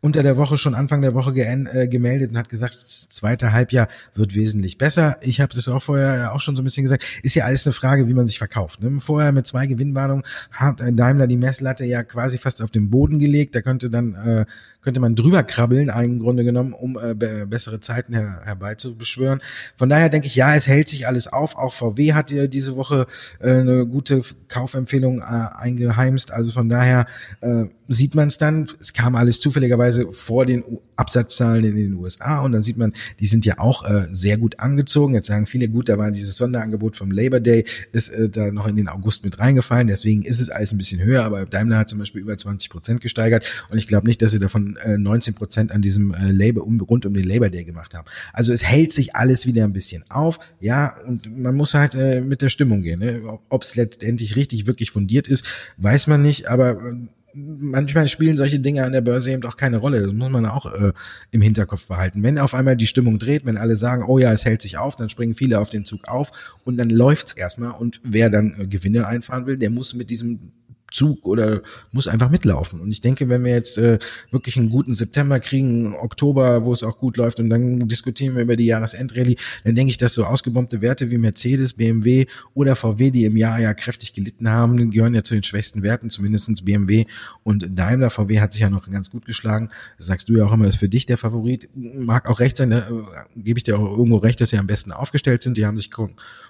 unter 0.00 0.22
der 0.22 0.36
Woche, 0.36 0.58
schon 0.58 0.74
Anfang 0.74 1.02
der 1.02 1.14
Woche 1.14 1.32
ge 1.32 1.86
gemeldet 1.88 2.30
und 2.30 2.38
hat 2.38 2.48
gesagt, 2.48 2.74
das 2.74 3.08
zweite 3.08 3.52
Halbjahr 3.52 3.88
wird 4.14 4.34
wesentlich 4.34 4.78
besser. 4.78 5.16
Ich 5.20 5.40
habe 5.40 5.54
das 5.54 5.68
auch 5.68 5.82
vorher 5.82 6.32
auch 6.34 6.40
schon 6.40 6.56
so 6.56 6.62
ein 6.62 6.64
bisschen 6.64 6.82
gesagt. 6.82 7.04
Ist 7.22 7.34
ja 7.34 7.44
alles 7.44 7.66
eine 7.66 7.72
Frage, 7.72 8.08
wie 8.08 8.14
man 8.14 8.26
sich 8.26 8.38
verkauft. 8.38 8.82
Ne? 8.82 9.00
Vorher 9.00 9.32
mit 9.32 9.46
zwei 9.46 9.66
Gewinnwarnungen 9.66 10.24
hat 10.50 10.80
Daimler 10.80 11.26
die 11.26 11.36
Messlatte 11.36 11.84
ja 11.84 12.02
quasi 12.02 12.38
fast 12.38 12.62
auf 12.62 12.70
den 12.70 12.90
Boden 12.90 13.18
gelegt. 13.18 13.54
Da 13.54 13.62
könnte 13.62 13.90
dann 13.90 14.46
könnte 14.86 15.00
man 15.00 15.16
drüber 15.16 15.42
krabbeln, 15.42 15.88
im 15.88 16.20
Grunde 16.20 16.44
genommen, 16.44 16.72
um 16.72 16.96
äh, 16.96 17.12
bessere 17.44 17.80
Zeiten 17.80 18.14
her 18.14 18.42
herbeizubeschwören. 18.44 19.42
Von 19.74 19.88
daher 19.88 20.10
denke 20.10 20.28
ich, 20.28 20.36
ja, 20.36 20.54
es 20.54 20.68
hält 20.68 20.88
sich 20.88 21.08
alles 21.08 21.26
auf. 21.26 21.56
Auch 21.56 21.72
VW 21.72 22.12
hat 22.12 22.30
ja 22.30 22.46
diese 22.46 22.76
Woche 22.76 23.08
äh, 23.40 23.50
eine 23.50 23.84
gute 23.84 24.22
Kaufempfehlung 24.46 25.22
äh, 25.22 25.24
eingeheimst. 25.56 26.30
Also 26.30 26.52
von 26.52 26.68
daher 26.68 27.06
äh, 27.40 27.64
sieht 27.88 28.14
man 28.14 28.28
es 28.28 28.38
dann. 28.38 28.68
Es 28.80 28.92
kam 28.92 29.14
alles 29.14 29.40
zufälligerweise 29.40 30.12
vor 30.12 30.46
den 30.46 30.64
Absatzzahlen 30.96 31.64
in 31.64 31.76
den 31.76 31.94
USA 31.94 32.40
und 32.40 32.52
dann 32.52 32.62
sieht 32.62 32.78
man, 32.78 32.92
die 33.20 33.26
sind 33.26 33.44
ja 33.44 33.58
auch 33.58 33.84
äh, 33.84 34.06
sehr 34.10 34.38
gut 34.38 34.58
angezogen. 34.58 35.14
Jetzt 35.14 35.26
sagen 35.26 35.46
viele, 35.46 35.68
gut, 35.68 35.88
da 35.88 35.98
war 35.98 36.10
dieses 36.10 36.36
Sonderangebot 36.36 36.96
vom 36.96 37.10
Labor 37.10 37.40
Day, 37.40 37.64
ist 37.92 38.08
äh, 38.08 38.28
da 38.28 38.50
noch 38.50 38.66
in 38.66 38.76
den 38.76 38.88
August 38.88 39.24
mit 39.24 39.38
reingefallen. 39.38 39.86
Deswegen 39.86 40.22
ist 40.22 40.40
es 40.40 40.48
alles 40.48 40.72
ein 40.72 40.78
bisschen 40.78 41.02
höher, 41.02 41.24
aber 41.24 41.46
Daimler 41.46 41.78
hat 41.78 41.88
zum 41.88 41.98
Beispiel 41.98 42.22
über 42.22 42.36
20 42.36 42.70
Prozent 42.70 43.00
gesteigert 43.00 43.46
und 43.70 43.78
ich 43.78 43.88
glaube 43.88 44.06
nicht, 44.06 44.22
dass 44.22 44.32
sie 44.32 44.38
davon 44.38 44.76
äh, 44.76 44.98
19 44.98 45.34
Prozent 45.34 45.72
an 45.72 45.82
diesem 45.82 46.14
äh, 46.14 46.32
Labor 46.32 46.66
um, 46.66 46.80
rund 46.80 47.06
um 47.06 47.14
den 47.14 47.24
Labor 47.24 47.50
Day 47.50 47.64
gemacht 47.64 47.94
haben. 47.94 48.06
Also 48.32 48.52
es 48.52 48.64
hält 48.64 48.92
sich 48.92 49.14
alles 49.14 49.46
wieder 49.46 49.64
ein 49.64 49.72
bisschen 49.72 50.04
auf, 50.08 50.38
ja, 50.60 50.96
und 51.06 51.38
man 51.38 51.54
muss 51.54 51.74
halt 51.74 51.94
äh, 51.94 52.20
mit 52.20 52.42
der 52.42 52.48
Stimmung 52.48 52.82
gehen. 52.82 53.00
Ne? 53.00 53.22
Ob 53.48 53.62
es 53.62 53.76
letztendlich 53.76 54.36
richtig 54.36 54.66
wirklich 54.66 54.90
fundiert 54.90 55.28
ist, 55.28 55.46
weiß 55.76 56.06
man 56.06 56.22
nicht, 56.22 56.48
aber 56.48 56.72
äh, 56.72 56.94
manchmal 57.36 58.08
spielen 58.08 58.36
solche 58.36 58.58
Dinge 58.58 58.84
an 58.84 58.92
der 58.92 59.02
Börse 59.02 59.30
eben 59.30 59.44
auch 59.44 59.56
keine 59.56 59.76
Rolle. 59.78 60.00
Das 60.00 60.12
muss 60.12 60.30
man 60.30 60.46
auch 60.46 60.72
äh, 60.72 60.92
im 61.30 61.42
Hinterkopf 61.42 61.86
behalten. 61.86 62.22
Wenn 62.22 62.38
auf 62.38 62.54
einmal 62.54 62.76
die 62.76 62.86
Stimmung 62.86 63.18
dreht, 63.18 63.44
wenn 63.44 63.58
alle 63.58 63.76
sagen, 63.76 64.04
oh 64.06 64.18
ja, 64.18 64.32
es 64.32 64.44
hält 64.44 64.62
sich 64.62 64.78
auf, 64.78 64.96
dann 64.96 65.10
springen 65.10 65.34
viele 65.34 65.60
auf 65.60 65.68
den 65.68 65.84
Zug 65.84 66.08
auf 66.08 66.32
und 66.64 66.78
dann 66.78 66.88
läuft's 66.88 67.32
erstmal. 67.34 67.72
Und 67.72 68.00
wer 68.02 68.30
dann 68.30 68.56
äh, 68.58 68.66
Gewinne 68.66 69.06
einfahren 69.06 69.46
will, 69.46 69.58
der 69.58 69.70
muss 69.70 69.94
mit 69.94 70.08
diesem 70.08 70.52
Zug 70.96 71.26
oder 71.26 71.62
muss 71.92 72.08
einfach 72.08 72.30
mitlaufen. 72.30 72.80
Und 72.80 72.90
ich 72.90 73.02
denke, 73.02 73.28
wenn 73.28 73.44
wir 73.44 73.52
jetzt 73.52 73.76
äh, 73.76 73.98
wirklich 74.30 74.56
einen 74.56 74.70
guten 74.70 74.94
September 74.94 75.40
kriegen, 75.40 75.94
Oktober, 75.94 76.64
wo 76.64 76.72
es 76.72 76.82
auch 76.82 76.98
gut 76.98 77.18
läuft 77.18 77.38
und 77.38 77.50
dann 77.50 77.80
diskutieren 77.80 78.34
wir 78.34 78.42
über 78.42 78.56
die 78.56 78.64
Jahresendrallye, 78.64 79.36
dann 79.64 79.74
denke 79.74 79.90
ich, 79.90 79.98
dass 79.98 80.14
so 80.14 80.24
ausgebombte 80.24 80.80
Werte 80.80 81.10
wie 81.10 81.18
Mercedes, 81.18 81.74
BMW 81.74 82.24
oder 82.54 82.76
VW, 82.76 83.10
die 83.10 83.26
im 83.26 83.36
Jahr 83.36 83.60
ja 83.60 83.74
kräftig 83.74 84.14
gelitten 84.14 84.48
haben, 84.48 84.90
gehören 84.90 85.14
ja 85.14 85.22
zu 85.22 85.34
den 85.34 85.42
schwächsten 85.42 85.82
Werten, 85.82 86.08
zumindestens 86.08 86.64
BMW 86.64 87.04
und 87.42 87.78
Daimler. 87.78 88.08
VW 88.08 88.40
hat 88.40 88.54
sich 88.54 88.62
ja 88.62 88.70
noch 88.70 88.90
ganz 88.90 89.10
gut 89.10 89.26
geschlagen. 89.26 89.68
Das 89.98 90.06
sagst 90.06 90.30
du 90.30 90.36
ja 90.38 90.46
auch 90.46 90.52
immer, 90.52 90.66
ist 90.66 90.76
für 90.76 90.88
dich 90.88 91.04
der 91.04 91.18
Favorit. 91.18 91.68
Mag 91.74 92.26
auch 92.26 92.40
recht 92.40 92.56
sein, 92.56 92.70
da 92.70 92.88
äh, 92.88 92.92
gebe 93.36 93.58
ich 93.58 93.64
dir 93.64 93.78
auch 93.78 93.98
irgendwo 93.98 94.16
recht, 94.16 94.40
dass 94.40 94.48
sie 94.50 94.58
am 94.58 94.66
besten 94.66 94.92
aufgestellt 94.92 95.42
sind. 95.42 95.58
Die 95.58 95.66
haben 95.66 95.76
sich 95.76 95.90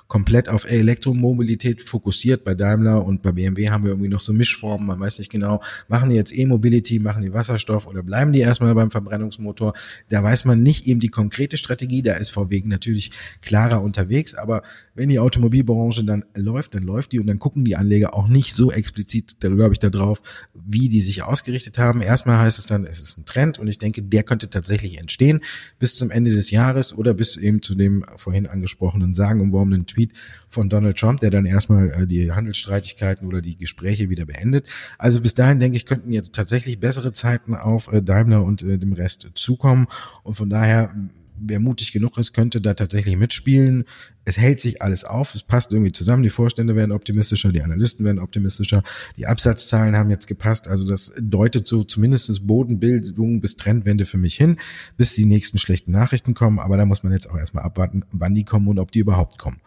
komplett 0.09 0.49
auf 0.49 0.71
Elektromobilität 0.71 1.83
fokussiert. 1.83 2.45
Bei 2.45 2.55
Daimler 2.55 3.05
und 3.05 3.23
bei 3.23 3.33
BMW 3.33 3.71
haben 3.71 3.85
wir 3.85 3.91
irgendwie 3.91 4.09
noch 4.09 4.21
so 4.21 4.33
Mischformen, 4.33 4.87
man 4.87 5.01
weiß 5.01 5.19
nicht 5.19 5.31
genau, 5.31 5.63
machen 5.89 6.11
die 6.11 6.17
jetzt 6.17 6.37
E-Mobility, 6.37 6.99
machen 6.99 7.23
die 7.23 7.33
Wasserstoff 7.33 7.87
oder 7.87 8.03
bleiben 8.03 8.33
die 8.33 8.41
erstmal 8.41 8.75
beim 8.75 8.91
Verbrennungsmotor? 8.91 9.75
Da 10.09 10.23
weiß 10.23 10.45
man 10.45 10.63
nicht 10.63 10.87
eben 10.87 11.01
die 11.01 11.09
konkrete 11.09 11.57
Strategie, 11.57 12.03
da 12.03 12.15
ist 12.15 12.31
VW 12.31 12.63
natürlich 12.65 13.11
klarer 13.43 13.83
unterwegs, 13.83 14.35
aber 14.35 14.63
wenn 14.95 15.09
die 15.09 15.19
Automobilbranche 15.19 16.05
dann 16.05 16.25
läuft, 16.35 16.75
dann 16.75 16.85
läuft 16.85 17.13
die 17.13 17.21
und 17.21 17.27
dann 17.27 17.39
gucken 17.39 17.65
die 17.65 17.77
Anleger 17.77 18.15
auch 18.15 18.29
nicht 18.29 18.55
so 18.55 18.71
explizit, 18.71 19.41
glaube 19.41 19.73
ich, 19.73 19.79
da 19.79 19.91
drauf, 19.91 20.23
wie 20.55 20.89
die 20.89 21.01
sich 21.01 21.23
ausgerichtet 21.23 21.79
haben. 21.79 22.01
Erstmal 22.01 22.39
heißt 22.39 22.59
es 22.59 22.67
dann, 22.67 22.85
es 22.85 23.01
ist 23.01 23.19
ein 23.19 23.25
Trend 23.25 23.59
und 23.59 23.69
ich 23.69 23.79
denke, 23.79 24.03
der 24.03 24.23
könnte 24.23 24.49
tatsächlich 24.49 24.99
entstehen 24.99 25.41
bis 25.79 25.97
zum 25.97 26.11
Ende 26.11 26.31
des 26.31 26.51
Jahres 26.51 26.97
oder 26.97 27.15
bis 27.15 27.37
eben 27.37 27.63
zu 27.63 27.75
dem 27.75 28.05
vorhin 28.17 28.47
angesprochenen 28.47 29.13
sagenumworbenen 29.13 29.87
Tweet 29.97 30.13
von 30.49 30.69
Donald 30.69 30.99
Trump, 30.99 31.21
der 31.21 31.31
dann 31.31 31.47
erstmal 31.47 31.91
äh, 31.91 32.07
die 32.07 32.33
Handelsstreitigkeiten 32.33 33.27
oder 33.27 33.41
die 33.41 33.57
Gespräche 33.57 34.11
wieder 34.11 34.27
beendet. 34.27 34.69
Also 34.99 35.21
bis 35.21 35.35
dahin, 35.35 35.59
denke 35.59 35.77
ich, 35.77 35.87
könnten 35.87 36.13
jetzt 36.13 36.35
tatsächlich 36.35 36.79
bessere 36.79 37.13
Zeiten 37.13 37.55
auf 37.55 37.93
äh, 37.93 38.03
Daimler 38.03 38.45
und 38.45 38.63
äh, 38.63 38.79
dem 38.79 38.93
Rest 38.93 39.31
zukommen. 39.35 39.89
Und 40.23 40.35
von 40.35 40.51
daher 40.51 40.95
wer 41.39 41.61
mutig 41.61 41.93
genug 41.93 42.19
ist, 42.19 42.33
könnte 42.33 42.61
da 42.61 42.75
tatsächlich 42.75 43.17
mitspielen. 43.17 43.85
Es 44.25 44.37
hält 44.37 44.61
sich 44.61 44.83
alles 44.83 45.05
auf, 45.05 45.35
es 45.35 45.43
passt 45.43 45.73
irgendwie 45.73 45.93
zusammen. 45.93 46.23
Die 46.23 46.31
Vorstände 46.31 46.75
werden 46.77 46.93
optimistischer, 46.93 47.53
die 47.53 47.63
Analysten 47.63 48.05
werden 48.05 48.19
optimistischer, 48.19 48.83
die 49.17 49.27
Absatzzahlen 49.27 49.97
haben 49.97 50.11
jetzt 50.11 50.27
gepasst. 50.27 50.69
Also 50.69 50.87
das 50.87 51.13
deutet 51.21 51.69
so 51.69 51.85
zumindest 51.85 52.47
Bodenbildung 52.47 53.41
bis 53.41 53.57
Trendwende 53.57 54.05
für 54.05 54.19
mich 54.19 54.35
hin, 54.35 54.57
bis 54.97 55.15
die 55.15 55.27
nächsten 55.27 55.59
schlechten 55.59 55.93
Nachrichten 55.93 56.35
kommen. 56.35 56.59
Aber 56.59 56.77
da 56.77 56.85
muss 56.87 57.03
man 57.03 57.13
jetzt 57.13 57.31
auch 57.31 57.37
erstmal 57.37 57.65
abwarten, 57.65 58.05
wann 58.11 58.35
die 58.35 58.45
kommen 58.45 58.69
und 58.69 58.79
ob 58.79 58.93
die 58.93 59.01
überhaupt 59.01 59.39
kommen. 59.39 59.61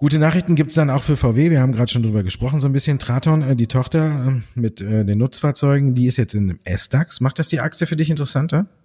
Gute 0.00 0.18
Nachrichten 0.18 0.54
gibt's 0.54 0.76
dann 0.76 0.88
auch 0.88 1.02
für 1.02 1.18
VW. 1.18 1.50
Wir 1.50 1.60
haben 1.60 1.72
gerade 1.72 1.92
schon 1.92 2.02
drüber 2.02 2.22
gesprochen, 2.22 2.62
so 2.62 2.66
ein 2.66 2.72
bisschen. 2.72 2.98
Traton, 2.98 3.42
äh, 3.42 3.54
die 3.54 3.66
Tochter 3.66 4.28
äh, 4.28 4.58
mit 4.58 4.80
äh, 4.80 5.04
den 5.04 5.18
Nutzfahrzeugen, 5.18 5.94
die 5.94 6.06
ist 6.06 6.16
jetzt 6.16 6.32
in 6.32 6.48
einem 6.48 6.58
S-DAX. 6.64 7.20
Macht 7.20 7.38
das 7.38 7.48
die 7.48 7.60
Aktie 7.60 7.86
für 7.86 7.96
dich 7.96 8.08
interessanter? 8.08 8.60
Ja, 8.60 8.79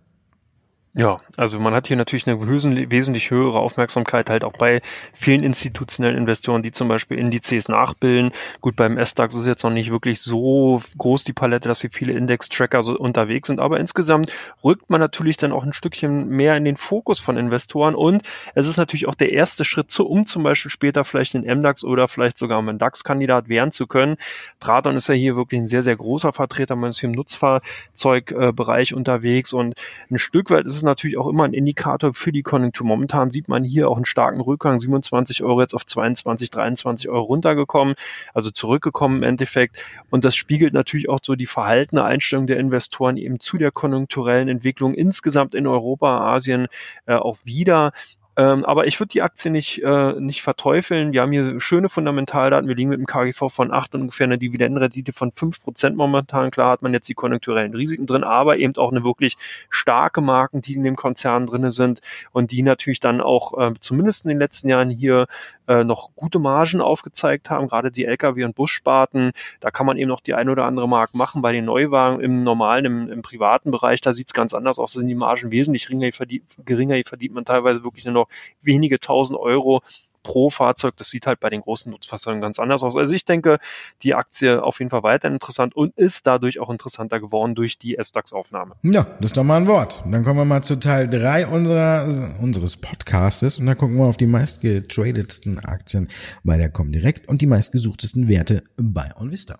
also 1.35 1.59
man 1.59 1.73
hat 1.73 1.87
hier 1.87 1.97
natürlich 1.97 2.25
eine 2.25 2.39
wesentlich 2.39 3.29
höhere 3.29 3.59
Aufmerksamkeit 3.59 4.29
halt 4.29 4.45
auch 4.45 4.53
bei 4.53 4.81
vielen 5.13 5.43
institutionellen 5.43 6.17
Investoren, 6.17 6.63
die 6.63 6.71
zum 6.71 6.87
Beispiel 6.87 7.19
Indizes 7.19 7.67
nachbilden. 7.67 8.31
Gut, 8.61 8.77
beim 8.77 8.97
S-DAX 8.97 9.35
ist 9.35 9.45
jetzt 9.45 9.63
noch 9.63 9.71
nicht 9.71 9.91
wirklich 9.91 10.21
so 10.21 10.81
groß 10.97 11.25
die 11.25 11.33
Palette, 11.33 11.67
dass 11.67 11.81
hier 11.81 11.89
viele 11.91 12.13
Index-Tracker 12.13 12.81
so 12.81 12.97
unterwegs 12.97 13.47
sind, 13.47 13.59
aber 13.59 13.77
insgesamt 13.77 14.31
rückt 14.63 14.89
man 14.89 15.01
natürlich 15.01 15.35
dann 15.35 15.51
auch 15.51 15.63
ein 15.63 15.73
Stückchen 15.73 16.29
mehr 16.29 16.55
in 16.55 16.63
den 16.63 16.77
Fokus 16.77 17.19
von 17.19 17.35
Investoren 17.35 17.93
und 17.93 18.23
es 18.53 18.65
ist 18.65 18.77
natürlich 18.77 19.09
auch 19.09 19.15
der 19.15 19.33
erste 19.33 19.65
Schritt 19.65 19.91
zu, 19.91 20.07
um 20.07 20.25
zum 20.25 20.43
Beispiel 20.43 20.71
später 20.71 21.03
vielleicht 21.03 21.33
den 21.33 21.43
MDAX 21.43 21.83
oder 21.83 22.07
vielleicht 22.07 22.37
sogar 22.37 22.59
einen 22.59 22.79
DAX-Kandidat 22.79 23.49
werden 23.49 23.73
zu 23.73 23.85
können. 23.85 24.15
Traton 24.61 24.95
ist 24.95 25.09
ja 25.09 25.13
hier 25.13 25.35
wirklich 25.35 25.59
ein 25.59 25.67
sehr, 25.67 25.81
sehr 25.81 25.97
großer 25.97 26.31
Vertreter, 26.31 26.77
man 26.77 26.91
ist 26.91 27.01
hier 27.01 27.09
im 27.09 27.15
Nutzfahrzeugbereich 27.15 28.93
unterwegs 28.93 29.51
und 29.51 29.75
ein 30.09 30.19
Stück 30.19 30.49
weit 30.51 30.65
ist 30.65 30.77
es 30.77 30.84
natürlich 30.85 31.17
auch 31.17 31.27
immer 31.27 31.43
ein 31.43 31.53
Indikator 31.53 32.13
für 32.13 32.31
die 32.31 32.43
Konjunktur. 32.43 32.87
Momentan 32.87 33.31
sieht 33.31 33.49
man 33.49 33.63
hier 33.63 33.89
auch 33.89 33.97
einen 33.97 34.05
starken 34.05 34.41
Rückgang, 34.41 34.79
27 34.79 35.43
Euro 35.43 35.61
jetzt 35.61 35.73
auf 35.73 35.85
22, 35.85 36.49
23 36.49 37.09
Euro 37.09 37.23
runtergekommen, 37.23 37.95
also 38.33 38.51
zurückgekommen 38.51 39.17
im 39.17 39.23
Endeffekt. 39.23 39.77
Und 40.09 40.23
das 40.23 40.35
spiegelt 40.35 40.73
natürlich 40.73 41.09
auch 41.09 41.19
so 41.21 41.35
die 41.35 41.45
verhaltene 41.45 42.03
Einstellung 42.03 42.47
der 42.47 42.59
Investoren 42.59 43.17
eben 43.17 43.39
zu 43.39 43.57
der 43.57 43.71
konjunkturellen 43.71 44.47
Entwicklung 44.47 44.93
insgesamt 44.93 45.55
in 45.55 45.67
Europa, 45.67 46.35
Asien 46.35 46.67
äh, 47.05 47.15
auch 47.15 47.37
wieder. 47.43 47.91
Ähm, 48.37 48.65
aber 48.65 48.85
ich 48.87 48.99
würde 48.99 49.09
die 49.09 49.21
Aktie 49.21 49.49
nicht, 49.49 49.81
äh, 49.83 50.13
nicht 50.19 50.41
verteufeln. 50.41 51.13
Wir 51.13 51.21
haben 51.21 51.31
hier 51.31 51.59
schöne 51.61 51.87
Fundamentaldaten. 51.87 52.67
Wir 52.67 52.75
liegen 52.75 52.89
mit 52.89 52.99
einem 52.99 53.05
KGV 53.05 53.49
von 53.49 53.71
8 53.71 53.95
und 53.95 54.01
ungefähr 54.01 54.25
eine 54.25 54.37
Dividendenrendite 54.37 55.13
von 55.13 55.31
5% 55.31 55.95
momentan. 55.95 56.51
Klar 56.51 56.71
hat 56.71 56.81
man 56.81 56.93
jetzt 56.93 57.07
die 57.07 57.13
konjunkturellen 57.13 57.73
Risiken 57.73 58.07
drin, 58.07 58.23
aber 58.23 58.57
eben 58.57 58.75
auch 58.75 58.91
eine 58.91 59.03
wirklich 59.03 59.35
starke 59.69 60.21
Marken, 60.21 60.61
die 60.61 60.75
in 60.75 60.83
dem 60.83 60.95
Konzern 60.95 61.47
drinne 61.47 61.71
sind 61.71 62.01
und 62.33 62.51
die 62.51 62.61
natürlich 62.61 62.99
dann 62.99 63.21
auch 63.21 63.57
äh, 63.57 63.73
zumindest 63.79 64.25
in 64.25 64.29
den 64.29 64.39
letzten 64.39 64.67
Jahren 64.67 64.89
hier 64.89 65.27
äh, 65.67 65.83
noch 65.83 66.15
gute 66.15 66.39
Margen 66.39 66.81
aufgezeigt 66.81 67.49
haben, 67.49 67.67
gerade 67.67 67.91
die 67.91 68.07
Lkw- 68.07 68.45
und 68.45 68.55
Bussparten. 68.55 69.31
Da 69.59 69.71
kann 69.71 69.85
man 69.85 69.97
eben 69.97 70.09
noch 70.09 70.21
die 70.21 70.33
ein 70.33 70.49
oder 70.49 70.65
andere 70.65 70.87
Mark 70.87 71.15
machen. 71.15 71.41
Bei 71.41 71.51
den 71.51 71.65
Neuwagen 71.65 72.21
im 72.21 72.43
normalen, 72.43 72.85
im, 72.85 73.11
im 73.11 73.21
privaten 73.21 73.71
Bereich, 73.71 74.01
da 74.01 74.13
sieht 74.13 74.27
es 74.27 74.33
ganz 74.33 74.53
anders 74.53 74.79
aus. 74.79 74.93
Da 74.93 74.99
sind 74.99 75.07
die 75.07 75.15
Margen 75.15 75.51
wesentlich 75.51 75.85
geringer. 75.87 76.09
Hier 76.11 76.41
geringer. 76.65 76.95
Hier 76.95 77.05
verdient 77.05 77.33
man 77.33 77.45
teilweise 77.45 77.83
wirklich 77.83 78.05
nur 78.05 78.13
noch 78.13 78.27
wenige 78.61 78.99
tausend 78.99 79.39
Euro 79.39 79.81
pro 80.25 80.49
Fahrzeug. 80.49 80.95
Das 80.97 81.09
sieht 81.09 81.27
halt 81.27 81.39
bei 81.39 81.49
den 81.49 81.61
großen 81.61 81.89
Nutzfahrzeugen 81.89 82.41
ganz 82.41 82.59
anders 82.59 82.83
aus. 82.83 82.97
Also 82.97 83.13
ich 83.13 83.23
denke, 83.23 83.59
die 84.01 84.15
Aktie 84.15 84.61
auf 84.61 84.79
jeden 84.79 84.89
Fall 84.89 85.03
weiter 85.03 85.29
interessant 85.29 85.75
und 85.75 85.95
ist 85.97 86.25
dadurch 86.27 86.59
auch 86.59 86.69
interessanter 86.69 87.19
geworden 87.19 87.55
durch 87.55 87.77
die 87.77 87.95
S-DAX-Aufnahme. 87.95 88.73
Ja, 88.81 89.05
das 89.19 89.27
ist 89.27 89.37
doch 89.37 89.43
mal 89.43 89.57
ein 89.57 89.67
Wort. 89.67 90.03
Dann 90.09 90.23
kommen 90.23 90.39
wir 90.39 90.45
mal 90.45 90.63
zu 90.63 90.77
Teil 90.77 91.07
drei 91.07 91.45
unserer, 91.45 92.07
unseres 92.41 92.75
Podcastes 92.75 93.59
und 93.59 93.67
da 93.67 93.75
gucken 93.75 93.97
wir 93.97 94.05
auf 94.05 94.17
die 94.17 94.25
meistgetradetsten 94.25 95.59
Aktien 95.59 96.09
bei 96.43 96.57
der 96.57 96.69
Comdirect 96.69 97.29
und 97.29 97.41
die 97.41 97.47
meistgesuchtesten 97.47 98.27
Werte 98.27 98.63
bei 98.77 99.11
OnVista. 99.15 99.59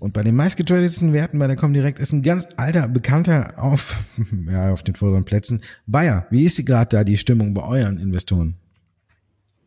Und 0.00 0.12
bei 0.12 0.24
den 0.24 0.34
meistgetradetsten 0.34 1.12
Werten 1.12 1.38
bei 1.38 1.46
der 1.46 1.56
Comdirect 1.56 2.00
ist 2.00 2.12
ein 2.12 2.22
ganz 2.22 2.48
alter 2.56 2.88
Bekannter 2.88 3.54
auf, 3.56 3.96
ja, 4.50 4.72
auf 4.72 4.82
den 4.82 4.96
vorderen 4.96 5.24
Plätzen. 5.24 5.60
Bayer, 5.86 6.26
wie 6.30 6.44
ist 6.44 6.58
die 6.58 6.64
gerade 6.64 6.96
da 6.96 7.04
die 7.04 7.16
Stimmung 7.16 7.54
bei 7.54 7.62
euren 7.62 7.98
Investoren? 7.98 8.56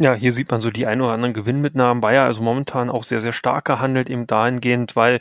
Ja, 0.02 0.16
hier 0.16 0.32
sieht 0.32 0.50
man 0.50 0.62
so 0.62 0.72
die 0.72 0.88
ein 0.88 1.00
oder 1.00 1.12
anderen 1.12 1.36
Gewinnmitnahmen. 1.36 2.02
Bayer 2.02 2.26
also 2.26 2.42
momentan 2.42 2.90
auch 2.90 3.04
sehr, 3.04 3.22
sehr 3.22 3.34
stark 3.34 3.66
gehandelt, 3.66 4.10
eben 4.10 4.26
dahingehend, 4.26 4.96
weil 4.96 5.20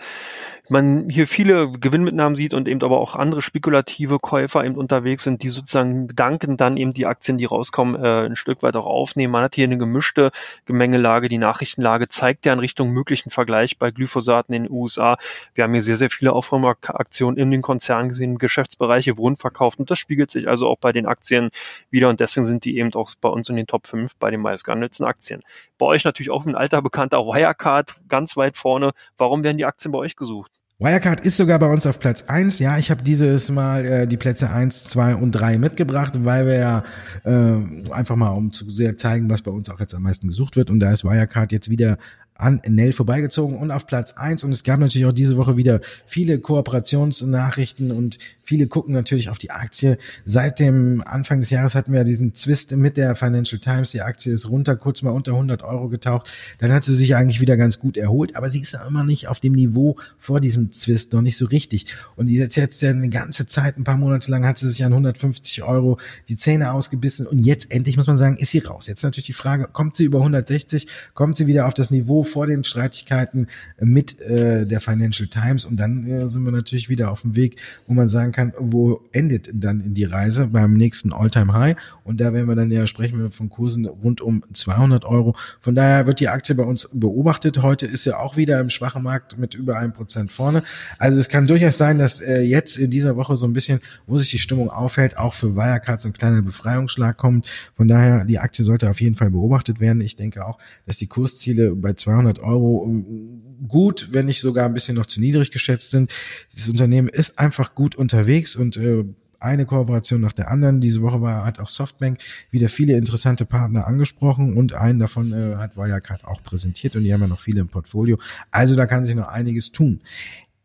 man 0.70 1.09
hier 1.09 1.26
viele 1.26 1.70
Gewinnmitnahmen 1.70 2.37
sieht 2.37 2.54
und 2.54 2.68
eben 2.68 2.83
aber 2.83 3.00
auch 3.00 3.16
andere 3.16 3.42
spekulative 3.42 4.18
Käufer 4.18 4.64
eben 4.64 4.76
unterwegs 4.76 5.24
sind, 5.24 5.42
die 5.42 5.48
sozusagen 5.48 6.09
danken 6.14 6.56
dann 6.56 6.76
eben 6.76 6.92
die 6.92 7.06
Aktien, 7.06 7.38
die 7.38 7.44
rauskommen, 7.44 8.02
äh, 8.02 8.26
ein 8.26 8.37
Stück 8.37 8.62
weit 8.62 8.76
auch 8.76 8.87
aufnehmen. 8.87 9.33
Man 9.33 9.42
hat 9.42 9.54
hier 9.54 9.64
eine 9.64 9.78
gemischte 9.78 10.30
Gemengelage. 10.66 11.28
Die 11.28 11.38
Nachrichtenlage 11.38 12.09
zeigt 12.09 12.46
ja 12.46 12.52
in 12.52 12.59
Richtung 12.59 12.90
möglichen 12.90 13.30
Vergleich 13.30 13.78
bei 13.78 13.90
Glyphosaten 13.90 14.54
in 14.54 14.64
den 14.64 14.72
USA. 14.72 15.18
Wir 15.54 15.64
haben 15.64 15.72
hier 15.72 15.83
sehr, 15.83 15.96
sehr 15.96 16.11
viele 16.11 16.33
Aufräumaktionen 16.33 17.38
in 17.38 17.50
den 17.50 17.62
Konzernen 17.62 18.09
gesehen, 18.09 18.38
Geschäftsbereiche 18.38 19.16
wurden 19.16 19.37
verkauft 19.37 19.78
und 19.78 19.90
das 19.90 19.98
spiegelt 19.98 20.30
sich 20.30 20.48
also 20.48 20.68
auch 20.68 20.78
bei 20.78 20.92
den 20.92 21.06
Aktien 21.06 21.50
wieder 21.90 22.09
und 22.09 22.20
deswegen 22.20 22.46
sind 22.46 22.64
die 22.64 22.78
eben 22.78 22.94
auch 22.94 23.14
bei 23.20 23.28
uns 23.28 23.48
in 23.48 23.56
den 23.56 23.66
Top 23.66 23.87
5 23.87 24.16
bei 24.16 24.30
den 24.30 24.40
meistgehandelten 24.40 25.04
Aktien. 25.04 25.42
Bei 25.78 25.87
euch 25.87 26.04
natürlich 26.04 26.30
auch 26.30 26.46
ein 26.46 26.54
alter 26.54 26.83
bekannter 26.83 27.18
Wirecard 27.26 27.96
ganz 28.09 28.37
weit 28.37 28.56
vorne. 28.56 28.92
Warum 29.18 29.42
werden 29.42 29.59
die 29.59 29.64
Aktien 29.64 29.92
bei 29.92 29.98
euch 29.98 30.16
gesucht? 30.16 30.60
Wirecard 30.80 31.20
ist 31.26 31.36
sogar 31.36 31.58
bei 31.58 31.66
uns 31.66 31.84
auf 31.84 32.00
Platz 32.00 32.24
eins. 32.26 32.58
Ja, 32.58 32.78
ich 32.78 32.90
habe 32.90 33.02
dieses 33.02 33.50
Mal 33.50 33.84
äh, 33.84 34.06
die 34.06 34.16
Plätze 34.16 34.48
eins, 34.48 34.84
zwei 34.84 35.14
und 35.14 35.32
drei 35.32 35.58
mitgebracht, 35.58 36.24
weil 36.24 36.46
wir 36.46 36.54
ja 36.54 36.84
äh, 37.24 37.92
einfach 37.92 38.16
mal, 38.16 38.30
um 38.30 38.50
zu 38.50 38.70
sehr 38.70 38.96
zeigen, 38.96 39.28
was 39.28 39.42
bei 39.42 39.50
uns 39.50 39.68
auch 39.68 39.78
jetzt 39.78 39.94
am 39.94 40.02
meisten 40.02 40.28
gesucht 40.28 40.56
wird. 40.56 40.70
Und 40.70 40.80
da 40.80 40.90
ist 40.90 41.04
Wirecard 41.04 41.52
jetzt 41.52 41.68
wieder 41.68 41.98
an 42.40 42.61
Nell 42.66 42.92
vorbeigezogen 42.92 43.57
und 43.57 43.70
auf 43.70 43.87
Platz 43.87 44.12
eins 44.12 44.42
Und 44.44 44.53
es 44.53 44.64
gab 44.64 44.81
natürlich 44.81 45.07
auch 45.07 45.12
diese 45.12 45.37
Woche 45.37 45.57
wieder 45.57 45.81
viele 46.07 46.38
Kooperationsnachrichten 46.38 47.92
und 47.92 48.18
viele 48.42 48.66
gucken 48.66 48.94
natürlich 48.94 49.29
auf 49.29 49.38
die 49.38 49.50
Aktie. 49.50 49.98
Seit 50.24 50.59
dem 50.59 51.03
Anfang 51.07 51.40
des 51.40 51.50
Jahres 51.50 51.74
hatten 51.74 51.92
wir 51.92 52.03
diesen 52.03 52.35
Zwist 52.35 52.72
mit 52.72 52.96
der 52.96 53.14
Financial 53.14 53.61
Times. 53.61 53.92
Die 53.92 54.00
Aktie 54.00 54.33
ist 54.33 54.48
runter, 54.48 54.74
kurz 54.74 55.03
mal 55.03 55.11
unter 55.11 55.33
100 55.33 55.62
Euro 55.62 55.88
getaucht. 55.88 56.33
Dann 56.59 56.72
hat 56.72 56.83
sie 56.83 56.94
sich 56.94 57.14
eigentlich 57.14 57.40
wieder 57.40 57.57
ganz 57.57 57.79
gut 57.79 57.96
erholt, 57.96 58.35
aber 58.35 58.48
sie 58.48 58.61
ist 58.61 58.72
ja 58.72 58.85
immer 58.87 59.05
nicht 59.05 59.29
auf 59.29 59.38
dem 59.38 59.53
Niveau 59.53 59.96
vor 60.18 60.40
diesem 60.40 60.72
Zwist, 60.72 61.12
noch 61.12 61.22
nicht 61.22 61.37
so 61.37 61.46
richtig. 61.46 61.87
Und 62.16 62.29
jetzt 62.29 62.57
ja 62.57 62.90
eine 62.90 63.09
ganze 63.09 63.46
Zeit, 63.46 63.79
ein 63.79 63.85
paar 63.85 63.98
Monate 63.98 64.31
lang 64.31 64.44
hat 64.44 64.59
sie 64.59 64.68
sich 64.68 64.85
an 64.85 64.92
150 64.92 65.62
Euro 65.62 65.98
die 66.29 66.37
Zähne 66.37 66.72
ausgebissen 66.72 67.26
und 67.26 67.38
jetzt 67.38 67.70
endlich 67.70 67.96
muss 67.96 68.07
man 68.07 68.18
sagen, 68.18 68.37
ist 68.37 68.50
sie 68.50 68.59
raus. 68.59 68.87
Jetzt 68.87 69.05
natürlich 69.05 69.26
die 69.26 69.33
Frage, 69.33 69.68
kommt 69.72 69.94
sie 69.94 70.05
über 70.05 70.18
160, 70.18 70.88
kommt 71.14 71.37
sie 71.37 71.46
wieder 71.46 71.66
auf 71.66 71.74
das 71.74 71.90
Niveau 71.90 72.24
vor 72.30 72.46
den 72.46 72.64
Streitigkeiten 72.64 73.48
mit 73.80 74.20
äh, 74.20 74.66
der 74.66 74.80
Financial 74.80 75.28
Times 75.28 75.64
und 75.64 75.76
dann 75.76 76.06
äh, 76.06 76.28
sind 76.28 76.44
wir 76.44 76.52
natürlich 76.52 76.88
wieder 76.88 77.10
auf 77.10 77.22
dem 77.22 77.36
Weg, 77.36 77.56
wo 77.86 77.94
man 77.94 78.08
sagen 78.08 78.32
kann, 78.32 78.52
wo 78.58 79.02
endet 79.12 79.50
dann 79.52 79.94
die 79.94 80.04
Reise 80.04 80.48
beim 80.48 80.74
nächsten 80.74 81.12
Alltime 81.12 81.52
High 81.52 81.76
und 82.04 82.20
da 82.20 82.32
werden 82.32 82.48
wir 82.48 82.56
dann 82.56 82.70
ja 82.70 82.86
sprechen 82.86 83.18
wir 83.18 83.30
von 83.30 83.48
Kursen 83.48 83.86
rund 83.86 84.20
um 84.20 84.42
200 84.52 85.04
Euro. 85.04 85.34
Von 85.60 85.74
daher 85.74 86.06
wird 86.06 86.20
die 86.20 86.28
Aktie 86.28 86.54
bei 86.54 86.64
uns 86.64 86.88
beobachtet. 86.92 87.62
Heute 87.62 87.86
ist 87.86 88.04
ja 88.04 88.18
auch 88.18 88.36
wieder 88.36 88.60
im 88.60 88.68
schwachen 88.68 89.02
Markt 89.02 89.38
mit 89.38 89.54
über 89.54 89.78
einem 89.78 89.92
Prozent 89.92 90.32
vorne. 90.32 90.62
Also 90.98 91.18
es 91.18 91.28
kann 91.28 91.46
durchaus 91.46 91.78
sein, 91.78 91.98
dass 91.98 92.20
äh, 92.20 92.40
jetzt 92.40 92.76
in 92.76 92.90
dieser 92.90 93.16
Woche 93.16 93.36
so 93.36 93.46
ein 93.46 93.52
bisschen, 93.52 93.80
wo 94.06 94.18
sich 94.18 94.30
die 94.30 94.38
Stimmung 94.38 94.70
aufhält, 94.70 95.16
auch 95.16 95.34
für 95.34 95.56
Wirecard 95.56 96.00
so 96.00 96.08
ein 96.08 96.12
kleiner 96.12 96.42
Befreiungsschlag 96.42 97.16
kommt. 97.16 97.50
Von 97.76 97.88
daher, 97.88 98.24
die 98.24 98.38
Aktie 98.38 98.64
sollte 98.64 98.90
auf 98.90 99.00
jeden 99.00 99.14
Fall 99.14 99.30
beobachtet 99.30 99.80
werden. 99.80 100.00
Ich 100.00 100.16
denke 100.16 100.44
auch, 100.44 100.58
dass 100.86 100.96
die 100.96 101.06
Kursziele 101.06 101.74
bei 101.74 101.94
200 101.94 102.19
200 102.20 102.38
Euro 102.40 102.87
ähm, 102.87 103.42
gut, 103.68 104.09
wenn 104.12 104.26
nicht 104.26 104.40
sogar 104.40 104.66
ein 104.66 104.74
bisschen 104.74 104.96
noch 104.96 105.06
zu 105.06 105.20
niedrig 105.20 105.50
geschätzt 105.50 105.90
sind. 105.90 106.11
Das 106.54 106.68
Unternehmen 106.68 107.09
ist 107.09 107.38
einfach 107.38 107.74
gut 107.74 107.94
unterwegs 107.94 108.56
und 108.56 108.76
äh, 108.76 109.04
eine 109.38 109.64
Kooperation 109.64 110.20
nach 110.20 110.33
der 110.33 110.50
anderen. 110.50 110.80
Diese 110.80 111.00
Woche 111.00 111.22
war, 111.22 111.44
hat 111.44 111.61
auch 111.61 111.68
Softbank 111.68 112.18
wieder 112.50 112.68
viele 112.68 112.96
interessante 112.96 113.46
Partner 113.46 113.87
angesprochen 113.87 114.56
und 114.56 114.74
einen 114.74 114.98
davon 114.98 115.33
äh, 115.33 115.56
hat 115.56 115.76
Wirecard 115.76 116.24
auch 116.24 116.42
präsentiert 116.42 116.94
und 116.94 117.04
die 117.04 117.12
haben 117.12 117.22
ja 117.22 117.26
noch 117.26 117.40
viele 117.40 117.61
im 117.61 117.68
Portfolio. 117.68 118.18
Also 118.50 118.74
da 118.76 118.87
kann 118.87 119.04
sich 119.04 119.14
noch 119.14 119.28
einiges 119.28 119.72
tun. 119.72 120.00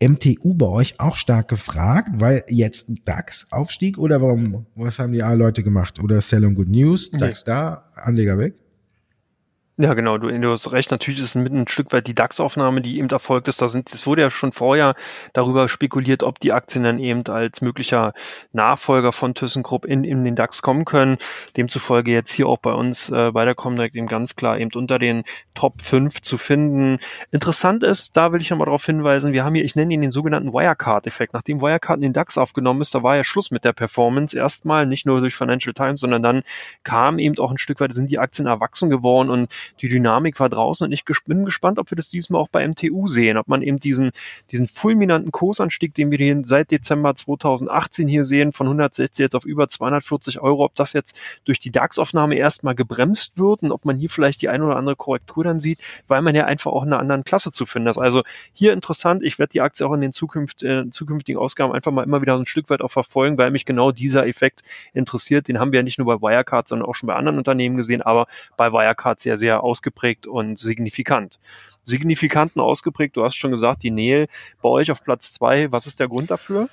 MTU 0.03 0.53
bei 0.55 0.67
euch 0.67 0.99
auch 0.99 1.15
stark 1.15 1.47
gefragt, 1.47 2.09
weil 2.15 2.43
jetzt 2.49 2.91
DAX 3.05 3.51
Aufstieg 3.53 3.97
oder 3.97 4.21
warum, 4.21 4.65
was 4.75 4.99
haben 4.99 5.13
die 5.13 5.19
Leute 5.19 5.63
gemacht? 5.63 6.03
Oder 6.03 6.19
Sell 6.19 6.53
Good 6.53 6.67
News, 6.67 7.11
DAX 7.11 7.45
da, 7.45 7.89
Anleger 7.95 8.37
weg? 8.37 8.55
Ja, 9.77 9.93
genau, 9.93 10.17
du, 10.17 10.29
du 10.29 10.51
hast 10.51 10.71
recht. 10.71 10.89
Natürlich 10.91 11.19
ist 11.19 11.31
es 11.31 11.35
mit 11.35 11.51
ein 11.51 11.67
Stück 11.67 11.91
weit 11.91 12.07
die 12.07 12.15
DAX-Aufnahme, 12.15 12.81
die 12.81 12.97
eben 12.97 13.09
erfolgt 13.09 13.49
ist. 13.49 13.61
Da 13.61 13.67
sind, 13.67 13.91
es 13.91 14.07
wurde 14.07 14.21
ja 14.21 14.31
schon 14.31 14.53
vorher 14.53 14.95
darüber 15.33 15.67
spekuliert, 15.67 16.23
ob 16.23 16.39
die 16.39 16.53
Aktien 16.53 16.85
dann 16.85 16.97
eben 16.97 17.25
als 17.27 17.59
möglicher 17.59 18.13
Nachfolger 18.53 19.11
von 19.11 19.33
ThyssenKrupp 19.33 19.83
in, 19.83 20.05
in 20.05 20.23
den 20.23 20.37
DAX 20.37 20.61
kommen 20.61 20.85
können. 20.85 21.17
Demzufolge 21.57 22.09
jetzt 22.11 22.31
hier 22.31 22.47
auch 22.47 22.59
bei 22.59 22.71
uns 22.71 23.09
äh, 23.09 23.31
bei 23.33 23.43
der 23.43 23.53
Comdirect 23.53 23.97
eben 23.97 24.07
ganz 24.07 24.37
klar 24.37 24.57
eben 24.57 24.71
unter 24.75 24.97
den 24.97 25.25
Top 25.55 25.81
5 25.81 26.21
zu 26.21 26.37
finden. 26.37 26.99
Interessant 27.31 27.83
ist, 27.83 28.15
da 28.15 28.31
will 28.31 28.39
ich 28.39 28.49
nochmal 28.51 28.67
darauf 28.67 28.85
hinweisen, 28.85 29.33
wir 29.33 29.43
haben 29.43 29.55
hier, 29.55 29.65
ich 29.65 29.75
nenne 29.75 29.93
ihn 29.93 30.01
den 30.01 30.11
sogenannten 30.11 30.53
Wirecard-Effekt. 30.53 31.33
Nachdem 31.33 31.59
Wirecard 31.59 31.97
in 31.97 32.03
den 32.03 32.13
DAX 32.13 32.37
aufgenommen 32.37 32.79
ist, 32.79 32.95
da 32.95 33.03
war 33.03 33.17
ja 33.17 33.25
Schluss 33.25 33.51
mit 33.51 33.65
der 33.65 33.73
Performance. 33.73 34.37
Erstmal 34.37 34.85
nicht 34.85 35.05
nur 35.05 35.19
durch 35.19 35.35
Financial 35.35 35.73
Times, 35.73 35.99
sondern 35.99 36.23
dann 36.23 36.43
kam 36.85 37.19
eben 37.19 37.37
auch 37.39 37.51
ein 37.51 37.57
Stück 37.57 37.81
weit, 37.81 37.93
sind 37.93 38.09
die 38.09 38.19
Aktien 38.19 38.47
erwachsen 38.47 38.89
geworden 38.89 39.29
und 39.29 39.49
die 39.81 39.89
Dynamik 39.89 40.39
war 40.39 40.49
draußen 40.49 40.85
und 40.85 40.91
ich 40.91 41.03
bin 41.25 41.45
gespannt, 41.45 41.79
ob 41.79 41.91
wir 41.91 41.95
das 41.95 42.09
diesmal 42.09 42.41
auch 42.41 42.49
bei 42.49 42.67
MTU 42.67 43.07
sehen, 43.07 43.37
ob 43.37 43.47
man 43.47 43.61
eben 43.61 43.79
diesen, 43.79 44.11
diesen 44.51 44.67
fulminanten 44.67 45.31
Kursanstieg, 45.31 45.93
den 45.93 46.11
wir 46.11 46.45
seit 46.45 46.71
Dezember 46.71 47.15
2018 47.15 48.07
hier 48.07 48.25
sehen, 48.25 48.51
von 48.51 48.67
160 48.67 49.23
jetzt 49.23 49.35
auf 49.35 49.45
über 49.45 49.67
240 49.67 50.39
Euro, 50.39 50.65
ob 50.65 50.75
das 50.75 50.93
jetzt 50.93 51.15
durch 51.45 51.59
die 51.59 51.71
DAX-Aufnahme 51.71 52.35
erstmal 52.35 52.75
gebremst 52.75 53.37
wird 53.37 53.63
und 53.63 53.71
ob 53.71 53.85
man 53.85 53.97
hier 53.97 54.09
vielleicht 54.09 54.41
die 54.41 54.49
eine 54.49 54.65
oder 54.65 54.77
andere 54.77 54.95
Korrektur 54.95 55.43
dann 55.43 55.59
sieht, 55.59 55.79
weil 56.07 56.21
man 56.21 56.35
ja 56.35 56.45
einfach 56.45 56.71
auch 56.71 56.83
in 56.83 56.93
einer 56.93 56.99
anderen 56.99 57.23
Klasse 57.23 57.51
zu 57.51 57.65
finden 57.65 57.89
ist. 57.89 57.97
Also 57.97 58.23
hier 58.53 58.73
interessant, 58.73 59.23
ich 59.23 59.39
werde 59.39 59.51
die 59.51 59.61
Aktie 59.61 59.85
auch 59.85 59.93
in 59.93 60.01
den 60.01 60.11
Zukunft, 60.11 60.63
äh, 60.63 60.89
zukünftigen 60.89 61.39
Ausgaben 61.39 61.73
einfach 61.73 61.91
mal 61.91 62.03
immer 62.03 62.21
wieder 62.21 62.35
ein 62.35 62.45
Stück 62.45 62.69
weit 62.69 62.81
auch 62.81 62.91
verfolgen, 62.91 63.37
weil 63.37 63.51
mich 63.51 63.65
genau 63.65 63.91
dieser 63.91 64.27
Effekt 64.27 64.63
interessiert. 64.93 65.47
Den 65.47 65.59
haben 65.59 65.71
wir 65.71 65.79
ja 65.79 65.83
nicht 65.83 65.97
nur 65.97 66.07
bei 66.07 66.21
Wirecard, 66.21 66.67
sondern 66.67 66.87
auch 66.87 66.95
schon 66.95 67.07
bei 67.07 67.15
anderen 67.15 67.37
Unternehmen 67.37 67.77
gesehen, 67.77 68.01
aber 68.01 68.27
bei 68.57 68.71
Wirecard 68.71 69.19
sehr, 69.19 69.37
sehr 69.37 69.54
ausgeprägt 69.63 70.27
und 70.27 70.57
signifikant. 70.59 71.39
Signifikant 71.83 72.55
und 72.55 72.61
ausgeprägt, 72.61 73.15
du 73.15 73.23
hast 73.23 73.35
schon 73.35 73.51
gesagt, 73.51 73.83
die 73.83 73.91
Nähe 73.91 74.27
bei 74.61 74.69
euch 74.69 74.91
auf 74.91 75.03
Platz 75.03 75.33
zwei. 75.33 75.71
Was 75.71 75.87
ist 75.87 75.99
der 75.99 76.07
Grund 76.07 76.31
dafür? 76.31 76.69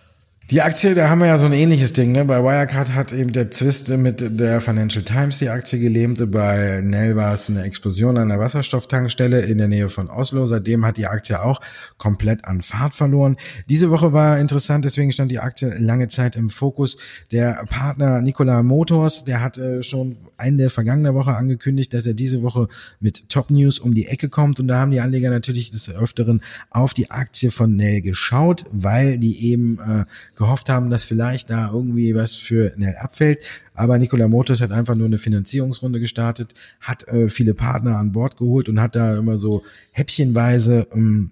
Die 0.50 0.60
Aktie, 0.60 0.94
da 0.94 1.08
haben 1.08 1.20
wir 1.20 1.28
ja 1.28 1.38
so 1.38 1.46
ein 1.46 1.52
ähnliches 1.52 1.92
Ding. 1.92 2.12
Ne? 2.12 2.24
Bei 2.24 2.42
Wirecard 2.42 2.92
hat 2.94 3.12
eben 3.12 3.32
der 3.32 3.50
Zwist 3.52 3.88
mit 3.96 4.40
der 4.40 4.60
Financial 4.60 5.04
Times 5.04 5.38
die 5.38 5.48
Aktie 5.48 5.78
gelähmt. 5.78 6.30
Bei 6.30 6.82
Nell 6.82 7.16
war 7.16 7.32
es 7.32 7.48
eine 7.48 7.62
Explosion 7.62 8.18
an 8.18 8.28
der 8.28 8.40
Wasserstofftankstelle 8.40 9.40
in 9.42 9.58
der 9.58 9.68
Nähe 9.68 9.88
von 9.88 10.10
Oslo. 10.10 10.44
Seitdem 10.44 10.84
hat 10.84 10.96
die 10.96 11.06
Aktie 11.06 11.40
auch 11.40 11.60
komplett 11.96 12.44
an 12.44 12.60
Fahrt 12.60 12.94
verloren. 12.94 13.36
Diese 13.70 13.90
Woche 13.90 14.12
war 14.12 14.38
interessant, 14.38 14.84
deswegen 14.84 15.12
stand 15.12 15.30
die 15.30 15.38
Aktie 15.38 15.74
lange 15.78 16.08
Zeit 16.08 16.34
im 16.34 16.50
Fokus. 16.50 16.98
Der 17.30 17.64
Partner 17.70 18.20
Nikola 18.20 18.62
Motors, 18.62 19.24
der 19.24 19.40
hat 19.40 19.58
äh, 19.58 19.82
schon 19.82 20.18
Ende 20.36 20.70
vergangener 20.70 21.14
Woche 21.14 21.34
angekündigt, 21.34 21.94
dass 21.94 22.04
er 22.04 22.14
diese 22.14 22.42
Woche 22.42 22.68
mit 23.00 23.28
Top 23.28 23.50
News 23.50 23.78
um 23.78 23.94
die 23.94 24.08
Ecke 24.08 24.28
kommt. 24.28 24.60
Und 24.60 24.68
da 24.68 24.80
haben 24.80 24.90
die 24.90 25.00
Anleger 25.00 25.30
natürlich 25.30 25.70
des 25.70 25.88
Öfteren 25.88 26.42
auf 26.68 26.92
die 26.94 27.10
Aktie 27.10 27.50
von 27.50 27.74
Nell 27.76 28.02
geschaut, 28.02 28.66
weil 28.72 29.18
die 29.18 29.50
eben 29.50 29.78
äh, 29.78 30.04
gehofft 30.36 30.68
haben, 30.68 30.90
dass 30.90 31.04
vielleicht 31.04 31.50
da 31.50 31.70
irgendwie 31.72 32.14
was 32.14 32.34
für 32.34 32.72
Nell 32.76 32.96
abfällt. 32.96 33.44
Aber 33.74 33.98
Nikola 33.98 34.28
Motors 34.28 34.60
hat 34.60 34.70
einfach 34.70 34.94
nur 34.94 35.06
eine 35.06 35.18
Finanzierungsrunde 35.18 36.00
gestartet, 36.00 36.54
hat 36.80 37.06
äh, 37.08 37.28
viele 37.28 37.54
Partner 37.54 37.96
an 37.98 38.12
Bord 38.12 38.36
geholt 38.36 38.68
und 38.68 38.80
hat 38.80 38.96
da 38.96 39.16
immer 39.16 39.38
so 39.38 39.62
häppchenweise 39.92 40.86
ähm, 40.92 41.30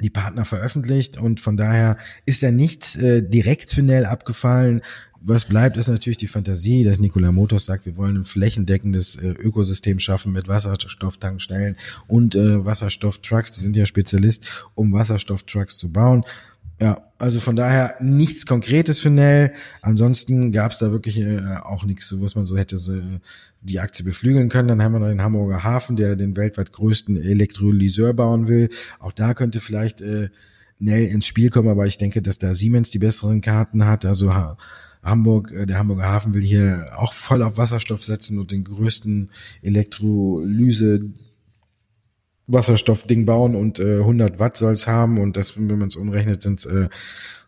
die 0.00 0.10
Partner 0.10 0.44
veröffentlicht 0.44 1.18
und 1.18 1.40
von 1.40 1.56
daher 1.56 1.96
ist 2.24 2.42
da 2.42 2.50
nichts 2.50 2.96
äh, 2.96 3.22
direkt 3.22 3.72
für 3.72 3.82
Nell 3.82 4.06
abgefallen. 4.06 4.82
Was 5.20 5.46
bleibt, 5.46 5.76
ist 5.76 5.88
natürlich 5.88 6.16
die 6.16 6.28
Fantasie, 6.28 6.84
dass 6.84 7.00
Nikola 7.00 7.32
Motors 7.32 7.64
sagt, 7.64 7.86
wir 7.86 7.96
wollen 7.96 8.18
ein 8.18 8.24
flächendeckendes 8.24 9.16
äh, 9.16 9.30
Ökosystem 9.30 9.98
schaffen 9.98 10.32
mit 10.32 10.46
Wasserstofftankstellen 10.46 11.76
und 12.06 12.36
äh, 12.36 12.64
Wasserstofftrucks. 12.64 13.50
Die 13.52 13.60
sind 13.60 13.74
ja 13.74 13.84
Spezialist, 13.84 14.48
um 14.76 14.92
Wasserstofftrucks 14.92 15.76
zu 15.76 15.92
bauen. 15.92 16.24
Ja, 16.80 17.02
also 17.18 17.40
von 17.40 17.56
daher 17.56 17.96
nichts 18.00 18.46
Konkretes 18.46 19.00
für 19.00 19.10
Nell. 19.10 19.52
Ansonsten 19.82 20.52
gab 20.52 20.70
es 20.70 20.78
da 20.78 20.92
wirklich 20.92 21.18
äh, 21.18 21.56
auch 21.64 21.84
nichts, 21.84 22.14
was 22.20 22.36
man 22.36 22.46
so 22.46 22.56
hätte 22.56 22.78
so, 22.78 22.92
die 23.60 23.80
Aktie 23.80 24.04
beflügeln 24.04 24.48
können. 24.48 24.68
Dann 24.68 24.82
haben 24.82 24.92
wir 24.92 25.00
noch 25.00 25.08
den 25.08 25.22
Hamburger 25.22 25.64
Hafen, 25.64 25.96
der 25.96 26.14
den 26.14 26.36
weltweit 26.36 26.72
größten 26.72 27.16
Elektrolyseur 27.16 28.14
bauen 28.14 28.46
will. 28.46 28.68
Auch 29.00 29.12
da 29.12 29.34
könnte 29.34 29.60
vielleicht 29.60 30.00
äh, 30.00 30.28
Nell 30.78 31.06
ins 31.06 31.26
Spiel 31.26 31.50
kommen, 31.50 31.68
aber 31.68 31.86
ich 31.86 31.98
denke, 31.98 32.22
dass 32.22 32.38
da 32.38 32.54
Siemens 32.54 32.90
die 32.90 33.00
besseren 33.00 33.40
Karten 33.40 33.84
hat. 33.84 34.04
Also 34.04 34.32
ha 34.32 34.56
Hamburg, 35.02 35.50
äh, 35.50 35.66
der 35.66 35.78
Hamburger 35.78 36.04
Hafen 36.04 36.34
will 36.34 36.42
hier 36.42 36.92
auch 36.96 37.12
voll 37.12 37.42
auf 37.42 37.56
Wasserstoff 37.56 38.04
setzen 38.04 38.38
und 38.38 38.52
den 38.52 38.62
größten 38.62 39.30
Elektrolyse 39.62 41.10
Wasserstoffding 42.48 43.26
bauen 43.26 43.54
und 43.54 43.78
äh, 43.78 43.98
100 43.98 44.38
Watt 44.38 44.56
soll 44.56 44.74
es 44.74 44.86
haben 44.86 45.18
und 45.18 45.36
das, 45.36 45.56
wenn 45.56 45.78
man 45.78 45.88
es 45.88 45.96
umrechnet, 45.96 46.42
sind 46.42 46.60
es 46.60 46.66
äh, 46.66 46.88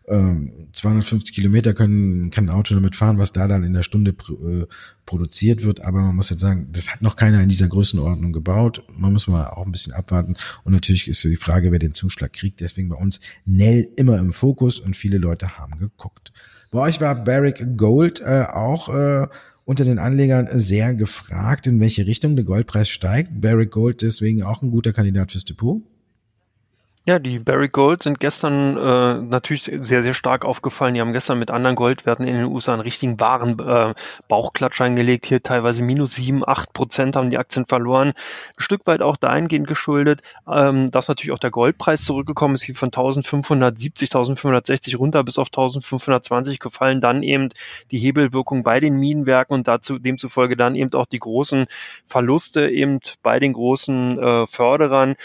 äh, 0.07 0.35
250 0.73 1.33
Kilometer 1.33 1.73
können 1.73 2.31
kann 2.31 2.45
ein 2.45 2.55
Auto 2.55 2.73
damit 2.73 2.95
fahren, 2.95 3.17
was 3.17 3.33
da 3.33 3.47
dann 3.47 3.63
in 3.63 3.73
der 3.73 3.83
Stunde 3.83 4.13
pr 4.13 4.31
äh, 4.33 4.67
produziert 5.05 5.63
wird. 5.63 5.81
Aber 5.81 6.01
man 6.01 6.15
muss 6.15 6.29
jetzt 6.29 6.41
sagen, 6.41 6.69
das 6.71 6.91
hat 6.91 7.01
noch 7.01 7.15
keiner 7.15 7.41
in 7.41 7.49
dieser 7.49 7.67
Größenordnung 7.67 8.31
gebaut. 8.31 8.83
Man 8.95 9.13
muss 9.13 9.27
mal 9.27 9.47
auch 9.47 9.65
ein 9.65 9.71
bisschen 9.71 9.93
abwarten. 9.93 10.35
Und 10.63 10.73
natürlich 10.73 11.07
ist 11.07 11.21
so 11.21 11.29
die 11.29 11.35
Frage, 11.35 11.71
wer 11.71 11.79
den 11.79 11.93
Zuschlag 11.93 12.33
kriegt. 12.33 12.61
Deswegen 12.61 12.89
bei 12.89 12.95
uns 12.95 13.19
Nell 13.45 13.89
immer 13.95 14.17
im 14.19 14.31
Fokus 14.33 14.79
und 14.79 14.95
viele 14.95 15.17
Leute 15.17 15.57
haben 15.57 15.79
geguckt. 15.79 16.31
Bei 16.71 16.79
euch 16.79 17.01
war 17.01 17.15
Barrick 17.15 17.77
Gold 17.77 18.21
äh, 18.21 18.45
auch 18.51 18.89
äh, 18.89 19.27
unter 19.65 19.85
den 19.85 19.99
Anlegern 19.99 20.47
sehr 20.53 20.93
gefragt, 20.93 21.67
in 21.67 21.79
welche 21.79 22.05
Richtung 22.05 22.35
der 22.35 22.45
Goldpreis 22.45 22.89
steigt. 22.89 23.41
Barrick 23.41 23.71
Gold 23.71 24.01
deswegen 24.01 24.43
auch 24.43 24.61
ein 24.61 24.71
guter 24.71 24.93
Kandidat 24.93 25.31
fürs 25.31 25.45
Depot. 25.45 25.81
Ja, 27.07 27.17
die 27.17 27.39
Barrick 27.39 27.71
Gold 27.71 28.03
sind 28.03 28.19
gestern 28.19 28.77
äh, 28.77 29.21
natürlich 29.23 29.63
sehr, 29.63 30.03
sehr 30.03 30.13
stark 30.13 30.45
aufgefallen. 30.45 30.93
Die 30.93 31.01
haben 31.01 31.13
gestern 31.13 31.39
mit 31.39 31.49
anderen 31.49 31.75
Goldwerten 31.75 32.27
in 32.27 32.35
den 32.35 32.45
USA 32.45 32.73
einen 32.73 32.83
richtigen 32.83 33.19
wahren 33.19 33.57
äh, 33.57 33.95
Bauchklatsch 34.27 34.79
eingelegt. 34.81 35.25
Hier 35.25 35.41
teilweise 35.41 35.81
minus 35.81 36.13
sieben, 36.13 36.47
acht 36.47 36.73
Prozent 36.73 37.15
haben 37.15 37.31
die 37.31 37.39
Aktien 37.39 37.65
verloren. 37.65 38.09
Ein 38.09 38.13
Stück 38.57 38.85
weit 38.85 39.01
auch 39.01 39.17
dahingehend 39.17 39.67
geschuldet, 39.67 40.21
ähm, 40.47 40.91
dass 40.91 41.07
natürlich 41.07 41.31
auch 41.31 41.39
der 41.39 41.49
Goldpreis 41.49 42.03
zurückgekommen 42.03 42.53
ist, 42.53 42.61
hier 42.61 42.75
von 42.75 42.89
1570, 42.89 44.09
1560 44.09 44.99
runter 44.99 45.23
bis 45.23 45.39
auf 45.39 45.47
1520 45.47 46.59
gefallen. 46.59 47.01
Dann 47.01 47.23
eben 47.23 47.49
die 47.89 47.97
Hebelwirkung 47.97 48.61
bei 48.61 48.79
den 48.79 48.97
Minenwerken 48.97 49.55
und 49.55 49.67
dazu 49.67 49.97
demzufolge 49.97 50.55
dann 50.55 50.75
eben 50.75 50.93
auch 50.93 51.07
die 51.07 51.17
großen 51.17 51.65
Verluste 52.05 52.69
eben 52.69 52.99
bei 53.23 53.39
den 53.39 53.53
großen 53.53 54.19
äh, 54.19 54.45
Förderern 54.45 55.15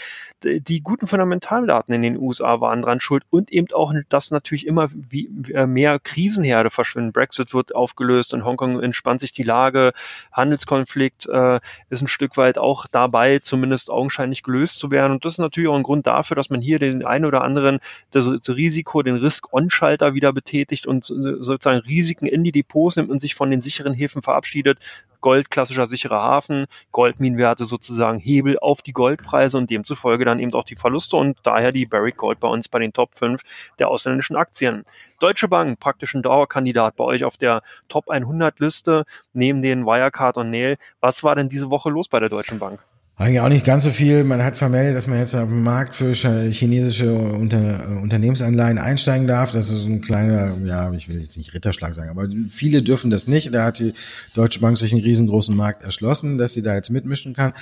die 0.43 0.81
guten 0.81 1.07
Fundamentaldaten 1.07 1.93
in 1.93 2.01
den 2.01 2.17
USA 2.17 2.61
waren 2.61 2.81
dran 2.81 2.99
schuld 2.99 3.23
und 3.29 3.51
eben 3.51 3.67
auch, 3.73 3.93
dass 4.09 4.29
natürlich 4.29 4.67
immer 4.67 4.89
wie, 4.91 5.29
äh, 5.53 5.65
mehr 5.65 5.99
Krisenherde 5.99 6.69
verschwinden. 6.69 7.11
Brexit 7.11 7.53
wird 7.53 7.73
aufgelöst, 7.73 8.33
in 8.33 8.45
Hongkong 8.45 8.81
entspannt 8.81 9.19
sich 9.21 9.31
die 9.31 9.43
Lage, 9.43 9.93
Handelskonflikt 10.31 11.27
äh, 11.27 11.59
ist 11.89 12.01
ein 12.01 12.07
Stück 12.07 12.37
weit 12.37 12.57
auch 12.57 12.85
dabei, 12.87 13.39
zumindest 13.39 13.89
augenscheinlich 13.89 14.43
gelöst 14.43 14.79
zu 14.79 14.91
werden. 14.91 15.13
Und 15.13 15.25
das 15.25 15.33
ist 15.33 15.39
natürlich 15.39 15.69
auch 15.69 15.75
ein 15.75 15.83
Grund 15.83 16.05
dafür, 16.05 16.35
dass 16.35 16.49
man 16.49 16.61
hier 16.61 16.79
den 16.79 17.05
einen 17.05 17.25
oder 17.25 17.41
anderen 17.41 17.79
das, 18.11 18.25
das 18.25 18.55
Risiko, 18.55 19.01
den 19.01 19.15
Risk-On-Schalter 19.15 20.13
wieder 20.13 20.33
betätigt 20.33 20.85
und 20.85 21.03
sozusagen 21.03 21.79
Risiken 21.79 22.27
in 22.27 22.43
die 22.43 22.51
Depots 22.51 22.95
nimmt 22.95 23.09
und 23.09 23.19
sich 23.19 23.35
von 23.35 23.49
den 23.49 23.61
sicheren 23.61 23.93
Häfen 23.93 24.21
verabschiedet. 24.21 24.79
Gold, 25.27 25.51
klassischer 25.51 25.87
sicherer 25.87 26.21
Hafen, 26.21 26.67
Goldminenwerte 26.93 27.65
sozusagen 27.65 28.17
Hebel 28.17 28.57
auf 28.59 28.81
die 28.81 28.93
Goldpreise 28.93 29.57
und 29.57 29.69
demzufolge 29.69 30.23
dann 30.23 30.39
eben 30.39 30.53
auch 30.53 30.63
die 30.63 30.77
Verluste 30.77 31.17
und 31.17 31.37
daher 31.43 31.73
die 31.73 31.85
Barrick 31.85 32.15
Gold 32.15 32.39
bei 32.39 32.47
uns 32.47 32.69
bei 32.69 32.79
den 32.79 32.93
Top 32.93 33.13
5 33.13 33.41
der 33.77 33.89
ausländischen 33.89 34.37
Aktien. 34.37 34.85
Deutsche 35.19 35.49
Bank, 35.49 35.81
praktisch 35.81 36.13
ein 36.13 36.21
Dauerkandidat 36.21 36.95
bei 36.95 37.03
euch 37.03 37.25
auf 37.25 37.35
der 37.35 37.61
Top 37.89 38.09
100 38.09 38.57
Liste, 38.61 39.03
neben 39.33 39.61
den 39.61 39.85
Wirecard 39.85 40.37
und 40.37 40.49
Nail. 40.49 40.77
Was 41.01 41.25
war 41.25 41.35
denn 41.35 41.49
diese 41.49 41.69
Woche 41.69 41.89
los 41.89 42.07
bei 42.07 42.21
der 42.21 42.29
Deutschen 42.29 42.59
Bank? 42.59 42.79
Eigentlich 43.19 43.39
auch 43.39 43.49
nicht 43.49 43.65
ganz 43.65 43.83
so 43.83 43.89
viel. 43.89 44.23
Man 44.23 44.43
hat 44.43 44.57
vermeldet, 44.57 44.95
dass 44.95 45.07
man 45.07 45.17
jetzt 45.17 45.33
auf 45.33 45.49
dem 45.49 45.63
Markt 45.63 45.95
für 45.95 46.13
chinesische 46.13 47.15
Unter 47.15 47.99
Unternehmensanleihen 47.99 48.77
einsteigen 48.77 49.25
darf. 49.25 49.49
Das 49.49 49.71
ist 49.71 49.85
ein 49.85 50.01
kleiner, 50.01 50.55
ja, 50.63 50.93
ich 50.93 51.09
will 51.09 51.19
jetzt 51.19 51.35
nicht 51.35 51.51
Ritterschlag 51.51 51.95
sagen, 51.95 52.11
aber 52.11 52.27
viele 52.49 52.83
dürfen 52.83 53.09
das 53.09 53.27
nicht. 53.27 53.51
Da 53.55 53.65
hat 53.65 53.79
die 53.79 53.93
Deutsche 54.35 54.59
Bank 54.59 54.77
sich 54.77 54.93
einen 54.93 55.01
riesengroßen 55.01 55.55
Markt 55.55 55.83
erschlossen, 55.83 56.37
dass 56.37 56.53
sie 56.53 56.61
da 56.61 56.75
jetzt 56.75 56.91
mitmischen 56.91 57.33
kann. 57.33 57.53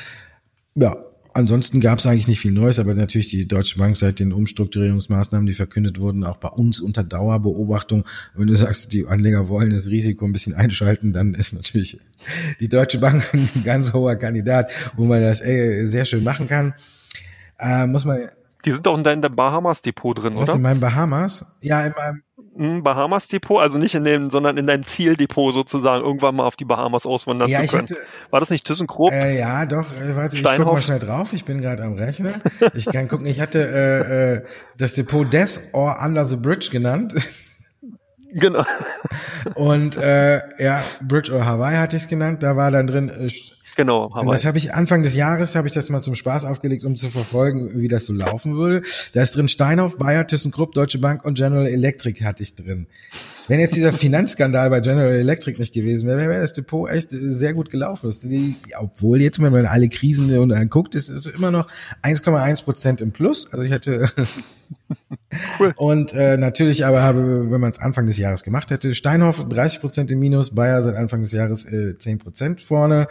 Ja, 0.75 0.97
Ansonsten 1.35 1.81
gab 1.81 1.99
es 1.99 2.05
eigentlich 2.05 2.29
nicht 2.29 2.39
viel 2.39 2.53
Neues, 2.53 2.79
aber 2.79 2.93
natürlich 2.93 3.27
die 3.27 3.45
Deutsche 3.45 3.77
Bank 3.77 3.97
seit 3.97 4.21
den 4.21 4.31
Umstrukturierungsmaßnahmen, 4.31 5.45
die 5.45 5.53
verkündet 5.53 5.99
wurden, 5.99 6.23
auch 6.23 6.37
bei 6.37 6.47
uns 6.47 6.79
unter 6.79 7.03
Dauerbeobachtung. 7.03 8.05
Wenn 8.35 8.47
du 8.47 8.55
sagst, 8.55 8.93
die 8.93 9.05
Anleger 9.05 9.49
wollen 9.49 9.71
das 9.71 9.87
Risiko 9.87 10.23
ein 10.23 10.31
bisschen 10.31 10.53
einschalten, 10.53 11.11
dann 11.11 11.33
ist 11.33 11.51
natürlich 11.51 11.99
die 12.61 12.69
Deutsche 12.69 12.99
Bank 12.99 13.29
ein 13.33 13.49
ganz 13.65 13.91
hoher 13.91 14.15
Kandidat, 14.15 14.71
wo 14.95 15.03
man 15.03 15.19
das 15.19 15.41
ey, 15.41 15.85
sehr 15.87 16.05
schön 16.05 16.23
machen 16.23 16.47
kann. 16.47 16.73
Äh, 17.59 17.85
muss 17.85 18.05
man. 18.05 18.29
Die 18.63 18.71
sind 18.71 18.85
doch 18.85 18.97
in 18.97 19.03
deinem 19.03 19.35
Bahamas-Depot 19.35 20.17
drin, 20.17 20.35
was, 20.35 20.43
oder? 20.43 20.55
In 20.55 20.61
meinem 20.61 20.79
Bahamas? 20.79 21.45
Ja, 21.59 21.85
in 21.85 21.91
meinem 21.97 22.21
Bahamas 22.57 23.27
Depot, 23.27 23.59
also 23.59 23.77
nicht 23.77 23.95
in 23.95 24.05
dem, 24.05 24.29
sondern 24.29 24.57
in 24.57 24.65
dein 24.65 24.83
Zieldepot 24.83 25.53
sozusagen 25.53 26.03
irgendwann 26.03 26.35
mal 26.35 26.45
auf 26.45 26.55
die 26.55 26.63
Bahamas 26.63 27.05
auswandern 27.05 27.49
ja, 27.49 27.61
zu 27.61 27.67
können. 27.67 27.89
Hatte, 27.89 27.97
War 28.29 28.39
das 28.39 28.49
nicht 28.49 28.65
ThyssenKrupp? 28.65 29.11
Äh, 29.11 29.37
ja, 29.37 29.65
doch. 29.65 29.91
Äh, 29.93 30.15
warte, 30.15 30.37
ich 30.37 30.43
guck 30.43 30.65
mal 30.65 30.81
schnell 30.81 30.99
drauf. 30.99 31.33
Ich 31.33 31.43
bin 31.43 31.61
gerade 31.61 31.83
am 31.83 31.95
Rechner. 31.95 32.35
Ich 32.73 32.85
kann 32.85 33.07
gucken. 33.07 33.25
Ich 33.25 33.41
hatte 33.41 33.59
äh, 33.59 34.33
äh, 34.35 34.43
das 34.77 34.93
Depot 34.93 35.31
Death 35.31 35.59
or 35.73 35.97
Under 36.03 36.25
the 36.25 36.37
Bridge 36.37 36.69
genannt. 36.71 37.13
Genau. 38.37 38.65
Und 39.53 39.95
äh, 39.95 40.41
ja, 40.61 40.83
Bridge 41.01 41.33
or 41.33 41.45
Hawaii 41.45 41.77
hatte 41.77 41.95
ich 41.95 42.03
es 42.03 42.09
genannt. 42.09 42.43
Da 42.43 42.57
war 42.57 42.69
dann 42.69 42.85
drin 42.85 43.07
äh, 43.09 43.29
Genau. 43.75 44.09
Hawaii. 44.11 44.27
Und 44.27 44.33
das 44.33 44.45
habe 44.45 44.57
ich 44.57 44.73
Anfang 44.73 45.03
des 45.03 45.15
Jahres, 45.15 45.55
habe 45.55 45.67
ich 45.67 45.73
das 45.73 45.89
mal 45.89 46.01
zum 46.01 46.15
Spaß 46.15 46.45
aufgelegt, 46.45 46.83
um 46.85 46.95
zu 46.95 47.09
verfolgen, 47.09 47.81
wie 47.81 47.87
das 47.87 48.05
so 48.05 48.13
laufen 48.13 48.55
würde. 48.55 48.83
Da 49.13 49.21
ist 49.21 49.35
drin 49.35 49.47
Steinhoff, 49.47 49.97
Bayer, 49.97 50.25
ThyssenKrupp, 50.25 50.73
Deutsche 50.73 50.99
Bank 50.99 51.25
und 51.25 51.35
General 51.35 51.67
Electric 51.67 52.23
hatte 52.23 52.43
ich 52.43 52.55
drin. 52.55 52.87
Wenn 53.47 53.59
jetzt 53.59 53.75
dieser 53.75 53.93
Finanzskandal 53.93 54.69
bei 54.69 54.79
General 54.79 55.13
Electric 55.13 55.59
nicht 55.59 55.73
gewesen 55.73 56.07
wäre, 56.07 56.19
wäre 56.19 56.41
das 56.41 56.53
Depot 56.53 56.89
echt 56.89 57.09
sehr 57.11 57.53
gut 57.53 57.69
gelaufen. 57.69 58.13
Die, 58.23 58.55
obwohl 58.77 59.21
jetzt, 59.21 59.41
wenn 59.41 59.51
man 59.51 59.65
alle 59.65 59.89
Krisen 59.89 60.35
und 60.37 60.51
anguckt, 60.51 60.95
ist 60.95 61.09
es 61.09 61.25
immer 61.25 61.51
noch 61.51 61.67
1,1 62.01 62.63
Prozent 62.63 63.01
im 63.01 63.11
Plus. 63.11 63.47
Also 63.51 63.63
ich 63.63 63.71
hätte 63.71 64.09
cool. 65.59 65.73
und 65.77 66.13
äh, 66.13 66.37
natürlich 66.37 66.85
aber 66.85 67.01
habe, 67.01 67.51
wenn 67.51 67.61
man 67.61 67.71
es 67.71 67.79
Anfang 67.79 68.05
des 68.05 68.17
Jahres 68.17 68.43
gemacht 68.43 68.71
hätte, 68.71 68.93
Steinhoff 68.93 69.45
30 69.47 69.81
Prozent 69.81 70.11
im 70.11 70.19
Minus, 70.19 70.53
Bayer 70.53 70.81
seit 70.81 70.95
Anfang 70.95 71.21
des 71.21 71.31
Jahres 71.31 71.65
äh, 71.65 71.97
10 71.97 72.19
Prozent 72.19 72.61
vorne, 72.61 73.07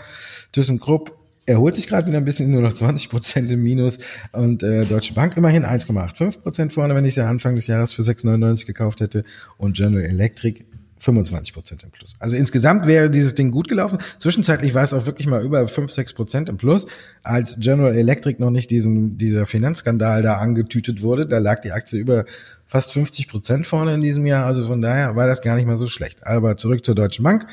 ThyssenKrupp 0.52 1.18
erholt 1.46 1.76
sich 1.76 1.86
gerade 1.86 2.06
wieder 2.06 2.18
ein 2.18 2.24
bisschen, 2.24 2.50
nur 2.50 2.62
noch 2.62 2.72
20 2.72 3.10
Prozent 3.10 3.50
im 3.50 3.62
Minus. 3.62 3.98
Und 4.32 4.62
äh, 4.62 4.86
Deutsche 4.86 5.14
Bank 5.14 5.36
immerhin 5.36 5.64
1,85 5.64 6.40
Prozent 6.40 6.72
vorne, 6.72 6.94
wenn 6.94 7.04
ich 7.04 7.14
sie 7.14 7.24
Anfang 7.24 7.54
des 7.54 7.66
Jahres 7.66 7.92
für 7.92 8.02
6,99 8.02 8.66
gekauft 8.66 9.00
hätte. 9.00 9.24
Und 9.58 9.76
General 9.76 10.04
Electric 10.04 10.64
25 11.04 11.52
Prozent 11.52 11.82
im 11.84 11.90
Plus. 11.90 12.16
Also 12.18 12.36
insgesamt 12.36 12.86
wäre 12.86 13.10
dieses 13.10 13.34
Ding 13.34 13.50
gut 13.50 13.68
gelaufen. 13.68 13.98
Zwischenzeitlich 14.18 14.74
war 14.74 14.82
es 14.82 14.94
auch 14.94 15.06
wirklich 15.06 15.26
mal 15.26 15.44
über 15.44 15.68
5, 15.68 15.92
6 15.92 16.14
Prozent 16.14 16.48
im 16.48 16.56
Plus, 16.56 16.86
als 17.22 17.58
General 17.60 17.94
Electric 17.94 18.40
noch 18.40 18.50
nicht 18.50 18.70
diesen, 18.70 19.18
dieser 19.18 19.46
Finanzskandal 19.46 20.22
da 20.22 20.34
angetütet 20.34 21.02
wurde. 21.02 21.26
Da 21.26 21.38
lag 21.38 21.60
die 21.60 21.72
Aktie 21.72 21.98
über 22.00 22.24
fast 22.66 22.92
50 22.92 23.28
Prozent 23.28 23.66
vorne 23.66 23.94
in 23.94 24.00
diesem 24.00 24.26
Jahr. 24.26 24.46
Also 24.46 24.66
von 24.66 24.80
daher 24.80 25.14
war 25.14 25.26
das 25.26 25.42
gar 25.42 25.56
nicht 25.56 25.66
mal 25.66 25.76
so 25.76 25.86
schlecht. 25.86 26.26
Aber 26.26 26.56
zurück 26.56 26.84
zur 26.84 26.94
Deutschen 26.94 27.22
Bank. 27.22 27.46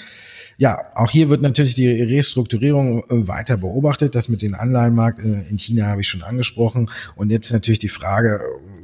Ja, 0.62 0.92
auch 0.94 1.10
hier 1.10 1.30
wird 1.30 1.42
natürlich 1.42 1.74
die 1.74 1.90
Restrukturierung 1.90 3.00
äh, 3.10 3.28
weiter 3.28 3.58
beobachtet. 3.58 4.14
Das 4.14 4.30
mit 4.30 4.44
dem 4.44 4.54
Anleihenmarkt 4.54 5.18
äh, 5.18 5.42
in 5.50 5.58
China 5.58 5.88
habe 5.88 6.02
ich 6.02 6.08
schon 6.08 6.22
angesprochen. 6.22 6.92
Und 7.16 7.32
jetzt 7.32 7.52
natürlich 7.52 7.80
die 7.80 7.90
Frage, 7.90 8.40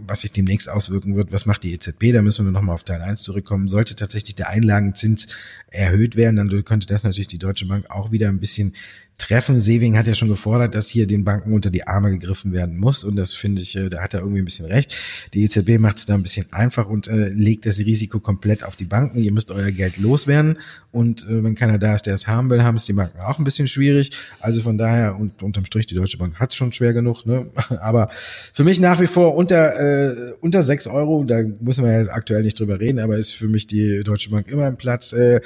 was 0.07 0.21
sich 0.21 0.31
demnächst 0.31 0.67
auswirken 0.67 1.15
wird, 1.15 1.31
was 1.31 1.45
macht 1.45 1.61
die 1.61 1.73
EZB? 1.73 2.13
Da 2.13 2.23
müssen 2.23 2.45
wir 2.45 2.51
nochmal 2.51 2.73
auf 2.73 2.83
Teil 2.83 3.03
1 3.03 3.21
zurückkommen. 3.21 3.67
Sollte 3.67 3.95
tatsächlich 3.95 4.33
der 4.33 4.49
Einlagenzins 4.49 5.27
erhöht 5.69 6.15
werden, 6.15 6.37
dann 6.37 6.65
könnte 6.65 6.87
das 6.87 7.03
natürlich 7.03 7.27
die 7.27 7.37
Deutsche 7.37 7.67
Bank 7.67 7.91
auch 7.91 8.11
wieder 8.11 8.27
ein 8.29 8.39
bisschen 8.39 8.73
treffen. 9.17 9.57
Seving 9.57 9.97
hat 9.97 10.05
ja 10.05 10.13
schon 10.13 10.27
gefordert, 10.27 10.75
dass 10.75 10.87
hier 10.87 11.07
den 11.07 11.23
Banken 11.23 11.53
unter 11.53 11.71
die 11.71 11.87
Arme 11.87 12.11
gegriffen 12.11 12.53
werden 12.53 12.77
muss. 12.77 13.03
Und 13.03 13.15
das 13.15 13.33
finde 13.33 13.63
ich, 13.63 13.75
äh, 13.75 13.89
da 13.89 14.01
hat 14.01 14.13
er 14.13 14.19
irgendwie 14.19 14.41
ein 14.41 14.45
bisschen 14.45 14.67
recht. 14.67 14.95
Die 15.33 15.43
EZB 15.43 15.79
macht 15.79 15.97
es 15.97 16.05
da 16.05 16.13
ein 16.13 16.21
bisschen 16.21 16.51
einfach 16.53 16.87
und 16.87 17.07
äh, 17.07 17.29
legt 17.29 17.65
das 17.65 17.79
Risiko 17.79 18.19
komplett 18.19 18.63
auf 18.63 18.75
die 18.75 18.85
Banken. 18.85 19.17
Ihr 19.19 19.31
müsst 19.31 19.49
euer 19.49 19.71
Geld 19.71 19.97
loswerden. 19.97 20.59
Und 20.91 21.23
äh, 21.23 21.43
wenn 21.43 21.55
keiner 21.55 21.79
da 21.79 21.95
ist, 21.95 22.05
der 22.05 22.13
es 22.13 22.27
haben 22.27 22.49
will, 22.49 22.63
haben 22.63 22.75
es 22.75 22.85
die 22.85 22.93
Banken 22.93 23.19
auch 23.19 23.39
ein 23.39 23.43
bisschen 23.43 23.67
schwierig. 23.67 24.11
Also 24.39 24.61
von 24.61 24.77
daher, 24.77 25.17
und 25.17 25.41
unterm 25.41 25.65
Strich, 25.65 25.87
die 25.87 25.95
Deutsche 25.95 26.17
Bank 26.19 26.39
hat 26.39 26.51
es 26.51 26.55
schon 26.55 26.71
schwer 26.71 26.93
genug. 26.93 27.25
Ne? 27.25 27.47
Aber 27.81 28.09
für 28.11 28.63
mich 28.63 28.79
nach 28.79 29.01
wie 29.01 29.07
vor 29.07 29.35
unter, 29.35 29.79
äh, 29.79 30.33
unter 30.41 30.61
sechs 30.61 30.85
Euro, 30.85 31.23
da 31.23 31.41
müssen 31.59 31.83
wir 31.83 31.97
jetzt 31.97 32.11
aktuell 32.11 32.43
nicht 32.43 32.59
drüber 32.59 32.79
reden, 32.79 32.99
aber 32.99 33.17
ist 33.17 33.33
für 33.33 33.47
mich 33.47 33.67
die 33.67 34.03
Deutsche 34.03 34.29
Bank 34.29 34.47
immer 34.47 34.65
ein 34.65 34.77
Platz 34.77 35.13
äh, 35.13 35.41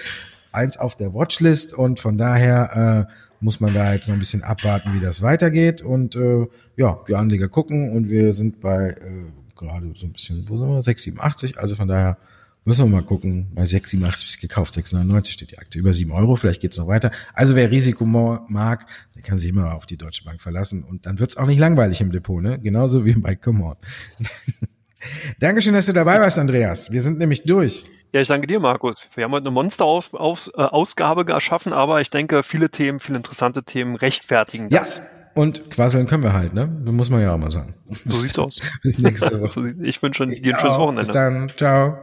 eins 0.52 0.78
auf 0.78 0.98
der 0.98 1.14
Watchlist. 1.14 1.74
Und 1.74 2.00
von 2.00 2.18
daher 2.18 3.08
äh, 3.08 3.31
muss 3.42 3.60
man 3.60 3.74
da 3.74 3.94
jetzt 3.94 4.08
noch 4.08 4.14
ein 4.14 4.20
bisschen 4.20 4.44
abwarten, 4.44 4.94
wie 4.94 5.00
das 5.00 5.22
weitergeht. 5.22 5.82
Und 5.82 6.16
äh, 6.16 6.48
ja, 6.78 7.00
die 7.08 7.16
Anleger 7.16 7.50
gucken 7.50 7.92
und 7.92 8.10
wir 8.10 8.34
sind 8.34 8.62
bei 8.62 8.90
äh, 8.90 9.26
gerade 9.56 9.92
so 9.96 10.06
ein 10.06 10.14
bisschen, 10.14 10.48
wo 10.48 10.58
sind 10.58 10.68
wir? 10.68 10.80
6,87. 10.80 11.58
Also 11.58 11.76
von 11.76 11.88
daher 11.88 12.18
müssen 12.66 12.86
wir 12.86 12.98
mal 12.98 13.04
gucken. 13.04 13.48
Bei 13.54 13.64
6,87 13.64 14.40
gekauft, 14.40 14.76
6,99 14.76 15.30
steht 15.30 15.52
die 15.52 15.58
Aktie. 15.58 15.80
Über 15.80 15.94
7 15.94 16.12
Euro, 16.12 16.36
vielleicht 16.36 16.62
geht's 16.62 16.78
noch 16.78 16.88
weiter. 16.88 17.12
Also 17.34 17.56
wer 17.56 17.72
Risiko 17.72 18.06
mag, 18.06 18.88
der 19.16 19.22
kann 19.24 19.38
sich 19.38 19.50
immer 19.50 19.74
auf 19.74 19.86
die 19.86 19.98
Deutsche 19.98 20.24
Bank 20.24 20.42
verlassen. 20.42 20.84
Und 20.84 21.06
dann 21.06 21.20
wird's 21.20 21.38
auch 21.38 21.48
nicht 21.48 21.60
langweilig 21.60 22.02
im 22.02 22.12
Depot, 22.12 22.42
ne? 22.42 22.60
Genauso 22.60 23.06
wie 23.06 23.14
bei 23.14 23.36
Come 23.36 23.64
On. 23.64 23.76
Dankeschön, 25.40 25.74
dass 25.74 25.88
du 25.88 25.94
dabei 25.94 26.20
warst, 26.20 26.38
Andreas. 26.38 26.92
Wir 26.92 27.02
sind 27.02 27.18
nämlich 27.18 27.44
durch. 27.44 27.86
Ja, 28.14 28.20
ich 28.20 28.28
danke 28.28 28.46
dir, 28.46 28.60
Markus. 28.60 29.08
Wir 29.16 29.24
haben 29.24 29.32
heute 29.32 29.46
eine 29.46 29.52
Monster-Ausgabe 29.52 31.22
äh, 31.22 31.24
geschaffen, 31.24 31.72
aber 31.72 32.02
ich 32.02 32.10
denke, 32.10 32.44
viele 32.44 32.70
Themen, 32.70 33.00
viele 33.00 33.18
interessante 33.18 33.64
Themen 33.64 33.96
rechtfertigen 33.96 34.70
das. 34.70 34.98
Ja. 34.98 35.04
Und 35.34 35.72
quasseln 35.72 36.08
können 36.08 36.24
wir 36.24 36.34
halt, 36.34 36.54
ne? 36.54 36.68
Das 36.84 36.94
muss 36.94 37.10
man 37.10 37.22
ja 37.22 37.34
auch 37.34 37.38
mal 37.38 37.52
sagen. 37.52 37.74
So 38.06 38.18
sieht's 38.18 38.38
aus. 38.38 38.60
Bis 38.84 39.00
nächste 39.00 39.40
Woche. 39.42 39.76
ich 39.82 40.04
wünsche 40.04 40.28
dir 40.28 40.56
ein 40.56 40.60
schönes 40.60 40.78
Wochenende. 40.78 41.02
Bis 41.02 41.12
dann. 41.12 41.52
Ciao. 41.56 41.98